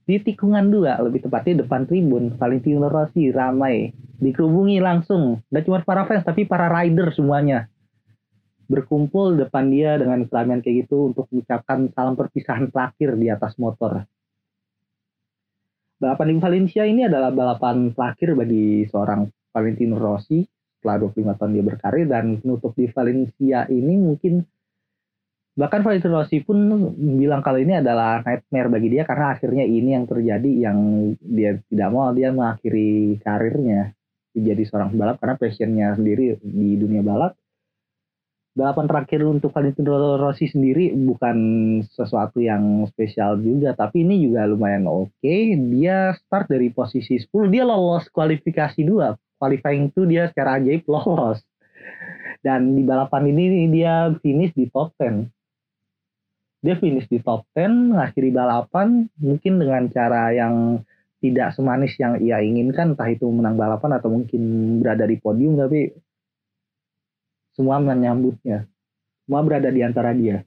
Di 0.03 0.19
tikungan 0.19 0.67
dua, 0.67 0.99
lebih 0.99 1.25
tepatnya 1.25 1.63
depan 1.63 1.87
tribun, 1.87 2.35
Valentino 2.35 2.91
Rossi 2.91 3.31
ramai, 3.31 3.95
dikerubungi 4.19 4.83
langsung, 4.83 5.39
dan 5.47 5.63
cuma 5.63 5.79
para 5.79 6.03
fans 6.03 6.27
tapi 6.27 6.43
para 6.43 6.67
rider 6.67 7.07
semuanya 7.15 7.71
berkumpul 8.73 9.35
depan 9.37 9.67
dia 9.69 9.99
dengan 9.99 10.25
kelamian 10.25 10.63
kayak 10.63 10.87
gitu 10.87 11.11
untuk 11.11 11.27
mengucapkan 11.29 11.91
salam 11.91 12.15
perpisahan 12.15 12.71
terakhir 12.71 13.19
di 13.19 13.27
atas 13.29 13.53
motor. 13.59 14.07
Balapan 15.99 16.35
di 16.35 16.35
Valencia 16.41 16.83
ini 16.83 17.07
adalah 17.07 17.31
balapan 17.31 17.93
terakhir 17.95 18.35
bagi 18.35 18.83
seorang 18.89 19.29
Valentino 19.53 20.01
Rossi 20.01 20.43
setelah 20.83 21.07
25 21.07 21.39
tahun 21.39 21.51
dia 21.55 21.63
berkarir 21.63 22.05
dan 22.11 22.43
penutup 22.43 22.75
di 22.75 22.91
Valencia 22.91 23.63
ini 23.71 23.95
mungkin 23.95 24.43
bahkan 25.55 25.79
Valentino 25.79 26.19
Rossi 26.19 26.43
pun 26.43 26.59
bilang 27.15 27.39
kalau 27.39 27.55
ini 27.55 27.79
adalah 27.79 28.19
nightmare 28.19 28.67
bagi 28.67 28.91
dia 28.91 29.07
karena 29.07 29.31
akhirnya 29.31 29.63
ini 29.63 29.95
yang 29.95 30.03
terjadi 30.03 30.51
yang 30.51 30.77
dia 31.23 31.55
tidak 31.71 31.89
mau 31.95 32.11
dia 32.11 32.35
mengakhiri 32.35 33.21
karirnya. 33.23 33.95
Menjadi 34.33 34.63
seorang 34.65 34.89
pembalap 34.91 35.21
karena 35.21 35.35
passionnya 35.37 35.87
sendiri 35.93 36.41
di 36.41 36.73
dunia 36.73 37.05
balap. 37.05 37.37
Balapan 38.57 38.85
terakhir 38.89 39.21
untuk 39.29 39.53
Valentino 39.53 40.17
Rossi 40.17 40.49
sendiri 40.49 40.89
bukan 40.93 41.37
sesuatu 41.85 42.41
yang 42.41 42.85
spesial 42.89 43.37
juga 43.39 43.77
tapi 43.77 44.03
ini 44.03 44.25
juga 44.25 44.49
lumayan 44.49 44.89
oke. 44.89 45.15
Okay. 45.21 45.53
dia 45.55 46.11
start 46.17 46.49
dari 46.49 46.73
posisi 46.73 47.21
10 47.21 47.29
dia 47.53 47.63
lolos 47.63 48.09
kualifikasi 48.09 48.81
dua 48.83 49.13
qualifying 49.43 49.91
itu 49.91 50.07
dia 50.07 50.31
secara 50.31 50.63
ajaib 50.63 50.87
lolos. 50.93 51.43
Dan 52.39 52.79
di 52.79 52.83
balapan 52.87 53.27
ini 53.27 53.67
dia 53.67 54.11
finish 54.23 54.55
di 54.55 54.71
top 54.71 54.95
10. 54.99 55.27
Dia 56.63 56.79
finish 56.79 57.11
di 57.11 57.19
top 57.19 57.43
10, 57.51 57.91
mengakhiri 57.91 58.31
balapan 58.31 59.11
mungkin 59.19 59.59
dengan 59.59 59.83
cara 59.91 60.31
yang 60.31 60.79
tidak 61.19 61.55
semanis 61.55 61.95
yang 61.99 62.19
ia 62.19 62.39
inginkan, 62.43 62.95
entah 62.95 63.07
itu 63.07 63.27
menang 63.27 63.55
balapan 63.55 63.95
atau 63.95 64.11
mungkin 64.11 64.43
berada 64.83 65.07
di 65.07 65.19
podium, 65.19 65.55
tapi 65.55 65.91
semua 67.55 67.79
menyambutnya. 67.79 68.67
Semua 69.23 69.39
berada 69.43 69.71
di 69.71 69.79
antara 69.83 70.11
dia. 70.11 70.43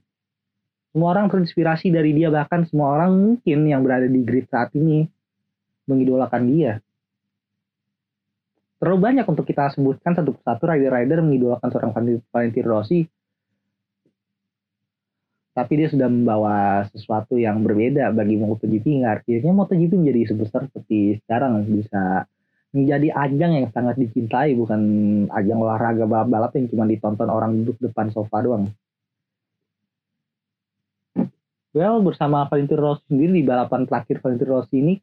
Semua 0.93 1.17
orang 1.17 1.33
terinspirasi 1.33 1.93
dari 1.93 2.13
dia, 2.13 2.29
bahkan 2.29 2.69
semua 2.69 2.93
orang 2.93 3.17
mungkin 3.17 3.65
yang 3.69 3.81
berada 3.85 4.05
di 4.05 4.21
grid 4.21 4.49
saat 4.53 4.73
ini 4.77 5.09
mengidolakan 5.89 6.45
dia 6.49 6.85
terlalu 8.77 8.99
banyak 9.01 9.27
untuk 9.27 9.49
kita 9.49 9.73
sebutkan 9.73 10.13
satu 10.13 10.37
persatu 10.37 10.69
rider-rider 10.69 11.25
mengidolakan 11.25 11.69
seorang 11.73 11.93
Valentino 12.29 12.69
Rossi. 12.69 13.09
Tapi 15.57 15.73
dia 15.73 15.89
sudah 15.89 16.13
membawa 16.13 16.85
sesuatu 16.93 17.41
yang 17.41 17.65
berbeda 17.65 18.13
bagi 18.13 18.37
MotoGP. 18.37 18.85
Hingga 19.01 19.09
akhirnya 19.25 19.53
MotoGP 19.57 19.93
menjadi 19.97 20.37
sebesar 20.37 20.69
seperti 20.69 21.17
sekarang. 21.25 21.65
Bisa 21.65 22.29
menjadi 22.77 23.09
ajang 23.17 23.53
yang 23.57 23.67
sangat 23.73 23.97
dicintai 23.97 24.53
bukan 24.53 24.81
ajang 25.33 25.57
olahraga 25.57 26.05
balap-balap 26.05 26.53
yang 26.61 26.69
cuma 26.69 26.85
ditonton 26.85 27.33
orang 27.33 27.57
duduk 27.65 27.81
depan 27.81 28.13
sofa 28.13 28.45
doang. 28.45 28.69
Well 31.73 32.05
bersama 32.05 32.45
Valentino 32.53 32.93
Rossi 32.93 33.05
sendiri 33.09 33.41
di 33.41 33.45
balapan 33.45 33.89
terakhir 33.89 34.21
Valentino 34.21 34.61
Rossi 34.61 34.77
ini 34.81 35.01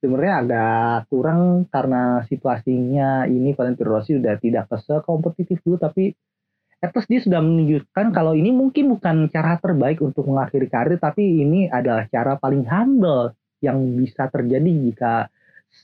sebenarnya 0.00 0.34
agak 0.42 1.12
kurang 1.12 1.68
karena 1.68 2.24
situasinya 2.26 3.28
ini 3.28 3.52
Valentino 3.52 4.00
Rossi 4.00 4.16
sudah 4.16 4.40
tidak 4.40 4.66
kompetitif 5.04 5.60
dulu 5.60 5.76
tapi 5.76 6.16
at 6.80 6.96
dia 6.96 7.20
sudah 7.20 7.44
menunjukkan 7.44 8.08
kalau 8.16 8.32
ini 8.32 8.56
mungkin 8.56 8.96
bukan 8.96 9.28
cara 9.28 9.60
terbaik 9.60 10.00
untuk 10.00 10.24
mengakhiri 10.24 10.64
karir 10.72 10.96
tapi 10.96 11.44
ini 11.44 11.68
adalah 11.68 12.08
cara 12.08 12.40
paling 12.40 12.64
humble 12.64 13.36
yang 13.60 13.76
bisa 14.00 14.32
terjadi 14.32 14.72
jika 14.88 15.28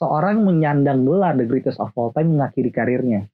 seorang 0.00 0.40
menyandang 0.40 1.04
gelar 1.04 1.36
the 1.36 1.44
greatest 1.44 1.76
of 1.76 1.92
all 1.92 2.08
time 2.16 2.32
mengakhiri 2.32 2.72
karirnya. 2.72 3.28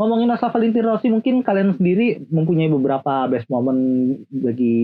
Ngomongin 0.00 0.32
masalah 0.32 0.56
Valentino 0.56 0.96
Rossi 0.96 1.12
mungkin 1.12 1.44
kalian 1.44 1.76
sendiri 1.76 2.24
mempunyai 2.32 2.72
beberapa 2.72 3.28
best 3.28 3.46
moment 3.52 3.78
bagi 4.32 4.80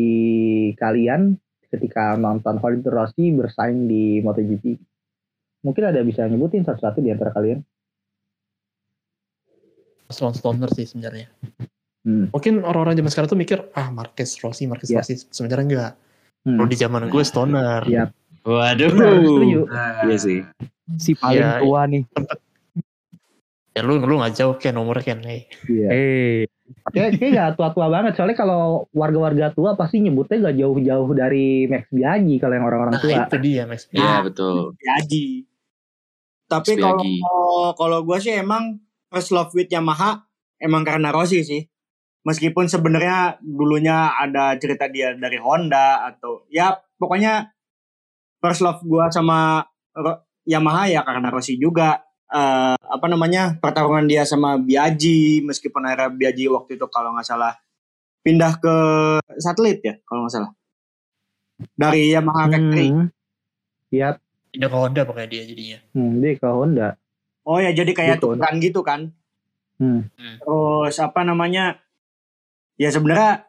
kalian 0.77 1.41
ketika 1.69 2.17
nonton 2.17 2.61
Valentino 2.61 2.93
Rossi 2.93 3.33
bersaing 3.33 3.89
di 3.89 4.25
MotoGP? 4.25 4.65
Mungkin 5.65 5.85
ada 5.85 6.01
bisa 6.07 6.25
nyebutin 6.25 6.65
satu-satu 6.65 7.03
di 7.03 7.11
antara 7.13 7.35
kalian? 7.35 7.61
Sloan 10.09 10.33
Stoner 10.33 10.71
sih 10.73 10.89
sebenarnya. 10.89 11.29
Hmm. 12.07 12.33
Mungkin 12.33 12.65
orang-orang 12.65 12.97
zaman 12.97 13.13
sekarang 13.13 13.29
tuh 13.29 13.41
mikir, 13.41 13.59
ah 13.77 13.93
Marquez 13.93 14.41
Rossi, 14.41 14.65
Marquez 14.65 14.89
yeah. 14.89 15.05
Rossi. 15.05 15.21
Sebenarnya 15.29 15.65
enggak. 15.69 15.93
Hmm. 16.49 16.57
Kalau 16.57 16.69
di 16.73 16.77
zaman 16.79 17.03
gue 17.13 17.25
Stoner. 17.27 17.83
Iya. 17.85 18.05
Waduh. 18.49 18.93
Nah, 19.69 20.09
iya 20.09 20.17
sih. 20.17 20.41
Si 20.97 21.13
paling 21.13 21.45
ya, 21.45 21.61
tua 21.61 21.85
nih. 21.85 22.03
Sempet. 22.17 22.39
Ya 23.77 23.85
lu 23.85 24.01
lu 24.01 24.19
gak 24.21 24.35
jauh 24.35 24.57
kan 24.57 24.75
nomornya 24.75 25.05
kan. 25.15 25.19
Hey. 25.25 25.41
Iya. 25.69 25.89
Hey. 25.89 26.37
Kayak 26.93 27.11
kayak 27.21 27.31
gak 27.37 27.51
tua-tua 27.57 27.87
banget. 27.89 28.13
Soalnya 28.17 28.37
kalau 28.37 28.89
warga-warga 28.93 29.53
tua 29.53 29.77
pasti 29.77 30.05
nyebutnya 30.05 30.51
gak 30.51 30.57
jauh-jauh 30.59 31.11
dari 31.17 31.69
Max 31.69 31.89
Biaggi 31.93 32.37
kalau 32.41 32.55
yang 32.57 32.67
orang-orang 32.67 32.95
nah, 32.97 33.03
tua. 33.03 33.25
itu 33.29 33.37
dia 33.41 33.63
Max 33.65 33.89
Biaggi. 33.89 34.05
Iya 34.05 34.17
betul. 34.25 34.57
Biaggi. 34.77 35.29
Tapi 36.49 36.73
kalau 36.81 37.05
kalau 37.77 37.99
gue 38.09 38.19
sih 38.25 38.33
emang 38.33 38.81
first 39.13 39.37
love 39.37 39.53
with 39.53 39.69
Yamaha 39.69 40.25
emang 40.61 40.83
karena 40.83 41.13
Rossi 41.13 41.45
sih. 41.45 41.63
Meskipun 42.25 42.69
sebenarnya 42.69 43.41
dulunya 43.41 44.13
ada 44.13 44.53
cerita 44.61 44.91
dia 44.91 45.17
dari 45.17 45.41
Honda 45.41 46.05
atau 46.09 46.45
ya 46.53 46.77
pokoknya 47.01 47.53
first 48.43 48.61
love 48.61 48.83
gue 48.85 49.05
sama 49.09 49.65
Yamaha 50.49 50.89
ya 50.89 51.01
karena 51.05 51.29
Rossi 51.29 51.57
juga 51.57 52.08
uh, 52.33 52.77
apa 52.77 53.07
namanya 53.09 53.57
pertarungan 53.61 54.09
dia 54.09 54.25
sama 54.25 54.57
Biaji 54.57 55.45
meskipun 55.45 55.85
akhirnya 55.85 56.11
Biaji 56.13 56.45
waktu 56.53 56.81
itu 56.81 56.87
kalau 56.89 57.13
nggak 57.17 57.27
salah 57.27 57.57
pindah 58.23 58.61
ke 58.61 58.77
satelit 59.41 59.81
ya 59.85 59.95
kalau 60.05 60.27
nggak 60.27 60.35
salah 60.35 60.53
dari 61.75 62.15
Yamaha 62.15 62.47
hmm. 62.47 62.53
Factory. 62.55 62.89
Iya. 63.91 64.09
Pindah 64.49 64.69
ke 64.71 64.77
Honda 64.77 65.01
pokoknya 65.05 65.29
dia 65.29 65.43
jadinya. 65.45 65.79
Hmm, 65.93 66.13
dia 66.23 66.31
ke 66.39 66.49
Honda. 66.49 66.89
Oh 67.45 67.59
ya 67.61 67.71
jadi 67.73 67.93
kayak 67.93 68.21
tukeran 68.21 68.61
gitu 68.61 68.81
kan. 68.85 69.13
Hmm. 69.81 70.09
Terus 70.17 70.97
apa 71.01 71.21
namanya? 71.25 71.81
Ya 72.79 72.95
sebenarnya 72.95 73.48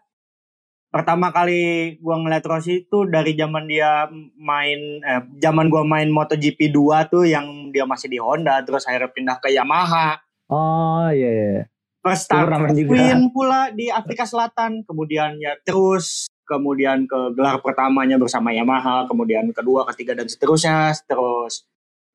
pertama 0.89 1.29
kali 1.29 1.95
gua 2.01 2.17
ngeliat 2.17 2.45
Rossi 2.45 2.85
itu 2.85 3.05
dari 3.05 3.37
zaman 3.37 3.69
dia 3.69 4.09
main 4.37 5.01
eh, 5.05 5.21
zaman 5.37 5.69
gua 5.69 5.85
main 5.85 6.09
MotoGP 6.09 6.73
2 6.73 7.13
tuh 7.13 7.23
yang 7.29 7.69
dia 7.69 7.85
masih 7.85 8.09
di 8.09 8.17
Honda 8.17 8.61
terus 8.65 8.85
akhirnya 8.89 9.13
pindah 9.13 9.37
ke 9.37 9.53
Yamaha. 9.53 10.17
Oh 10.49 11.09
iya 11.13 11.29
iya. 11.29 11.63
First 11.99 12.31
Queen 12.31 13.29
pula 13.35 13.75
di 13.75 13.91
Afrika 13.91 14.23
Selatan, 14.23 14.87
kemudian 14.87 15.35
ya 15.35 15.59
terus 15.61 16.31
kemudian 16.47 17.05
ke 17.05 17.35
gelar 17.37 17.61
pertamanya 17.61 18.17
bersama 18.17 18.49
Yamaha, 18.49 19.05
kemudian 19.05 19.51
kedua, 19.53 19.85
ketiga 19.93 20.17
dan 20.17 20.25
seterusnya, 20.25 20.95
terus 21.05 21.67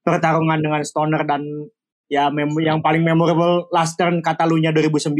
pertarungan 0.02 0.58
dengan 0.58 0.82
Stoner 0.82 1.22
dan 1.28 1.44
ya 2.08 2.32
mem 2.32 2.50
yang 2.58 2.80
paling 2.80 3.04
memorable 3.04 3.70
last 3.70 4.00
turn 4.00 4.24
Katalunya 4.24 4.72
2009, 4.72 5.12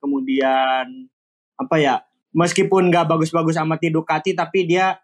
kemudian 0.00 0.86
apa 1.54 1.76
ya 1.78 2.02
meskipun 2.34 2.90
nggak 2.90 3.06
bagus-bagus 3.08 3.56
amat 3.62 3.78
di 3.80 3.90
Ducati 3.94 4.34
tapi 4.34 4.66
dia 4.66 4.98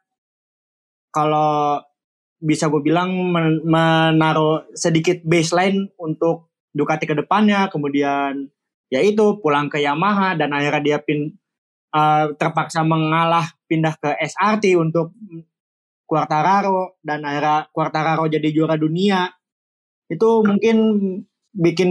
kalau 1.15 1.79
bisa 2.41 2.67
gue 2.67 2.83
bilang 2.83 3.13
men 3.31 3.63
menaruh 3.65 4.67
sedikit 4.75 5.23
baseline 5.23 5.91
untuk 5.97 6.51
Ducati 6.71 7.07
ke 7.07 7.15
depannya 7.19 7.67
kemudian 7.67 8.47
ya 8.91 9.01
itu 9.03 9.39
pulang 9.43 9.71
ke 9.71 9.83
Yamaha 9.83 10.35
dan 10.39 10.55
akhirnya 10.55 10.83
dia 10.83 10.99
pin 11.03 11.35
uh, 11.95 12.35
terpaksa 12.35 12.83
mengalah 12.83 13.47
pindah 13.67 13.95
ke 13.99 14.11
SRT 14.19 14.75
untuk 14.79 15.15
Quartararo 16.11 16.99
dan 17.07 17.23
akhirnya 17.23 17.71
Quartararo 17.71 18.27
jadi 18.27 18.51
juara 18.51 18.75
dunia. 18.75 19.31
Itu 20.11 20.43
mungkin 20.43 20.79
bikin 21.55 21.91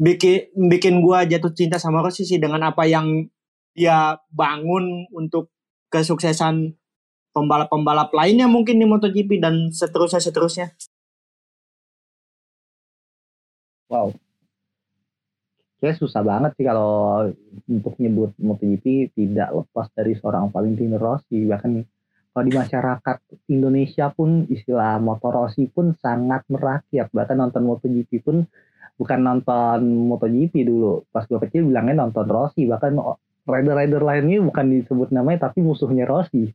bikin 0.00 0.48
bikin 0.56 0.94
gua 1.04 1.28
jatuh 1.28 1.52
cinta 1.52 1.76
sama 1.76 2.00
Rossi 2.00 2.24
sih 2.24 2.40
dengan 2.40 2.72
apa 2.72 2.88
yang 2.88 3.28
dia 3.72 4.20
bangun 4.32 5.08
untuk 5.12 5.52
kesuksesan 5.92 6.76
pembalap-pembalap 7.32 8.12
lainnya 8.12 8.48
mungkin 8.48 8.80
di 8.80 8.86
MotoGP 8.88 9.40
dan 9.40 9.72
seterusnya 9.72 10.20
seterusnya. 10.20 10.68
Wow. 13.88 14.16
Kayak 15.82 15.98
susah 15.98 16.22
banget 16.22 16.54
sih 16.56 16.64
kalau 16.64 17.26
untuk 17.66 17.98
nyebut 17.98 18.30
MotoGP 18.38 19.12
tidak 19.18 19.50
lepas 19.50 19.90
dari 19.92 20.14
seorang 20.16 20.48
Valentino 20.48 20.96
Rossi. 20.96 21.42
Bahkan 21.44 21.70
kalau 22.32 22.44
di 22.48 22.54
masyarakat 22.54 23.16
Indonesia 23.52 24.08
pun 24.14 24.48
istilah 24.48 24.96
motor 25.02 25.44
Rossi 25.44 25.68
pun 25.68 25.92
sangat 26.00 26.46
merakyat. 26.48 27.12
Bahkan 27.12 27.36
nonton 27.36 27.68
MotoGP 27.68 28.10
pun 28.24 28.46
bukan 28.96 29.20
nonton 29.20 30.08
MotoGP 30.08 30.64
dulu. 30.64 31.04
Pas 31.12 31.26
gue 31.28 31.36
kecil 31.42 31.68
bilangnya 31.68 32.06
nonton 32.06 32.24
Rossi. 32.30 32.64
Bahkan 32.64 32.96
rider-rider 33.46 34.02
lainnya 34.02 34.38
bukan 34.42 34.66
disebut 34.70 35.08
namanya 35.10 35.50
tapi 35.50 35.62
musuhnya 35.62 36.06
Rossi. 36.06 36.50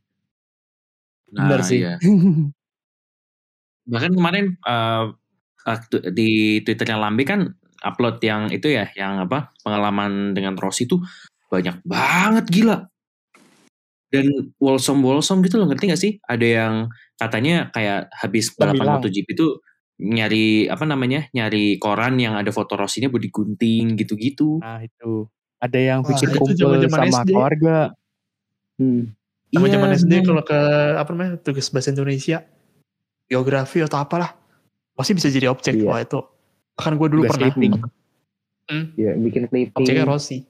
Nah, 1.32 1.48
Benar 1.48 1.60
sih. 1.64 1.84
Iya. 1.84 2.00
Bahkan 3.92 4.12
kemarin 4.16 4.56
uh, 4.64 5.12
di 6.12 6.60
Twitternya 6.64 7.00
Lambe 7.00 7.24
kan 7.24 7.52
upload 7.84 8.20
yang 8.24 8.48
itu 8.52 8.68
ya, 8.72 8.88
yang 8.96 9.20
apa 9.24 9.52
pengalaman 9.64 10.32
dengan 10.32 10.56
Rossi 10.56 10.88
itu 10.88 11.00
banyak 11.48 11.84
banget 11.84 12.44
gila. 12.48 12.78
Dan 14.08 14.56
Wolsom 14.56 15.04
Wolsom 15.04 15.44
gitu 15.44 15.60
loh 15.60 15.68
ngerti 15.68 15.84
gak 15.92 16.00
sih? 16.00 16.16
Ada 16.24 16.46
yang 16.48 16.74
katanya 17.20 17.68
kayak 17.68 18.08
habis 18.12 18.56
balapan 18.56 18.96
MotoGP 18.96 19.28
itu 19.36 19.60
nyari 19.98 20.70
apa 20.70 20.86
namanya 20.86 21.26
nyari 21.34 21.76
koran 21.82 22.22
yang 22.22 22.38
ada 22.38 22.54
foto 22.54 22.78
Rossinya 22.78 23.10
body 23.10 23.28
gunting 23.34 23.98
gitu-gitu. 23.98 24.62
Nah 24.62 24.80
itu 24.80 25.26
ada 25.58 25.78
yang 25.78 26.00
bikin 26.06 26.30
Wah, 26.30 26.34
kumpul 26.38 26.54
jaman 26.54 26.78
-jaman 26.82 26.98
sama 27.10 27.20
SD. 27.22 27.30
keluarga. 27.34 27.76
Hmm. 28.78 29.02
Sama 29.48 29.66
iya, 29.66 29.72
zaman 29.74 29.90
SD 29.96 30.12
kalau 30.22 30.42
ke 30.44 30.60
apa 31.00 31.08
namanya 31.10 31.32
tugas 31.40 31.66
bahasa 31.72 31.88
Indonesia, 31.90 32.44
geografi 33.26 33.80
atau 33.80 33.98
apalah, 33.98 34.36
pasti 34.94 35.16
bisa 35.16 35.32
jadi 35.32 35.50
objek. 35.50 35.74
Iya. 35.80 35.88
Wah 35.88 36.00
itu. 36.04 36.20
Bahkan 36.78 36.94
gue 36.94 37.08
dulu 37.10 37.22
pernah. 37.26 37.50
Hmm? 38.68 38.84
Iya, 38.94 39.16
bikin 39.16 39.48
clipping. 39.48 39.74
Objeknya 39.74 40.04
Rossi. 40.04 40.44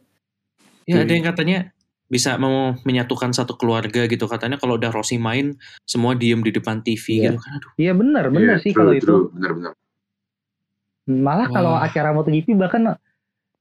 Ya 0.88 1.04
ada 1.04 1.12
yang 1.12 1.24
katanya 1.24 1.70
bisa 2.08 2.40
mau 2.40 2.72
menyatukan 2.88 3.36
satu 3.36 3.60
keluarga 3.60 4.08
gitu 4.08 4.24
katanya 4.24 4.56
kalau 4.56 4.80
udah 4.80 4.88
Rossi 4.88 5.20
main 5.20 5.60
semua 5.84 6.16
diem 6.16 6.40
di 6.40 6.48
depan 6.48 6.80
TV 6.80 7.20
iya. 7.20 7.24
gitu 7.30 7.38
kan 7.44 7.52
aduh. 7.60 7.70
Iya 7.76 7.92
benar 7.92 8.24
benar 8.32 8.56
yeah, 8.56 8.64
sih 8.64 8.72
kalau 8.72 8.96
itu. 8.96 9.28
Benar 9.36 9.52
benar. 9.52 9.72
Malah 11.08 11.46
kalau 11.52 11.76
acara 11.76 12.12
MotoGP 12.16 12.56
bahkan 12.56 12.96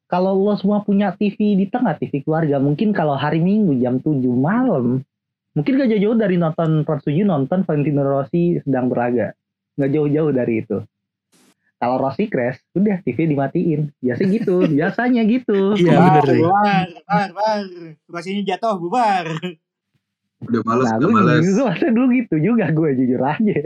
kalau 0.08 0.40
lo 0.40 0.56
semua 0.56 0.82
punya 0.88 1.12
TV 1.20 1.60
di 1.60 1.68
tengah 1.68 2.00
TV 2.00 2.24
keluarga 2.24 2.64
mungkin 2.64 2.96
kalau 2.96 3.20
hari 3.20 3.44
Minggu 3.44 3.76
jam 3.84 4.00
7 4.00 4.24
malam 4.32 5.04
mungkin 5.52 5.72
gak 5.76 5.92
jauh-jauh 5.92 6.16
dari 6.16 6.40
nonton 6.40 6.88
7 6.88 7.04
nonton 7.28 7.68
Valentino 7.68 8.02
Rossi 8.08 8.64
sedang 8.64 8.88
berlaga. 8.88 9.36
Nggak 9.78 9.92
jauh-jauh 9.94 10.32
dari 10.34 10.54
itu. 10.64 10.78
Kalau 11.78 12.02
Rossi 12.02 12.26
crash 12.26 12.58
udah 12.74 13.04
TV 13.04 13.30
dimatiin. 13.36 13.94
Biasa 14.02 14.22
gitu 14.32 14.66
biasanya 14.80 15.22
gitu. 15.28 15.76
Iya 15.76 16.00
benar 16.00 16.26
bubar 16.26 16.88
bubar 16.88 17.28
bubar. 17.36 17.62
Rossinya 18.10 18.42
jatuh 18.48 18.76
bubar. 18.80 19.26
Udah 20.48 20.62
malas 20.64 20.88
nah, 20.88 20.98
udah 21.04 21.10
malas 21.14 21.46
gue 21.46 21.66
masa 21.66 21.90
dulu 21.90 22.08
gitu 22.16 22.36
juga 22.40 22.72
gue 22.72 22.90
jujur 22.96 23.22
aja. 23.22 23.60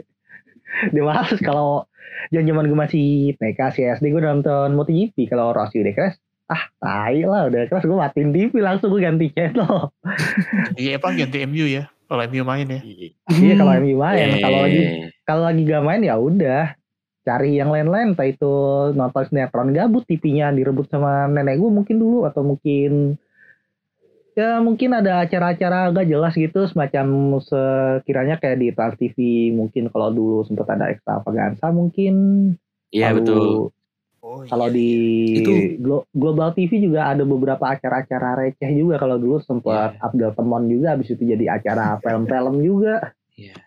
Dia 0.90 1.04
malas 1.06 1.38
kalau 1.44 1.86
jangan 2.34 2.50
zaman 2.50 2.66
gue 2.66 2.80
masih 2.80 3.08
TK 3.38 3.60
sih 3.78 3.84
SD 3.88 4.10
gue 4.10 4.24
nonton 4.26 4.74
MotoGP. 4.74 5.30
Kalau 5.30 5.54
Rossi 5.54 5.80
udah 5.80 5.94
crash 5.94 6.18
ah 6.52 6.64
tai 6.84 7.24
lah 7.24 7.48
udah 7.48 7.64
keras 7.72 7.88
gue 7.88 7.96
matiin 7.96 8.36
TV 8.36 8.60
langsung 8.60 8.92
gue 8.92 9.00
ganti 9.00 9.32
channel. 9.32 9.88
Iya 10.76 11.00
apa 11.00 11.16
ganti 11.16 11.48
MU 11.48 11.64
ya 11.64 11.88
kalau 12.12 12.28
MU 12.28 12.44
main 12.44 12.68
ya. 12.68 12.82
Iya. 12.84 13.56
Kalau 13.56 13.74
MU 13.80 13.96
main. 13.96 14.28
Kalau 14.44 14.60
lagi 14.68 14.82
kalau 15.24 15.44
lagi 15.48 15.62
gak 15.64 15.84
main 15.88 16.04
ya 16.04 16.16
udah. 16.20 16.76
Cari 17.22 17.54
yang 17.54 17.70
lain-lain 17.70 18.18
entah 18.18 18.26
itu 18.26 18.54
nonton 18.98 19.30
sinetron 19.30 19.72
gabut 19.78 20.02
TV-nya 20.10 20.50
direbut 20.52 20.90
sama 20.90 21.30
nenek 21.30 21.62
gue 21.62 21.70
mungkin 21.70 22.02
dulu 22.02 22.26
atau 22.26 22.42
mungkin 22.42 23.14
ya 24.34 24.58
mungkin 24.58 24.90
ada 24.98 25.22
acara-acara 25.22 25.94
agak 25.94 26.10
jelas 26.10 26.34
gitu 26.34 26.66
semacam 26.66 27.38
sekiranya 27.38 28.42
kayak 28.42 28.58
di 28.58 28.68
Trans 28.74 28.98
TV 28.98 29.18
mungkin 29.54 29.94
kalau 29.94 30.10
dulu 30.10 30.42
sempat 30.50 30.68
ada 30.74 30.90
extravaganza 30.90 31.70
mungkin. 31.70 32.14
Iya 32.90 33.16
betul 33.16 33.72
Oh, 34.22 34.46
kalau 34.46 34.70
iya, 34.70 34.76
di 34.78 34.90
iya. 35.34 35.38
itu 35.42 35.54
Global 36.14 36.54
TV 36.54 36.78
juga 36.78 37.10
ada 37.10 37.26
beberapa 37.26 37.66
acara-acara 37.74 38.38
receh 38.38 38.70
juga 38.70 39.02
kalau 39.02 39.18
dulu 39.18 39.42
sempat 39.42 39.98
yeah. 39.98 40.06
Abdel 40.06 40.32
Temon 40.38 40.70
juga 40.70 40.94
habis 40.94 41.10
itu 41.10 41.26
jadi 41.26 41.58
acara 41.58 41.98
film-film 42.06 42.62
juga. 42.62 43.18
Iya. 43.34 43.58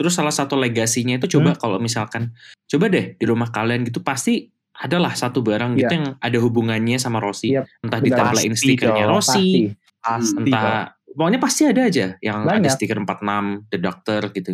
Terus 0.00 0.16
salah 0.16 0.32
satu 0.32 0.56
legasinya 0.56 1.20
itu 1.20 1.36
coba 1.36 1.52
hmm? 1.52 1.60
kalau 1.60 1.76
misalkan 1.76 2.32
coba 2.64 2.88
deh 2.88 3.12
di 3.20 3.24
rumah 3.28 3.52
kalian 3.52 3.84
gitu 3.84 4.00
pasti 4.00 4.48
adalah 4.72 5.12
satu 5.12 5.44
barang 5.44 5.76
yeah. 5.76 5.80
gitu 5.84 5.92
yang 6.00 6.08
ada 6.16 6.38
hubungannya 6.40 6.96
sama 6.96 7.20
Rossi. 7.20 7.52
Yep. 7.52 7.84
Entah 7.84 8.00
ditempelin 8.00 8.56
stikernya 8.56 9.04
Rossi, 9.04 9.76
pasti. 10.00 10.40
entah 10.48 10.96
pokoknya 11.12 11.36
pasti 11.36 11.62
ada 11.68 11.84
aja 11.84 12.16
yang 12.24 12.48
Banyak. 12.48 12.64
ada 12.64 12.68
stiker 12.72 12.96
46 13.04 13.68
The 13.68 13.78
Doctor 13.84 14.20
gitu. 14.32 14.52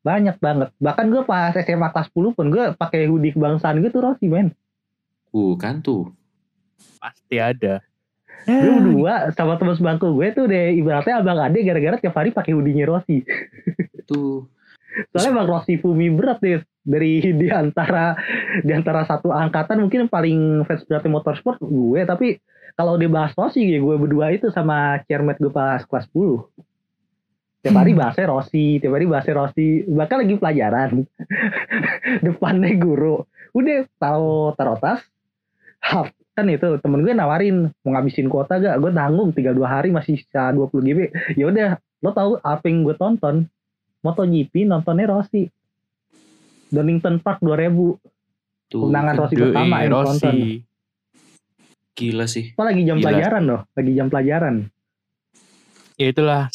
Banyak 0.00 0.36
banget. 0.40 0.68
Bahkan 0.80 1.06
gue 1.12 1.22
pas 1.28 1.52
SMA 1.52 1.88
kelas 1.92 2.08
10 2.12 2.36
pun 2.36 2.46
gue 2.48 2.64
pakai 2.76 3.04
hoodie 3.08 3.36
kebangsaan 3.36 3.84
gitu 3.84 4.00
Rossi 4.00 4.26
men. 4.26 4.56
Uh 5.30 5.54
kan 5.60 5.84
tuh. 5.84 6.10
Pasti 6.98 7.36
ada. 7.36 7.84
Gue 8.48 8.80
dua 8.80 9.28
sama 9.36 9.60
teman 9.60 9.76
sebangku 9.76 10.16
gue 10.16 10.32
tuh 10.32 10.48
deh 10.48 10.72
ibaratnya 10.80 11.20
abang 11.20 11.36
ade 11.44 11.60
gara-gara 11.60 12.00
tiap 12.00 12.16
hari 12.16 12.32
pakai 12.32 12.56
hoodie 12.56 12.88
Rossi. 12.88 13.20
Tuh. 14.08 14.48
Soalnya 15.12 15.44
bang 15.44 15.48
Rossi 15.48 15.74
Fumi 15.78 16.08
berat 16.10 16.40
deh 16.40 16.64
dari 16.80 17.20
di 17.20 17.48
antara 17.52 18.16
di 18.64 18.72
antara 18.72 19.04
satu 19.04 19.30
angkatan 19.30 19.84
mungkin 19.84 20.08
paling 20.08 20.64
fans 20.64 20.82
berat 20.88 21.04
motorsport 21.06 21.60
gue 21.60 22.00
tapi 22.08 22.40
kalau 22.74 22.96
dia 22.96 23.12
bahas 23.12 23.36
Rossi 23.36 23.68
gue 23.68 23.96
berdua 24.00 24.32
itu 24.32 24.48
sama 24.48 24.98
chairmate 25.04 25.38
gue 25.38 25.52
pas 25.52 25.84
kelas 25.84 26.08
10 26.10 26.40
tiap 27.60 27.76
hari 27.76 27.92
hmm. 27.92 28.00
bahasnya 28.00 28.26
Rossi, 28.32 28.80
tiap 28.80 28.92
hari 28.96 29.06
bahasnya 29.06 29.34
Rossi, 29.36 29.84
bahkan 29.84 30.24
lagi 30.24 30.34
pelajaran 30.40 30.90
depannya 32.24 32.72
guru, 32.80 33.24
udah 33.52 33.84
taruh 34.00 34.56
taruh 34.56 34.78
tas, 34.80 35.04
hap 35.84 36.08
kan 36.32 36.46
itu 36.48 36.80
temen 36.80 37.04
gue 37.04 37.12
nawarin 37.12 37.68
mau 37.84 37.90
ngabisin 37.92 38.32
kuota 38.32 38.56
gak, 38.56 38.80
gue 38.80 38.90
tanggung 38.96 39.28
tiga 39.36 39.52
dua 39.52 39.68
hari 39.68 39.92
masih 39.92 40.16
bisa 40.16 40.56
20 40.56 40.72
GB, 40.72 40.98
ya 41.36 41.44
udah 41.52 41.70
lo 42.00 42.10
tahu 42.16 42.30
apa 42.40 42.64
yang 42.64 42.88
gue 42.88 42.96
tonton, 42.96 43.44
MotoGP 44.00 44.64
nontonnya 44.64 45.04
Rossi, 45.12 45.52
Donington 46.72 47.20
Park 47.20 47.44
2000, 47.44 48.72
Tuh, 48.72 48.88
undangan 48.88 49.14
Rossi 49.20 49.36
pertama 49.36 49.84
yang 49.84 49.92
Rossi. 49.92 50.08
nonton. 50.08 50.36
Gila 51.92 52.24
sih. 52.24 52.56
Apa 52.56 52.72
lagi 52.72 52.82
jam 52.88 52.96
Gila. 52.96 53.04
pelajaran 53.04 53.42
loh, 53.44 53.60
lagi 53.76 53.92
jam 53.92 54.06
pelajaran. 54.08 54.54
Ya 56.00 56.06
itulah 56.08 56.48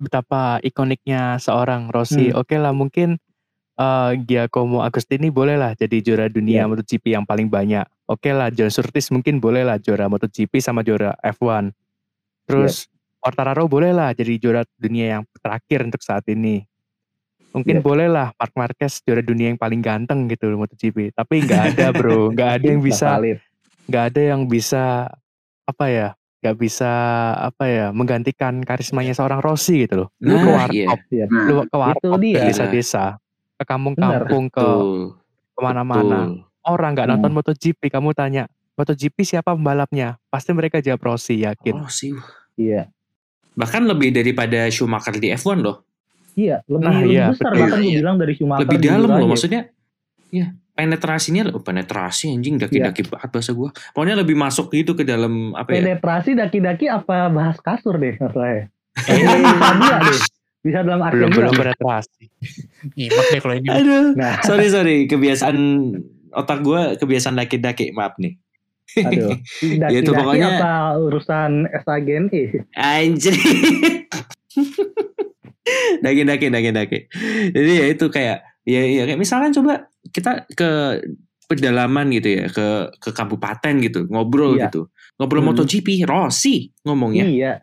betapa 0.00 0.58
ikoniknya 0.64 1.36
seorang 1.36 1.92
Rossi. 1.92 2.32
Hmm. 2.32 2.40
Oke 2.40 2.56
lah 2.56 2.72
mungkin 2.72 3.20
uh, 3.76 4.16
Giacomo 4.16 4.80
Agostini 4.80 5.28
boleh 5.28 5.60
lah 5.60 5.76
jadi 5.76 6.00
juara 6.00 6.26
dunia 6.32 6.64
yeah. 6.64 6.68
MotoGP 6.68 7.04
yang 7.12 7.28
paling 7.28 7.52
banyak. 7.52 7.84
Oke 8.08 8.32
lah 8.32 8.48
John 8.50 8.72
Surtees 8.72 9.12
mungkin 9.12 9.38
boleh 9.38 9.62
lah 9.62 9.76
juara 9.76 10.08
MotoGP 10.08 10.58
sama 10.58 10.80
juara 10.80 11.14
F1. 11.20 11.70
Terus 12.48 12.90
Quartararo 13.20 13.68
boleh 13.68 13.92
lah 13.92 14.16
jadi 14.16 14.40
juara 14.40 14.64
dunia 14.80 15.20
yang 15.20 15.22
terakhir 15.44 15.84
untuk 15.84 16.00
saat 16.00 16.24
ini. 16.32 16.64
Mungkin 17.52 17.78
Iya. 17.78 17.84
boleh 17.84 18.08
lah 18.08 18.32
Mark 18.38 18.54
Marquez 18.56 19.04
juara 19.04 19.20
dunia 19.20 19.52
yang 19.52 19.60
paling 19.60 19.84
ganteng 19.84 20.24
gitu 20.30 20.48
MotoGP. 20.56 21.12
Tapi 21.12 21.44
nggak 21.44 21.76
ada 21.76 21.86
bro, 21.92 22.30
nggak 22.34 22.50
ada 22.56 22.66
yang 22.72 22.80
bisa, 22.80 23.20
nggak 23.90 24.04
ada 24.14 24.20
yang 24.22 24.42
bisa 24.48 25.10
apa 25.68 25.84
ya, 25.92 26.08
nggak 26.40 26.56
bisa 26.56 26.90
apa 27.38 27.64
ya 27.64 27.86
menggantikan 27.90 28.64
karismanya 28.64 29.12
seorang 29.12 29.38
Rossi 29.38 29.84
gitu 29.84 29.94
loh. 29.96 30.08
Lu 30.18 30.32
ke 30.32 30.40
Nah, 30.40 30.66
iya. 30.68 30.88
warkop, 30.88 31.00
Iya. 31.10 31.24
Nah, 31.26 31.44
lu 31.44 31.54
ke 31.62 31.76
warkop, 31.76 32.10
ke 32.10 32.18
dia. 32.18 32.40
desa-desa, 32.42 33.04
ke 33.54 33.64
kampung-kampung, 33.64 34.44
ke 34.48 34.56
Betul. 34.56 35.20
ke 35.52 35.60
mana-mana. 35.60 36.18
Orang 36.62 36.90
nggak 36.92 37.06
Hmm. 37.06 37.14
nonton 37.14 37.32
MotoGP, 37.34 37.80
kamu 37.86 38.12
tanya 38.12 38.48
MotoGP 38.74 39.16
siapa 39.22 39.52
pembalapnya? 39.52 40.16
Pasti 40.26 40.50
mereka 40.50 40.80
jawab 40.80 41.00
Rossi, 41.02 41.36
yakin. 41.38 41.76
Oh 41.76 41.88
sih. 41.88 42.16
Iya. 42.56 42.88
Bahkan 43.52 43.84
lebih 43.84 44.08
daripada 44.10 44.64
Schumacher 44.66 45.12
di 45.14 45.28
F1 45.30 45.60
loh. 45.60 45.84
Iya, 46.32 46.64
lebih, 46.64 46.80
Nah, 46.80 46.96
lebih 46.98 47.12
iya, 47.12 47.24
besar 47.28 47.52
betul. 47.52 47.60
bahkan 47.60 47.76
gue 47.76 47.84
Iya. 47.86 47.98
bilang 48.00 48.16
dari 48.16 48.32
Schumacher 48.32 48.62
lebih 48.64 48.78
dalam 48.80 49.04
loh 49.06 49.18
aja. 49.18 49.28
maksudnya. 49.28 49.62
Ya, 50.30 50.46
penetrasinya 50.80 51.52
oh, 51.52 51.60
penetrasi 51.60 52.32
anjing 52.32 52.56
daki-daki 52.56 53.04
banget 53.04 53.28
bahasa 53.28 53.52
gua. 53.52 53.68
Pokoknya 53.92 54.16
lebih 54.16 54.32
masuk 54.32 54.72
gitu 54.72 54.96
ke 54.96 55.04
dalam 55.04 55.52
apa 55.52 55.76
ya? 55.76 55.84
Penetrasi 55.84 56.32
daki-daki 56.32 56.88
apa 56.88 57.28
bahas 57.28 57.60
kasur 57.60 58.00
deh 58.00 58.16
masalahnya. 58.16 58.72
Kayaknya 58.96 59.36
bisa 59.44 59.68
dia 59.76 59.98
deh. 60.00 60.20
Bisa 60.60 60.78
dalam 60.80 61.00
artian 61.00 61.28
Belum 61.28 61.52
belum 61.52 61.54
penetrasi. 61.54 62.24
Nyimak 62.96 63.26
deh 63.28 63.40
kalau 63.40 63.54
ini. 63.54 63.68
Aduh. 63.68 64.04
Nah, 64.16 64.34
Sorry 64.40 64.66
sorry, 64.68 64.96
kebiasaan 65.04 65.56
otak 66.32 66.58
gua 66.60 66.96
kebiasaan 66.96 67.36
daki-daki, 67.36 67.92
maaf 67.92 68.16
nih. 68.16 68.40
aduh. 68.96 69.36
Daki-daki 69.36 69.92
Ya 69.94 69.98
itu 70.00 70.10
pokoknya- 70.10 70.56
apa 70.58 70.72
urusan 70.96 71.68
SAGNI? 71.76 72.42
Anjir. 72.74 73.36
daki 76.02 76.22
daki 76.24 76.46
daki 76.48 76.70
daki. 76.72 76.98
Jadi 77.52 77.70
ya 77.70 77.86
itu 77.86 78.06
kayak 78.08 78.49
ya 78.62 78.80
ya 78.80 79.02
kayak 79.04 79.18
misalkan 79.18 79.52
coba 79.52 79.88
kita 80.08 80.44
ke 80.50 80.70
pedalaman 81.44 82.06
gitu 82.10 82.28
ya 82.30 82.44
ke 82.46 82.66
ke 82.96 83.10
kabupaten 83.10 83.74
gitu 83.82 84.06
ngobrol 84.06 84.54
Iya. 84.54 84.68
gitu 84.68 84.86
ngobrol 85.16 85.42
Hmm. 85.42 85.52
MotoGP 85.52 86.04
Rossi 86.04 86.70
ngomongnya 86.82 87.26
Iya. 87.26 87.54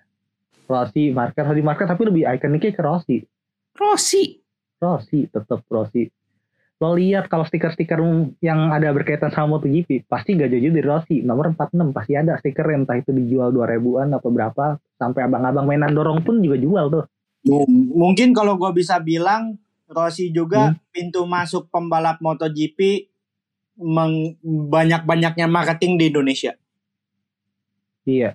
Rossi, 0.68 1.16
Marquez, 1.16 1.48
Rossi 1.48 1.64
Marquez 1.64 1.88
tapi 1.88 2.04
lebih 2.04 2.28
ikoniknya 2.28 2.76
ke 2.76 2.84
Rossi. 2.84 3.18
Rossi 3.74 4.44
Rossi, 4.78 5.24
tetap 5.26 5.64
Rossi. 5.66 6.12
Lo 6.78 6.94
lihat 6.94 7.26
kalau 7.26 7.42
stiker-stiker 7.42 7.98
yang 8.38 8.70
ada 8.70 8.92
berkaitan 8.92 9.32
sama 9.32 9.58
MotoGP, 9.58 10.06
pasti 10.06 10.36
gak 10.36 10.52
jauh 10.52 10.70
dari 10.70 10.84
Rossi. 10.84 11.16
Nomor 11.24 11.56
46 11.56 11.90
pasti 11.90 12.14
ada 12.14 12.36
stiker 12.36 12.68
entah 12.70 12.94
itu 12.94 13.10
dijual 13.10 13.50
2000-an 13.50 14.14
atau 14.14 14.30
berapa. 14.30 14.66
Sampai 14.94 15.24
abang-abang 15.24 15.66
mainan 15.66 15.90
dorong 15.90 16.22
pun 16.22 16.38
juga 16.38 16.60
jual 16.60 16.86
tuh. 16.92 17.06
M- 17.48 17.96
Mungkin 17.96 18.36
kalau 18.36 18.60
gue 18.60 18.70
bisa 18.76 19.00
bilang 19.00 19.58
Rossi 19.88 20.30
juga 20.30 20.72
Hmm. 20.72 20.80
pintu 20.92 21.24
masuk 21.24 21.72
pembalap 21.72 22.20
MotoGP 22.20 23.08
banyak-banyaknya 24.44 25.46
marketing 25.46 25.96
di 25.96 26.06
Indonesia. 26.10 26.54
Iya. 28.04 28.34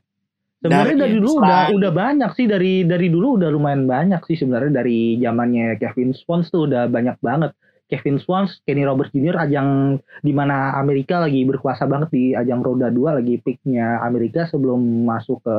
Sebenarnya 0.62 0.94
Dari- 0.94 1.02
dari 1.02 1.14
dulu 1.18 1.30
selain- 1.34 1.42
udah 1.42 1.62
udah 1.74 1.90
banyak 1.90 2.30
sih 2.38 2.46
dari 2.46 2.86
dari 2.86 3.10
dulu 3.10 3.34
udah 3.34 3.50
lumayan 3.50 3.82
banyak 3.82 4.22
sih 4.30 4.38
sebenarnya 4.38 4.70
dari 4.78 5.18
zamannya 5.18 5.74
Kevin 5.76 6.14
Swans 6.14 6.54
tuh 6.54 6.70
udah 6.70 6.86
banyak 6.86 7.18
banget. 7.18 7.50
Kevin 7.90 8.22
Swans, 8.22 8.62
Kenny 8.64 8.86
Roberts 8.86 9.12
Jr. 9.12 9.36
ajang 9.42 9.98
di 10.22 10.32
mana 10.32 10.78
Amerika 10.78 11.20
lagi 11.20 11.44
berkuasa 11.44 11.84
banget 11.84 12.08
di 12.08 12.32
ajang 12.32 12.62
roda 12.62 12.88
2 12.88 13.12
lagi 13.12 13.36
peaknya 13.36 14.00
Amerika 14.00 14.46
sebelum 14.46 14.78
masuk 15.04 15.42
ke 15.42 15.56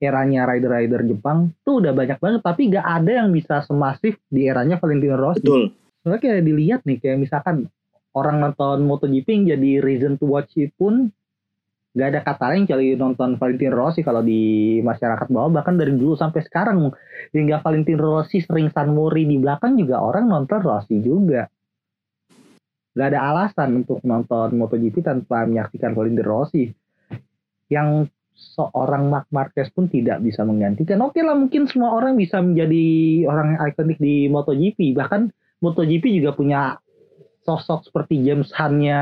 eranya 0.00 0.48
rider-rider 0.48 1.04
Jepang 1.04 1.52
tuh 1.60 1.84
udah 1.84 1.92
banyak 1.92 2.16
banget 2.16 2.40
tapi 2.40 2.72
gak 2.72 2.86
ada 2.88 3.20
yang 3.20 3.28
bisa 3.30 3.60
semasif 3.68 4.16
di 4.32 4.48
eranya 4.48 4.80
Valentino 4.80 5.20
Rossi. 5.20 5.44
Betul. 5.44 5.76
Soalnya 6.00 6.20
kayak 6.24 6.42
dilihat 6.48 6.80
nih 6.88 6.98
kayak 6.98 7.18
misalkan 7.20 7.68
orang 8.16 8.40
nonton 8.40 8.88
MotoGP 8.88 9.28
yang 9.28 9.44
jadi 9.54 9.70
reason 9.84 10.16
to 10.16 10.24
watch 10.24 10.56
it 10.56 10.72
pun 10.80 11.12
gak 11.92 12.16
ada 12.16 12.20
kata 12.24 12.44
lain 12.54 12.64
kecuali 12.64 12.96
nonton 12.96 13.36
Valentino 13.36 13.74
Rossi 13.76 14.00
kalau 14.00 14.24
di 14.24 14.78
masyarakat 14.80 15.28
bawah 15.28 15.60
bahkan 15.60 15.76
dari 15.76 15.92
dulu 15.92 16.16
sampai 16.16 16.40
sekarang 16.48 16.88
hingga 17.36 17.60
Valentino 17.60 18.00
Rossi 18.00 18.40
sering 18.40 18.72
San 18.72 18.96
Mori 18.96 19.28
di 19.28 19.36
belakang 19.36 19.76
juga 19.76 20.00
orang 20.00 20.32
nonton 20.32 20.64
Rossi 20.64 20.96
juga 21.04 21.44
gak 22.96 23.06
ada 23.14 23.20
alasan 23.36 23.84
untuk 23.84 24.00
nonton 24.00 24.56
MotoGP 24.56 25.04
tanpa 25.04 25.44
menyaksikan 25.44 25.92
Valentino 25.92 26.24
Rossi 26.24 26.72
yang 27.70 28.08
seorang 28.40 29.12
Marc 29.12 29.28
Marquez 29.28 29.68
pun 29.70 29.86
tidak 29.92 30.24
bisa 30.24 30.40
menggantikan. 30.42 31.04
Oke 31.04 31.20
lah 31.20 31.36
mungkin 31.36 31.68
semua 31.68 31.92
orang 31.92 32.16
bisa 32.16 32.40
menjadi 32.40 32.86
orang 33.28 33.54
yang 33.54 33.60
ikonik 33.68 33.98
di 34.00 34.26
MotoGP. 34.32 34.96
Bahkan 34.96 35.20
MotoGP 35.60 36.04
juga 36.16 36.32
punya 36.32 36.60
sosok 37.44 37.88
seperti 37.88 38.20
James 38.24 38.48
Hunt-nya 38.56 39.00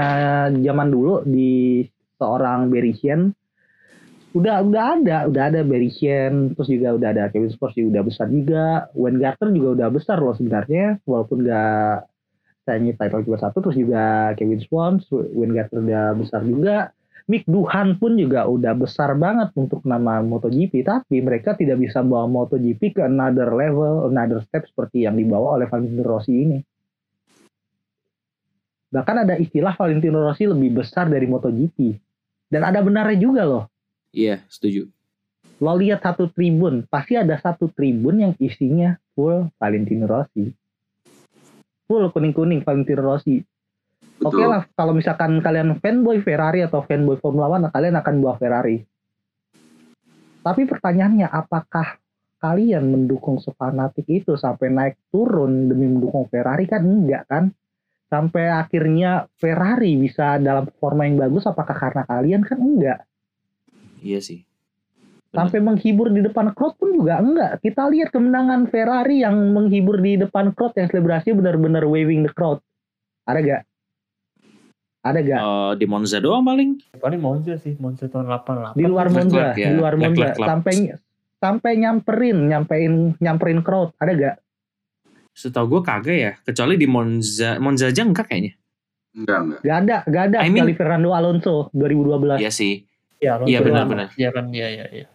zaman 0.50 0.88
dulu 0.90 1.22
di 1.26 1.86
seorang 2.18 2.70
Bericien 2.70 3.34
udah 4.36 4.60
udah 4.60 4.84
ada 5.00 5.18
udah 5.24 5.44
ada 5.48 5.60
Bericien 5.64 6.52
terus 6.52 6.68
juga 6.68 6.92
udah 6.94 7.08
ada 7.16 7.24
Kevin 7.32 7.48
Sport 7.48 7.72
juga 7.74 7.88
udah 7.98 8.04
besar 8.04 8.26
juga. 8.28 8.66
Wayne 8.92 9.18
Garter 9.18 9.48
juga 9.54 9.68
udah 9.78 9.88
besar 9.88 10.16
loh 10.20 10.36
sebenarnya 10.36 11.00
walaupun 11.08 11.48
gak 11.48 12.06
sayangnya 12.68 13.00
title 13.00 13.24
cuma 13.24 13.38
satu 13.40 13.64
terus 13.64 13.80
juga 13.80 14.36
Kevin 14.36 14.60
Swans 14.60 15.08
Wayne 15.10 15.56
Garter 15.56 15.80
udah 15.80 16.12
besar 16.20 16.44
juga 16.44 16.92
Mick 17.26 17.44
Duhan 17.50 17.98
pun 17.98 18.14
juga 18.14 18.46
udah 18.46 18.72
besar 18.78 19.18
banget 19.18 19.50
untuk 19.58 19.82
nama 19.82 20.22
MotoGP 20.22 20.86
tapi 20.86 21.18
mereka 21.18 21.58
tidak 21.58 21.82
bisa 21.82 22.04
bawa 22.06 22.30
MotoGP 22.30 22.94
ke 22.94 23.02
another 23.02 23.50
level 23.50 24.06
another 24.06 24.44
step 24.46 24.68
seperti 24.70 25.08
yang 25.08 25.18
dibawa 25.18 25.58
oleh 25.58 25.66
Valentino 25.66 26.06
Rossi 26.06 26.34
ini. 26.36 26.58
Bahkan 28.88 29.16
ada 29.28 29.34
istilah 29.36 29.76
Valentino 29.76 30.24
Rossi 30.24 30.48
lebih 30.48 30.80
besar 30.80 31.12
dari 31.12 31.28
MotoGP. 31.28 31.76
Dan 32.48 32.64
ada 32.64 32.80
benarnya 32.80 33.20
juga 33.20 33.44
loh. 33.44 33.64
Iya 34.08 34.40
setuju. 34.48 34.88
Lo 35.60 35.76
lihat 35.76 36.00
satu 36.00 36.32
tribun 36.32 36.88
pasti 36.88 37.18
ada 37.18 37.36
satu 37.36 37.68
tribun 37.68 38.24
yang 38.24 38.32
isinya 38.40 38.96
full 39.12 39.52
Valentino 39.60 40.08
Rossi. 40.08 40.48
Full 41.84 42.08
kuning 42.14 42.32
kuning 42.32 42.60
Valentino 42.64 43.04
Rossi 43.04 43.44
oke 44.22 44.34
betul. 44.34 44.48
lah 44.50 44.62
kalau 44.74 44.92
misalkan 44.94 45.38
kalian 45.38 45.78
fanboy 45.78 46.18
Ferrari 46.22 46.64
atau 46.64 46.82
fanboy 46.82 47.18
Formula 47.18 47.50
One 47.50 47.70
kalian 47.70 47.96
akan 47.98 48.14
bawa 48.22 48.34
Ferrari 48.38 48.82
tapi 50.42 50.62
pertanyaannya 50.64 51.28
apakah 51.28 51.98
kalian 52.38 52.86
mendukung 52.86 53.42
sefanatik 53.42 54.06
itu 54.06 54.38
sampai 54.38 54.70
naik 54.70 54.96
turun 55.10 55.66
demi 55.66 55.90
mendukung 55.90 56.30
Ferrari 56.30 56.70
kan 56.70 56.86
enggak 56.86 57.26
kan 57.26 57.50
sampai 58.08 58.48
akhirnya 58.48 59.28
Ferrari 59.36 59.98
bisa 59.98 60.38
dalam 60.40 60.64
performa 60.70 61.04
yang 61.04 61.18
bagus 61.18 61.44
apakah 61.44 61.76
karena 61.76 62.02
kalian 62.06 62.42
kan 62.46 62.58
enggak 62.62 63.00
iya 64.00 64.22
sih 64.22 64.48
Benar. 65.28 65.44
sampai 65.44 65.60
menghibur 65.60 66.08
di 66.08 66.24
depan 66.24 66.56
crowd 66.56 66.80
pun 66.80 66.88
juga 66.96 67.20
enggak. 67.20 67.60
Kita 67.60 67.84
lihat 67.92 68.08
kemenangan 68.16 68.64
Ferrari 68.72 69.20
yang 69.20 69.36
menghibur 69.52 70.00
di 70.00 70.16
depan 70.16 70.56
crowd 70.56 70.72
yang 70.80 70.88
selebrasi 70.88 71.36
benar-benar 71.36 71.84
waving 71.84 72.24
the 72.24 72.32
crowd. 72.32 72.64
Ada 73.28 73.44
gak? 73.44 73.62
Ada 75.08 75.20
gak? 75.24 75.40
Eh, 75.40 75.72
di 75.80 75.86
Monza 75.88 76.16
doang 76.20 76.44
paling 76.44 76.70
Paling 76.96 77.20
Monza 77.20 77.54
sih, 77.56 77.72
Monza 77.80 78.04
tahun 78.06 78.28
88. 78.28 78.76
di 78.76 78.84
luar 78.84 79.06
Leclerc 79.08 79.24
Monza, 79.24 79.44
ya, 79.56 79.66
di 79.68 79.72
luar 79.74 79.92
Leclerc 79.96 80.36
Monza 80.36 80.48
sampai 80.48 80.74
sampai 81.38 81.72
nyamperin, 81.78 82.38
nyampein 82.50 82.92
nyamperin 83.16 83.60
crowd. 83.62 83.94
Ada 83.96 84.12
gak? 84.12 84.36
setahu 85.38 85.78
gue 85.78 85.80
kagak 85.86 86.18
ya 86.18 86.32
kecuali 86.42 86.74
di 86.74 86.90
Monza 86.90 87.62
Monza 87.62 87.86
aja 87.94 88.02
enggak 88.02 88.26
kayaknya 88.26 88.58
Enggak, 89.14 89.38
enggak. 89.38 89.60
Gak 89.62 89.76
ada, 89.78 89.96
gak 90.10 90.24
ada 90.34 90.38
I 90.42 90.50
mean- 90.50 90.66
sekali 90.66 90.74
Fernando 90.74 91.10
Alonso 91.14 91.54
2012 91.70 92.42
iya 92.42 92.50
sih 92.50 92.82
Iya, 93.18 93.34
Iya, 93.50 93.58
benar-benar. 93.66 94.14
Iya 94.14 94.30
kan, 94.30 94.46
iya, 94.54 94.68
iya, 94.70 94.86
iya. 94.94 95.06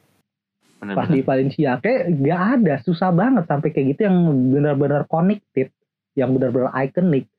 benar 0.84 1.00
pas 1.00 1.08
di 1.08 1.24
Valencia 1.24 1.80
kayak 1.80 2.12
gak 2.20 2.41
ada, 2.60 2.76
susah 2.84 3.16
banget 3.16 3.48
sampai 3.48 3.72
kayak 3.72 3.96
gitu 3.96 4.02
yang 4.12 4.18
benar-benar 4.52 5.08
connected, 5.08 5.72
yang 6.12 6.36
benar-benar 6.36 6.76
ikonik. 6.84 7.32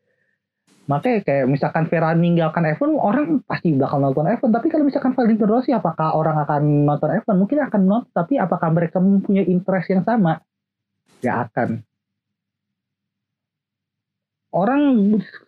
Makanya 0.84 1.24
kayak 1.24 1.48
misalkan 1.48 1.88
Ferrari 1.88 2.20
meninggalkan 2.20 2.60
F1, 2.76 2.92
orang 3.00 3.40
pasti 3.48 3.72
bakal 3.72 4.04
nonton 4.04 4.28
F1. 4.28 4.52
Tapi 4.52 4.68
kalau 4.68 4.84
misalkan 4.84 5.16
Valentino 5.16 5.48
Rossi, 5.48 5.72
apakah 5.72 6.12
orang 6.12 6.36
akan 6.44 6.84
nonton 6.84 7.08
F1? 7.24 7.32
Mungkin 7.40 7.58
akan 7.64 7.82
nonton, 7.88 8.12
tapi 8.12 8.36
apakah 8.36 8.68
mereka 8.68 9.00
mempunyai 9.00 9.48
interest 9.48 9.88
yang 9.88 10.04
sama? 10.04 10.44
Gak 11.24 11.48
akan. 11.48 11.80
Orang 14.54 14.82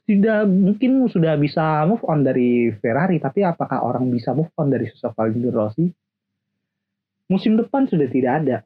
tidak 0.09 0.51
mungkin 0.51 1.07
sudah 1.07 1.39
bisa 1.39 1.84
move 1.87 2.03
on 2.09 2.24
dari 2.24 2.72
Ferrari, 2.80 3.20
tapi 3.20 3.45
apakah 3.45 3.84
orang 3.84 4.09
bisa 4.09 4.32
move 4.32 4.51
on 4.57 4.72
dari 4.72 4.89
sosok 4.89 5.14
Valentino 5.14 5.53
Rossi? 5.53 5.84
Musim 7.28 7.61
depan 7.61 7.87
sudah 7.87 8.09
tidak 8.09 8.32
ada. 8.43 8.57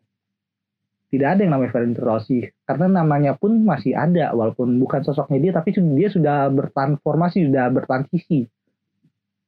Tidak 1.10 1.26
ada 1.26 1.40
yang 1.42 1.58
namanya 1.58 1.74
Valentino 1.74 2.06
Rossi, 2.06 2.46
karena 2.62 2.86
namanya 3.02 3.34
pun 3.34 3.66
masih 3.66 3.98
ada, 3.98 4.30
walaupun 4.30 4.78
bukan 4.78 5.02
sosoknya 5.02 5.38
dia, 5.42 5.52
tapi 5.58 5.74
dia 5.98 6.08
sudah 6.08 6.46
bertransformasi, 6.54 7.50
sudah 7.50 7.66
bertransisi. 7.74 8.46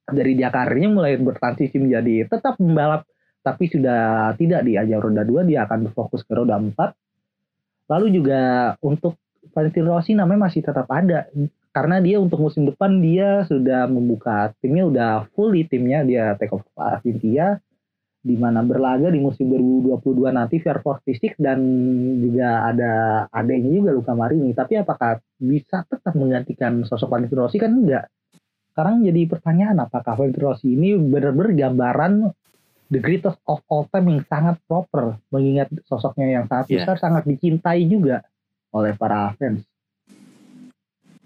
Dari 0.02 0.34
dia 0.34 0.50
karirnya 0.50 0.90
mulai 0.90 1.14
bertransisi 1.14 1.78
menjadi 1.78 2.26
tetap 2.26 2.58
pembalap 2.58 3.06
tapi 3.42 3.66
sudah 3.66 4.34
tidak 4.38 4.62
di 4.62 4.78
ajang 4.78 5.02
roda 5.02 5.26
2 5.26 5.50
dia 5.50 5.66
akan 5.66 5.90
berfokus 5.90 6.22
ke 6.22 6.30
roda 6.30 6.58
4 6.62 7.90
lalu 7.90 8.06
juga 8.14 8.74
untuk 8.82 9.18
Valentino 9.50 9.98
Rossi 9.98 10.14
namanya 10.14 10.48
masih 10.48 10.62
tetap 10.62 10.86
ada. 10.88 11.26
Karena 11.72 11.98
dia 12.04 12.20
untuk 12.20 12.38
musim 12.40 12.68
depan 12.68 13.00
dia 13.00 13.48
sudah 13.48 13.88
membuka 13.88 14.52
timnya 14.60 14.84
udah 14.86 15.10
full 15.32 15.56
di 15.56 15.64
timnya 15.64 16.04
dia 16.04 16.36
take 16.36 16.52
over 16.52 16.68
Avintia 16.76 17.58
di 18.22 18.38
mana 18.38 18.62
berlaga 18.62 19.10
di 19.10 19.18
musim 19.18 19.50
2022 19.50 20.30
nanti 20.30 20.62
VR46 20.62 21.42
dan 21.42 21.58
juga 22.22 22.70
ada 22.70 22.92
adanya 23.34 23.70
juga 23.74 23.90
Luka 23.90 24.14
Marini 24.14 24.54
tapi 24.54 24.78
apakah 24.78 25.18
bisa 25.42 25.82
tetap 25.90 26.14
menggantikan 26.14 26.86
sosok 26.86 27.10
Valentino 27.10 27.50
Rossi 27.50 27.58
kan 27.58 27.74
enggak 27.74 28.06
sekarang 28.70 29.02
jadi 29.02 29.26
pertanyaan 29.26 29.82
apakah 29.82 30.14
Valentino 30.14 30.54
Rossi 30.54 30.70
ini 30.70 30.94
benar-benar 30.94 31.50
gambaran 31.50 32.30
the 32.94 33.02
greatest 33.02 33.42
of 33.50 33.58
all 33.66 33.90
time 33.90 34.06
yang 34.06 34.22
sangat 34.30 34.54
proper 34.70 35.18
mengingat 35.34 35.66
sosoknya 35.90 36.38
yang 36.38 36.44
sangat 36.46 36.70
Yeah. 36.70 36.86
besar 36.86 37.02
sangat 37.02 37.26
dicintai 37.26 37.82
juga 37.90 38.22
oleh 38.70 38.94
para 38.94 39.34
fans 39.34 39.66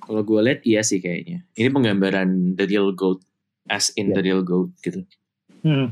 Kalau 0.07 0.23
gue 0.23 0.39
lihat 0.39 0.63
iya 0.63 0.87
sih 0.87 1.03
kayaknya. 1.03 1.43
Ini 1.59 1.67
penggambaran 1.67 2.55
the 2.55 2.63
real 2.71 2.95
goat 2.95 3.27
as 3.67 3.91
in 3.99 4.15
the 4.15 4.23
real 4.23 4.39
goat 4.39 4.71
gitu. 4.79 5.03
hmm. 5.67 5.91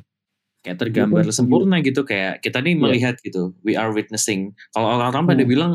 Kayak 0.64 0.80
tergambar 0.80 1.28
sempurna 1.28 1.76
gitu 1.78 2.02
kayak 2.02 2.40
kita 2.40 2.58
nih 2.58 2.72
Iya. 2.72 2.80
melihat 2.80 3.14
gitu. 3.20 3.52
We 3.60 3.76
are 3.76 3.92
witnessing. 3.92 4.56
Kalau 4.72 4.96
orang-orang 4.96 5.28
pada 5.28 5.42
Hmm. 5.44 5.50
bilang 5.50 5.72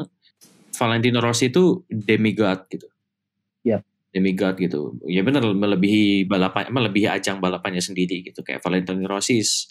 Valentino 0.73 1.21
Rossi 1.21 1.47
itu 1.47 1.85
demigod 1.87 2.65
gitu. 2.67 2.89
Yap. 3.61 3.85
Demigod 4.09 4.57
gitu. 4.57 4.97
Ya 5.05 5.21
benar 5.21 5.45
melebihi 5.45 6.25
balapan 6.25 6.73
melebihi 6.73 7.05
ajang 7.05 7.37
balapannya 7.37 7.79
sendiri 7.79 8.25
gitu. 8.25 8.41
Kayak 8.41 8.65
Valentino 8.65 9.05
Rossi 9.05 9.37
is 9.37 9.69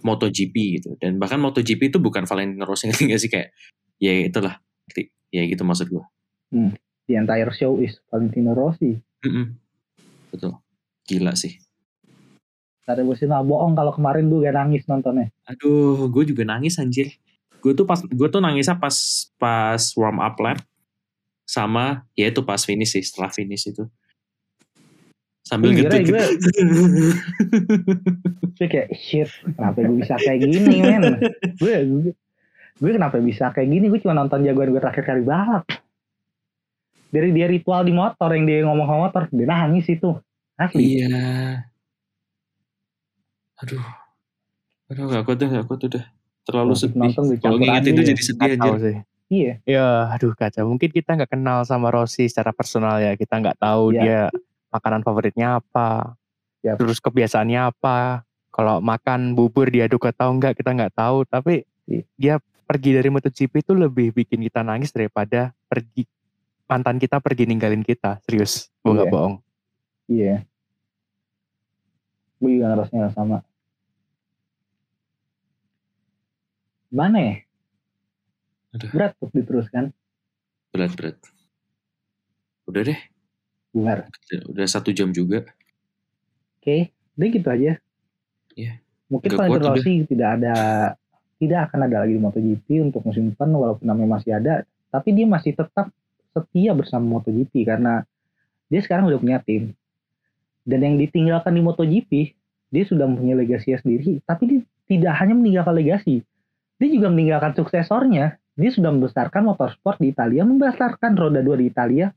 MotoGP 0.00 0.54
gitu. 0.80 0.96
Dan 0.96 1.18
bahkan 1.18 1.36
MotoGP 1.36 1.90
itu 1.90 1.98
bukan 1.98 2.24
Valentino 2.24 2.64
Rossi 2.64 2.86
ngerti 2.88 3.04
gak 3.06 3.20
sih 3.20 3.28
kayak 3.28 3.52
ya 3.98 4.12
itulah. 4.24 4.56
Ya 5.28 5.44
gitu 5.44 5.60
maksud 5.60 5.92
gue. 5.92 6.04
the 7.04 7.12
entire 7.12 7.52
show 7.52 7.76
is 7.76 8.00
Valentino 8.08 8.56
Rossi 8.56 8.96
Mm-mm. 9.20 9.60
Betul. 10.32 10.56
Gila 11.04 11.32
sih. 11.34 11.60
Sih 12.88 13.28
nggak 13.28 13.44
bohong 13.44 13.76
kalau 13.76 13.92
kemarin 13.92 14.32
gue 14.32 14.48
gak 14.48 14.56
nangis 14.56 14.88
nontonnya 14.88 15.28
Aduh, 15.44 16.08
gue 16.08 16.24
juga 16.24 16.48
nangis 16.48 16.80
anjir. 16.80 17.12
Gue 17.60 17.76
tuh 17.76 17.84
pas 17.84 18.00
gue 18.00 18.28
tuh 18.32 18.40
nangisnya 18.40 18.80
pas 18.80 18.96
pas 19.36 19.82
warm 19.98 20.24
up 20.24 20.40
lap 20.40 20.58
sama 21.44 22.08
ya 22.16 22.32
itu 22.32 22.40
pas 22.40 22.60
finish 22.64 22.96
sih, 22.96 23.04
setelah 23.04 23.28
finish 23.28 23.68
itu. 23.68 23.84
Sambil 25.44 25.72
gitu. 25.72 25.88
gue 25.88 26.20
gue 28.52 28.68
kayak 28.68 28.92
shit 29.00 29.32
kenapa 29.56 29.80
gue 29.80 29.96
bisa 29.96 30.14
kayak 30.20 30.40
gini 30.44 30.76
men 30.84 31.24
gue 31.56 31.74
gue, 31.88 32.12
gue 32.76 32.90
kenapa 32.92 33.16
bisa 33.16 33.48
kayak 33.56 33.68
gini 33.72 33.88
gue 33.88 33.96
cuma 34.04 34.12
nonton 34.12 34.44
jagoan 34.44 34.76
gue 34.76 34.80
terakhir 34.84 35.08
kali 35.08 35.24
balap 35.24 35.64
dari 37.08 37.32
dia 37.32 37.48
ritual 37.48 37.80
di 37.80 37.96
motor 37.96 38.28
yang 38.36 38.44
dia 38.44 38.60
ngomong 38.68 38.84
sama 38.84 38.98
motor 39.08 39.22
dia 39.32 39.48
nangis 39.48 39.88
itu 39.88 40.20
asli 40.60 41.00
Iya. 41.00 41.67
Aduh. 43.58 43.82
Aduh, 44.88 45.04
gak 45.06 45.24
kuat 45.24 45.36
dah, 45.36 45.48
gak 45.50 45.66
kuat 45.66 45.80
udah. 45.84 46.04
Terlalu 46.42 46.72
Wajib 46.72 46.90
sedih. 46.96 47.38
Kalau 47.38 47.56
nginget 47.56 47.76
admin 47.76 47.92
itu 47.92 48.00
ya. 48.00 48.08
jadi 48.08 48.22
sedih 48.22 48.50
anjir. 48.56 48.74
sih. 48.80 48.96
iya 49.28 49.52
Ya, 49.62 49.86
aduh 50.08 50.32
kacau. 50.32 50.64
Mungkin 50.64 50.88
kita 50.88 51.12
nggak 51.12 51.28
kenal 51.30 51.60
sama 51.62 51.92
Rossi 51.92 52.24
secara 52.24 52.50
personal 52.50 52.96
ya. 52.98 53.12
Kita 53.12 53.36
nggak 53.36 53.60
tahu 53.60 53.92
Iya. 53.92 54.00
dia 54.00 54.20
makanan 54.68 55.00
favoritnya 55.02 55.60
apa, 55.60 56.16
Yap. 56.62 56.80
terus 56.80 56.96
kebiasaannya 56.98 57.60
apa. 57.68 58.24
Kalau 58.48 58.80
makan 58.80 59.36
bubur 59.36 59.68
diaduk 59.68 60.08
atau 60.08 60.32
enggak 60.32 60.56
kita 60.56 60.72
nggak 60.72 60.96
tahu. 60.96 61.22
Tapi 61.22 61.68
Iya. 61.84 62.02
dia 62.16 62.34
pergi 62.64 62.90
dari 62.94 63.08
MotoGP 63.08 63.60
itu 63.60 63.72
lebih 63.72 64.12
bikin 64.14 64.40
kita 64.40 64.60
nangis 64.60 64.88
daripada 64.88 65.52
pergi 65.66 66.08
mantan 66.64 66.96
kita 66.96 67.20
pergi 67.20 67.44
ninggalin 67.44 67.80
kita. 67.80 68.20
Serius, 68.22 68.72
gue 68.78 68.92
nggak 68.92 69.04
Iya. 69.04 69.14
bohong. 69.14 69.36
iya 70.06 70.36
gue 72.38 72.50
juga 72.50 72.70
ngerasanya 72.70 73.10
sama 73.12 73.42
mana 76.88 77.18
ya 77.20 77.36
Aduh. 78.76 78.90
berat 78.92 79.12
tuh 79.16 79.30
diteruskan 79.32 79.92
Berat, 80.68 80.92
berat. 80.94 81.16
Udah 82.68 82.82
deh. 82.84 83.00
Buar. 83.72 84.04
Udah 84.52 84.66
satu 84.68 84.92
jam 84.92 85.08
juga. 85.08 85.48
Oke, 86.60 86.92
udah 87.16 87.28
gitu 87.32 87.48
aja. 87.48 87.72
Iya. 88.52 88.72
Mungkin 89.08 89.28
Nggak 89.32 89.40
Valentino 89.40 89.72
Rossi 89.72 89.94
tidak 90.04 90.28
ada 90.36 90.54
tidak 91.40 91.70
akan 91.70 91.80
ada 91.88 91.96
lagi 92.04 92.12
di 92.18 92.20
MotoGP 92.20 92.66
untuk 92.84 93.00
musim 93.06 93.32
depan 93.32 93.48
walaupun 93.48 93.86
namanya 93.88 94.20
masih 94.20 94.36
ada, 94.36 94.66
tapi 94.92 95.16
dia 95.16 95.24
masih 95.24 95.56
tetap 95.56 95.88
setia 96.36 96.76
bersama 96.76 97.16
MotoGP 97.16 97.64
karena 97.64 98.04
dia 98.68 98.84
sekarang 98.84 99.08
udah 99.08 99.16
punya 99.16 99.38
tim. 99.40 99.72
Dan 100.68 100.84
yang 100.84 100.94
ditinggalkan 101.00 101.56
di 101.56 101.64
MotoGP, 101.64 102.10
dia 102.68 102.84
sudah 102.84 103.08
mempunyai 103.08 103.40
legasi 103.40 103.72
sendiri, 103.80 104.20
tapi 104.28 104.44
dia 104.44 104.60
tidak 104.84 105.16
hanya 105.16 105.32
meninggalkan 105.32 105.72
legasi, 105.72 106.20
dia 106.78 106.88
juga 106.88 107.10
meninggalkan 107.10 107.58
suksesornya. 107.58 108.38
Dia 108.58 108.70
sudah 108.74 108.90
membesarkan 108.90 109.46
motorsport 109.46 110.02
di 110.02 110.10
Italia, 110.10 110.42
membesarkan 110.42 111.14
roda 111.14 111.38
dua 111.42 111.58
di 111.58 111.70
Italia, 111.70 112.10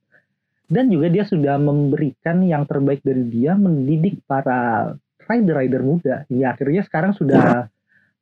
dan 0.65 0.89
juga 0.89 1.09
dia 1.09 1.21
sudah 1.25 1.61
memberikan 1.61 2.41
yang 2.41 2.65
terbaik 2.65 3.05
dari 3.05 3.25
dia 3.29 3.53
mendidik 3.53 4.21
para 4.25 4.89
rider-rider 5.29 5.81
muda. 5.85 6.15
Hingga 6.29 6.47
akhirnya 6.57 6.81
sekarang 6.85 7.13
sudah 7.13 7.69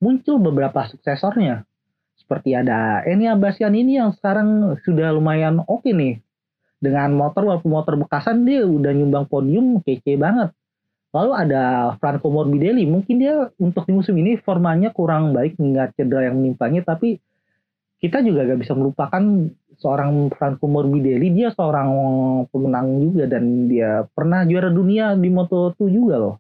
muncul 0.04 0.40
beberapa 0.40 0.84
suksesornya. 0.92 1.64
Seperti 2.20 2.56
ada 2.56 3.08
Eni 3.08 3.32
Abasian 3.32 3.72
ini 3.72 4.00
yang 4.00 4.12
sekarang 4.12 4.76
sudah 4.84 5.16
lumayan 5.16 5.64
oke 5.64 5.88
nih. 5.88 6.20
Dengan 6.80 7.12
motor 7.16 7.44
walaupun 7.44 7.72
motor 7.76 8.00
bekasan 8.00 8.48
dia 8.48 8.64
udah 8.64 8.96
nyumbang 8.96 9.28
podium 9.28 9.84
kece 9.84 10.16
banget 10.16 10.56
lalu 11.10 11.32
ada 11.34 11.96
Franco 11.98 12.30
Morbidelli 12.30 12.86
mungkin 12.86 13.18
dia 13.18 13.50
untuk 13.58 13.90
di 13.90 13.94
musim 13.98 14.14
ini 14.22 14.38
formanya 14.38 14.94
kurang 14.94 15.34
baik 15.34 15.58
mengingat 15.58 15.98
cedera 15.98 16.30
yang 16.30 16.38
menimpanya 16.38 16.86
tapi 16.86 17.18
kita 18.00 18.24
juga 18.24 18.48
gak 18.48 18.62
bisa 18.64 18.74
melupakan 18.78 19.22
seorang 19.80 20.32
Franco 20.36 20.68
Morbidelli 20.68 21.36
dia 21.36 21.52
seorang 21.52 21.90
pemenang 22.52 23.00
juga 23.00 23.28
dan 23.28 23.68
dia 23.68 24.08
pernah 24.12 24.44
juara 24.48 24.72
dunia 24.72 25.16
di 25.16 25.28
Moto2 25.32 25.80
juga 25.88 26.16
loh. 26.20 26.36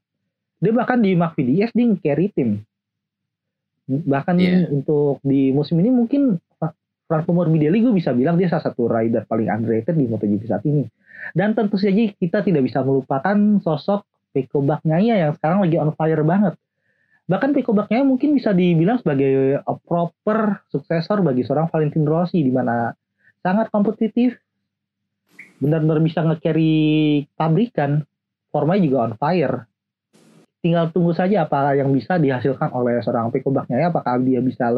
Dia 0.59 0.75
bahkan 0.75 0.99
di 0.99 1.15
McVidia 1.15 1.67
DS 1.67 1.71
dia 1.71 1.87
carry 2.03 2.27
tim. 2.35 2.59
Bahkan 3.87 4.35
Iya. 4.37 4.71
untuk 4.71 5.23
di 5.23 5.55
musim 5.55 5.79
ini 5.79 5.91
mungkin 5.91 6.35
Franco 7.09 7.31
Morbidelli 7.33 7.81
gue 7.81 7.95
bisa 7.95 8.13
bilang 8.13 8.37
dia 8.37 8.51
salah 8.51 8.69
satu 8.69 8.85
rider 8.85 9.25
paling 9.25 9.49
underrated 9.49 9.95
di 9.97 10.05
MotoGP 10.05 10.43
saat 10.45 10.63
ini. 10.67 10.85
Dan 11.35 11.55
tentu 11.55 11.75
saja 11.75 11.95
kita 11.95 12.43
tidak 12.43 12.63
bisa 12.63 12.83
melupakan 12.83 13.35
sosok 13.63 14.03
Peko 14.29 14.61
Bagnaia 14.61 15.15
yang 15.27 15.33
sekarang 15.37 15.65
lagi 15.65 15.75
on 15.81 15.91
fire 15.97 16.23
banget. 16.23 16.53
Bahkan 17.29 17.53
Peko 17.53 17.77
Bagnaia 17.77 18.01
mungkin 18.01 18.33
bisa 18.33 18.53
dibilang 18.53 18.97
sebagai 19.01 19.61
a 19.61 19.73
proper 19.77 20.65
suksesor 20.73 21.21
bagi 21.21 21.45
seorang 21.45 21.69
Valentino 21.69 22.09
Rossi 22.09 22.41
di 22.41 22.49
mana 22.49 22.89
sangat 23.45 23.69
kompetitif, 23.69 24.33
benar-benar 25.61 26.01
bisa 26.01 26.25
nge-carry 26.25 27.25
pabrikan, 27.37 28.01
formanya 28.49 28.81
juga 28.81 28.97
on 29.05 29.13
fire. 29.15 29.69
Tinggal 30.59 30.91
tunggu 30.91 31.15
saja 31.15 31.47
apa 31.47 31.71
yang 31.77 31.93
bisa 31.95 32.19
dihasilkan 32.19 32.73
oleh 32.75 32.99
seorang 32.99 33.31
Peko 33.31 33.53
Bagnaia, 33.53 33.93
apakah 33.93 34.19
dia 34.19 34.43
bisa 34.43 34.73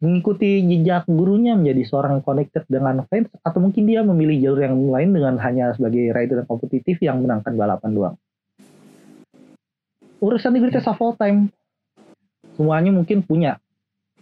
mengikuti 0.00 0.64
jejak 0.64 1.04
gurunya 1.04 1.52
menjadi 1.52 1.84
seorang 1.84 2.24
connected 2.24 2.64
dengan 2.72 3.04
fans, 3.04 3.28
atau 3.44 3.60
mungkin 3.60 3.84
dia 3.84 4.00
memilih 4.00 4.40
jalur 4.40 4.60
yang 4.64 4.80
lain 4.88 5.12
dengan 5.12 5.36
hanya 5.44 5.76
sebagai 5.76 6.08
rider 6.16 6.40
kompetitif 6.48 6.96
yang 7.04 7.20
menangkan 7.20 7.52
balapan 7.52 7.92
doang. 7.92 8.16
Urusan 10.20 10.52
greatest 10.60 10.88
of 10.88 11.00
all 11.00 11.16
time, 11.16 11.48
semuanya 12.54 12.92
mungkin 12.92 13.24
punya. 13.24 13.56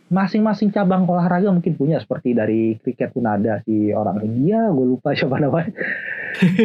Masing-masing 0.08 0.72
cabang 0.72 1.04
olahraga 1.04 1.52
mungkin 1.52 1.76
punya 1.76 2.00
seperti 2.00 2.32
dari 2.32 2.80
kriket 2.80 3.12
pun 3.12 3.28
ada 3.28 3.60
si 3.66 3.92
orang 3.92 4.24
India 4.24 4.72
gue 4.72 4.86
lupa 4.96 5.12
siapa 5.18 5.36
namanya. 5.36 5.74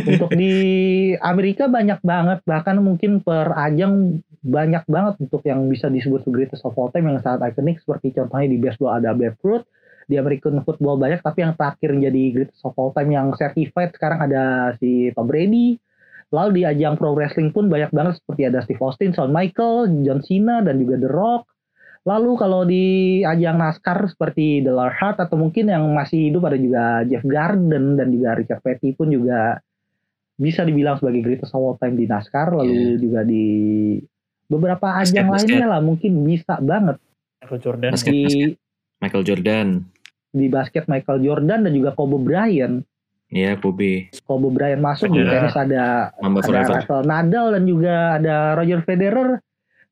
Untuk 0.07 0.31
di 0.37 0.53
Amerika 1.19 1.67
banyak 1.67 1.99
banget 1.99 2.39
bahkan 2.47 2.79
mungkin 2.79 3.19
per 3.19 3.51
ajang 3.51 4.23
banyak 4.43 4.83
banget 4.85 5.13
untuk 5.23 5.41
yang 5.47 5.65
bisa 5.71 5.87
disebut 5.87 6.27
greatest 6.27 6.67
of 6.67 6.75
all 6.75 6.91
time 6.91 7.07
yang 7.07 7.19
sangat 7.23 7.55
ikonik 7.55 7.79
seperti 7.79 8.11
contohnya 8.11 8.47
di 8.51 8.59
baseball 8.59 8.91
ada 8.99 9.15
Babe 9.15 9.39
Ruth 9.39 9.63
di 10.03 10.19
American 10.19 10.59
football 10.67 10.99
banyak 10.99 11.23
tapi 11.23 11.47
yang 11.47 11.55
terakhir 11.55 11.95
menjadi 11.95 12.21
greatest 12.35 12.63
of 12.67 12.75
all 12.75 12.91
time 12.91 13.07
yang 13.15 13.31
certified 13.39 13.95
sekarang 13.95 14.19
ada 14.27 14.75
si 14.83 15.15
Tom 15.15 15.31
Brady 15.31 15.79
lalu 16.33 16.49
di 16.59 16.63
ajang 16.65 16.97
pro 16.97 17.13
wrestling 17.13 17.53
pun 17.53 17.69
banyak 17.69 17.93
banget 17.93 18.17
seperti 18.17 18.49
ada 18.49 18.65
Steve 18.65 18.81
Austin, 18.81 19.13
Shawn 19.13 19.29
Michaels, 19.29 19.93
John 20.01 20.25
Cena 20.25 20.65
dan 20.65 20.81
juga 20.81 20.97
The 20.97 21.09
Rock 21.13 21.53
Lalu 22.03 22.31
kalau 22.35 22.67
di 22.67 22.83
ajang 23.23 23.55
NASCAR 23.55 24.11
seperti 24.11 24.59
The 24.59 24.75
Hart 24.75 25.23
atau 25.23 25.39
mungkin 25.39 25.71
yang 25.71 25.87
masih 25.95 26.31
hidup 26.31 26.43
ada 26.51 26.59
juga 26.59 27.07
Jeff 27.07 27.23
Garden 27.23 27.95
dan 27.95 28.11
juga 28.11 28.35
Richard 28.35 28.59
Petty 28.59 28.91
pun 28.91 29.07
juga 29.07 29.63
bisa 30.35 30.67
dibilang 30.67 30.99
sebagai 30.99 31.23
greatest 31.23 31.55
of 31.55 31.63
all 31.63 31.79
time 31.79 31.95
di 31.95 32.03
NASCAR. 32.03 32.51
Lalu 32.51 32.99
juga 32.99 33.23
di 33.23 33.45
Beberapa 34.43 34.99
Basket, 34.99 35.15
ajang 35.15 35.27
basket. 35.31 35.47
lainnya 35.47 35.67
lah 35.71 35.81
mungkin 35.81 36.11
bisa 36.27 36.59
banget 36.59 36.99
Michael 37.39 37.61
Jordan. 37.63 37.91
Basket. 37.95 38.11
di 38.11 38.23
Michael 38.99 39.25
Jordan. 39.25 39.67
di 40.33 40.47
basket 40.49 40.89
Michael 40.89 41.19
Jordan 41.23 41.59
dan 41.63 41.71
juga 41.71 41.95
Kobe 41.95 42.19
Bryant. 42.19 42.83
Iya, 43.33 43.57
Kobe. 43.57 44.13
Kobe 44.29 44.47
Bryant 44.53 44.77
masuk 44.77 45.09
di 45.09 45.25
tenis 45.25 45.57
ada 45.57 46.13
Mamba 46.21 46.39
ada 46.39 46.45
forever. 46.45 46.75
Rafael 46.85 47.03
Nadal 47.09 47.45
dan 47.57 47.63
juga 47.65 47.93
ada 48.21 48.35
Roger 48.53 48.85
Federer. 48.85 49.41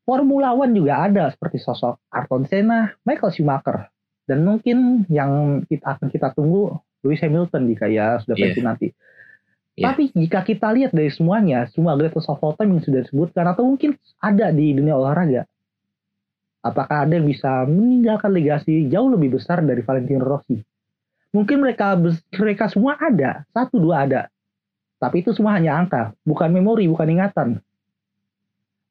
Formula 0.06 0.54
One 0.54 0.78
juga 0.78 1.02
ada 1.02 1.30
seperti 1.34 1.58
sosok 1.58 1.98
Ayrton 2.10 2.46
Senna, 2.46 2.94
Michael 3.02 3.34
Schumacher, 3.34 3.90
dan 4.26 4.46
mungkin 4.46 5.06
yang 5.10 5.62
kita 5.66 5.98
akan 5.98 6.10
kita 6.10 6.34
tunggu 6.34 6.74
Lewis 7.02 7.22
Hamilton 7.22 7.70
jika 7.70 7.86
ya 7.90 8.18
sudah 8.22 8.38
Iya. 8.38 8.44
pensiun 8.50 8.66
nanti. 8.66 8.88
Iya. 9.78 9.84
Tapi 9.94 10.04
jika 10.14 10.42
kita 10.42 10.68
lihat 10.74 10.92
dari 10.92 11.10
semuanya, 11.10 11.66
semua 11.70 11.98
greatest 11.98 12.30
of 12.30 12.42
all 12.42 12.54
time 12.54 12.78
yang 12.78 12.84
sudah 12.84 13.02
disebutkan 13.06 13.46
atau 13.50 13.66
mungkin 13.66 13.98
ada 14.20 14.50
di 14.54 14.74
dunia 14.74 14.94
olahraga, 14.98 15.46
apakah 16.62 17.10
ada 17.10 17.18
yang 17.18 17.26
bisa 17.26 17.66
meninggalkan 17.66 18.30
legasi 18.30 18.86
jauh 18.90 19.10
lebih 19.10 19.38
besar 19.38 19.66
dari 19.66 19.82
Valentino 19.82 20.22
Rossi? 20.22 20.62
Mungkin 21.32 21.64
mereka 21.64 21.96
mereka 22.36 22.68
semua 22.68 23.00
ada, 23.00 23.48
satu 23.56 23.80
dua 23.80 24.04
ada, 24.04 24.22
tapi 25.00 25.24
itu 25.24 25.32
semua 25.32 25.56
hanya 25.56 25.80
angka, 25.80 26.12
bukan 26.28 26.52
memori, 26.52 26.86
bukan 26.92 27.08
ingatan, 27.08 27.50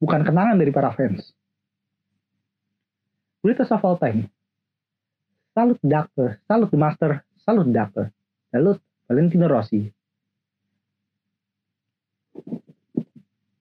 bukan 0.00 0.20
kenangan 0.24 0.56
dari 0.56 0.72
para 0.72 0.88
fans. 0.96 1.36
Greatest 3.44 3.72
of 3.72 3.84
all 3.84 4.00
time. 4.00 4.26
Salut 5.52 5.78
Doctor, 5.84 6.40
salut 6.48 6.72
Master, 6.72 7.20
salut 7.44 7.68
Doctor, 7.68 8.08
salut 8.48 8.80
Valentino 9.04 9.46
Rossi. 9.46 9.92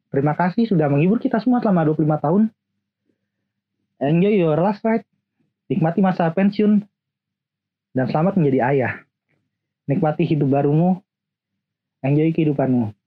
Terima 0.09 0.33
kasih 0.33 0.65
sudah 0.65 0.89
menghibur 0.89 1.21
kita 1.21 1.37
semua 1.37 1.61
selama 1.61 1.85
25 1.85 2.17
tahun. 2.17 2.43
Enjoy 4.01 4.33
your 4.33 4.57
last 4.57 4.81
ride. 4.81 5.05
Nikmati 5.69 6.01
masa 6.01 6.33
pensiun. 6.33 6.88
Dan 7.95 8.05
selamat 8.09 8.37
menjadi 8.37 8.59
ayah. 8.73 8.93
Nikmati 9.89 10.27
hidup 10.27 10.53
barumu. 10.53 11.01
Enjoy 12.05 12.29
kehidupanmu. 12.31 12.98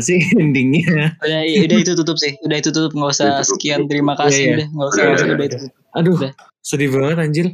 Sih 0.00 0.20
endingnya. 0.42 1.14
Udah, 1.20 1.40
udah 1.44 1.78
itu 1.80 1.92
tutup 1.94 2.16
sih. 2.18 2.32
Udah 2.42 2.56
itu 2.58 2.70
tutup. 2.72 2.92
Nggak 2.96 3.10
usah 3.14 3.28
sekian. 3.44 3.86
Terima 3.86 4.16
kasih 4.16 4.40
Iya, 4.40 4.44
iya. 4.44 4.54
udah. 4.56 4.66
Nggak 4.72 4.88
usah. 4.88 5.00
Udah, 5.00 5.10
udah, 5.12 5.20
udah, 5.20 5.24
udah 5.24 5.34
udah. 5.36 5.46
itu 5.46 5.56
tutup. 5.60 5.80
Aduh, 5.90 6.14
Udah. 6.22 6.32
sedih 6.62 6.88
banget 6.94 7.18
anjir. 7.18 7.46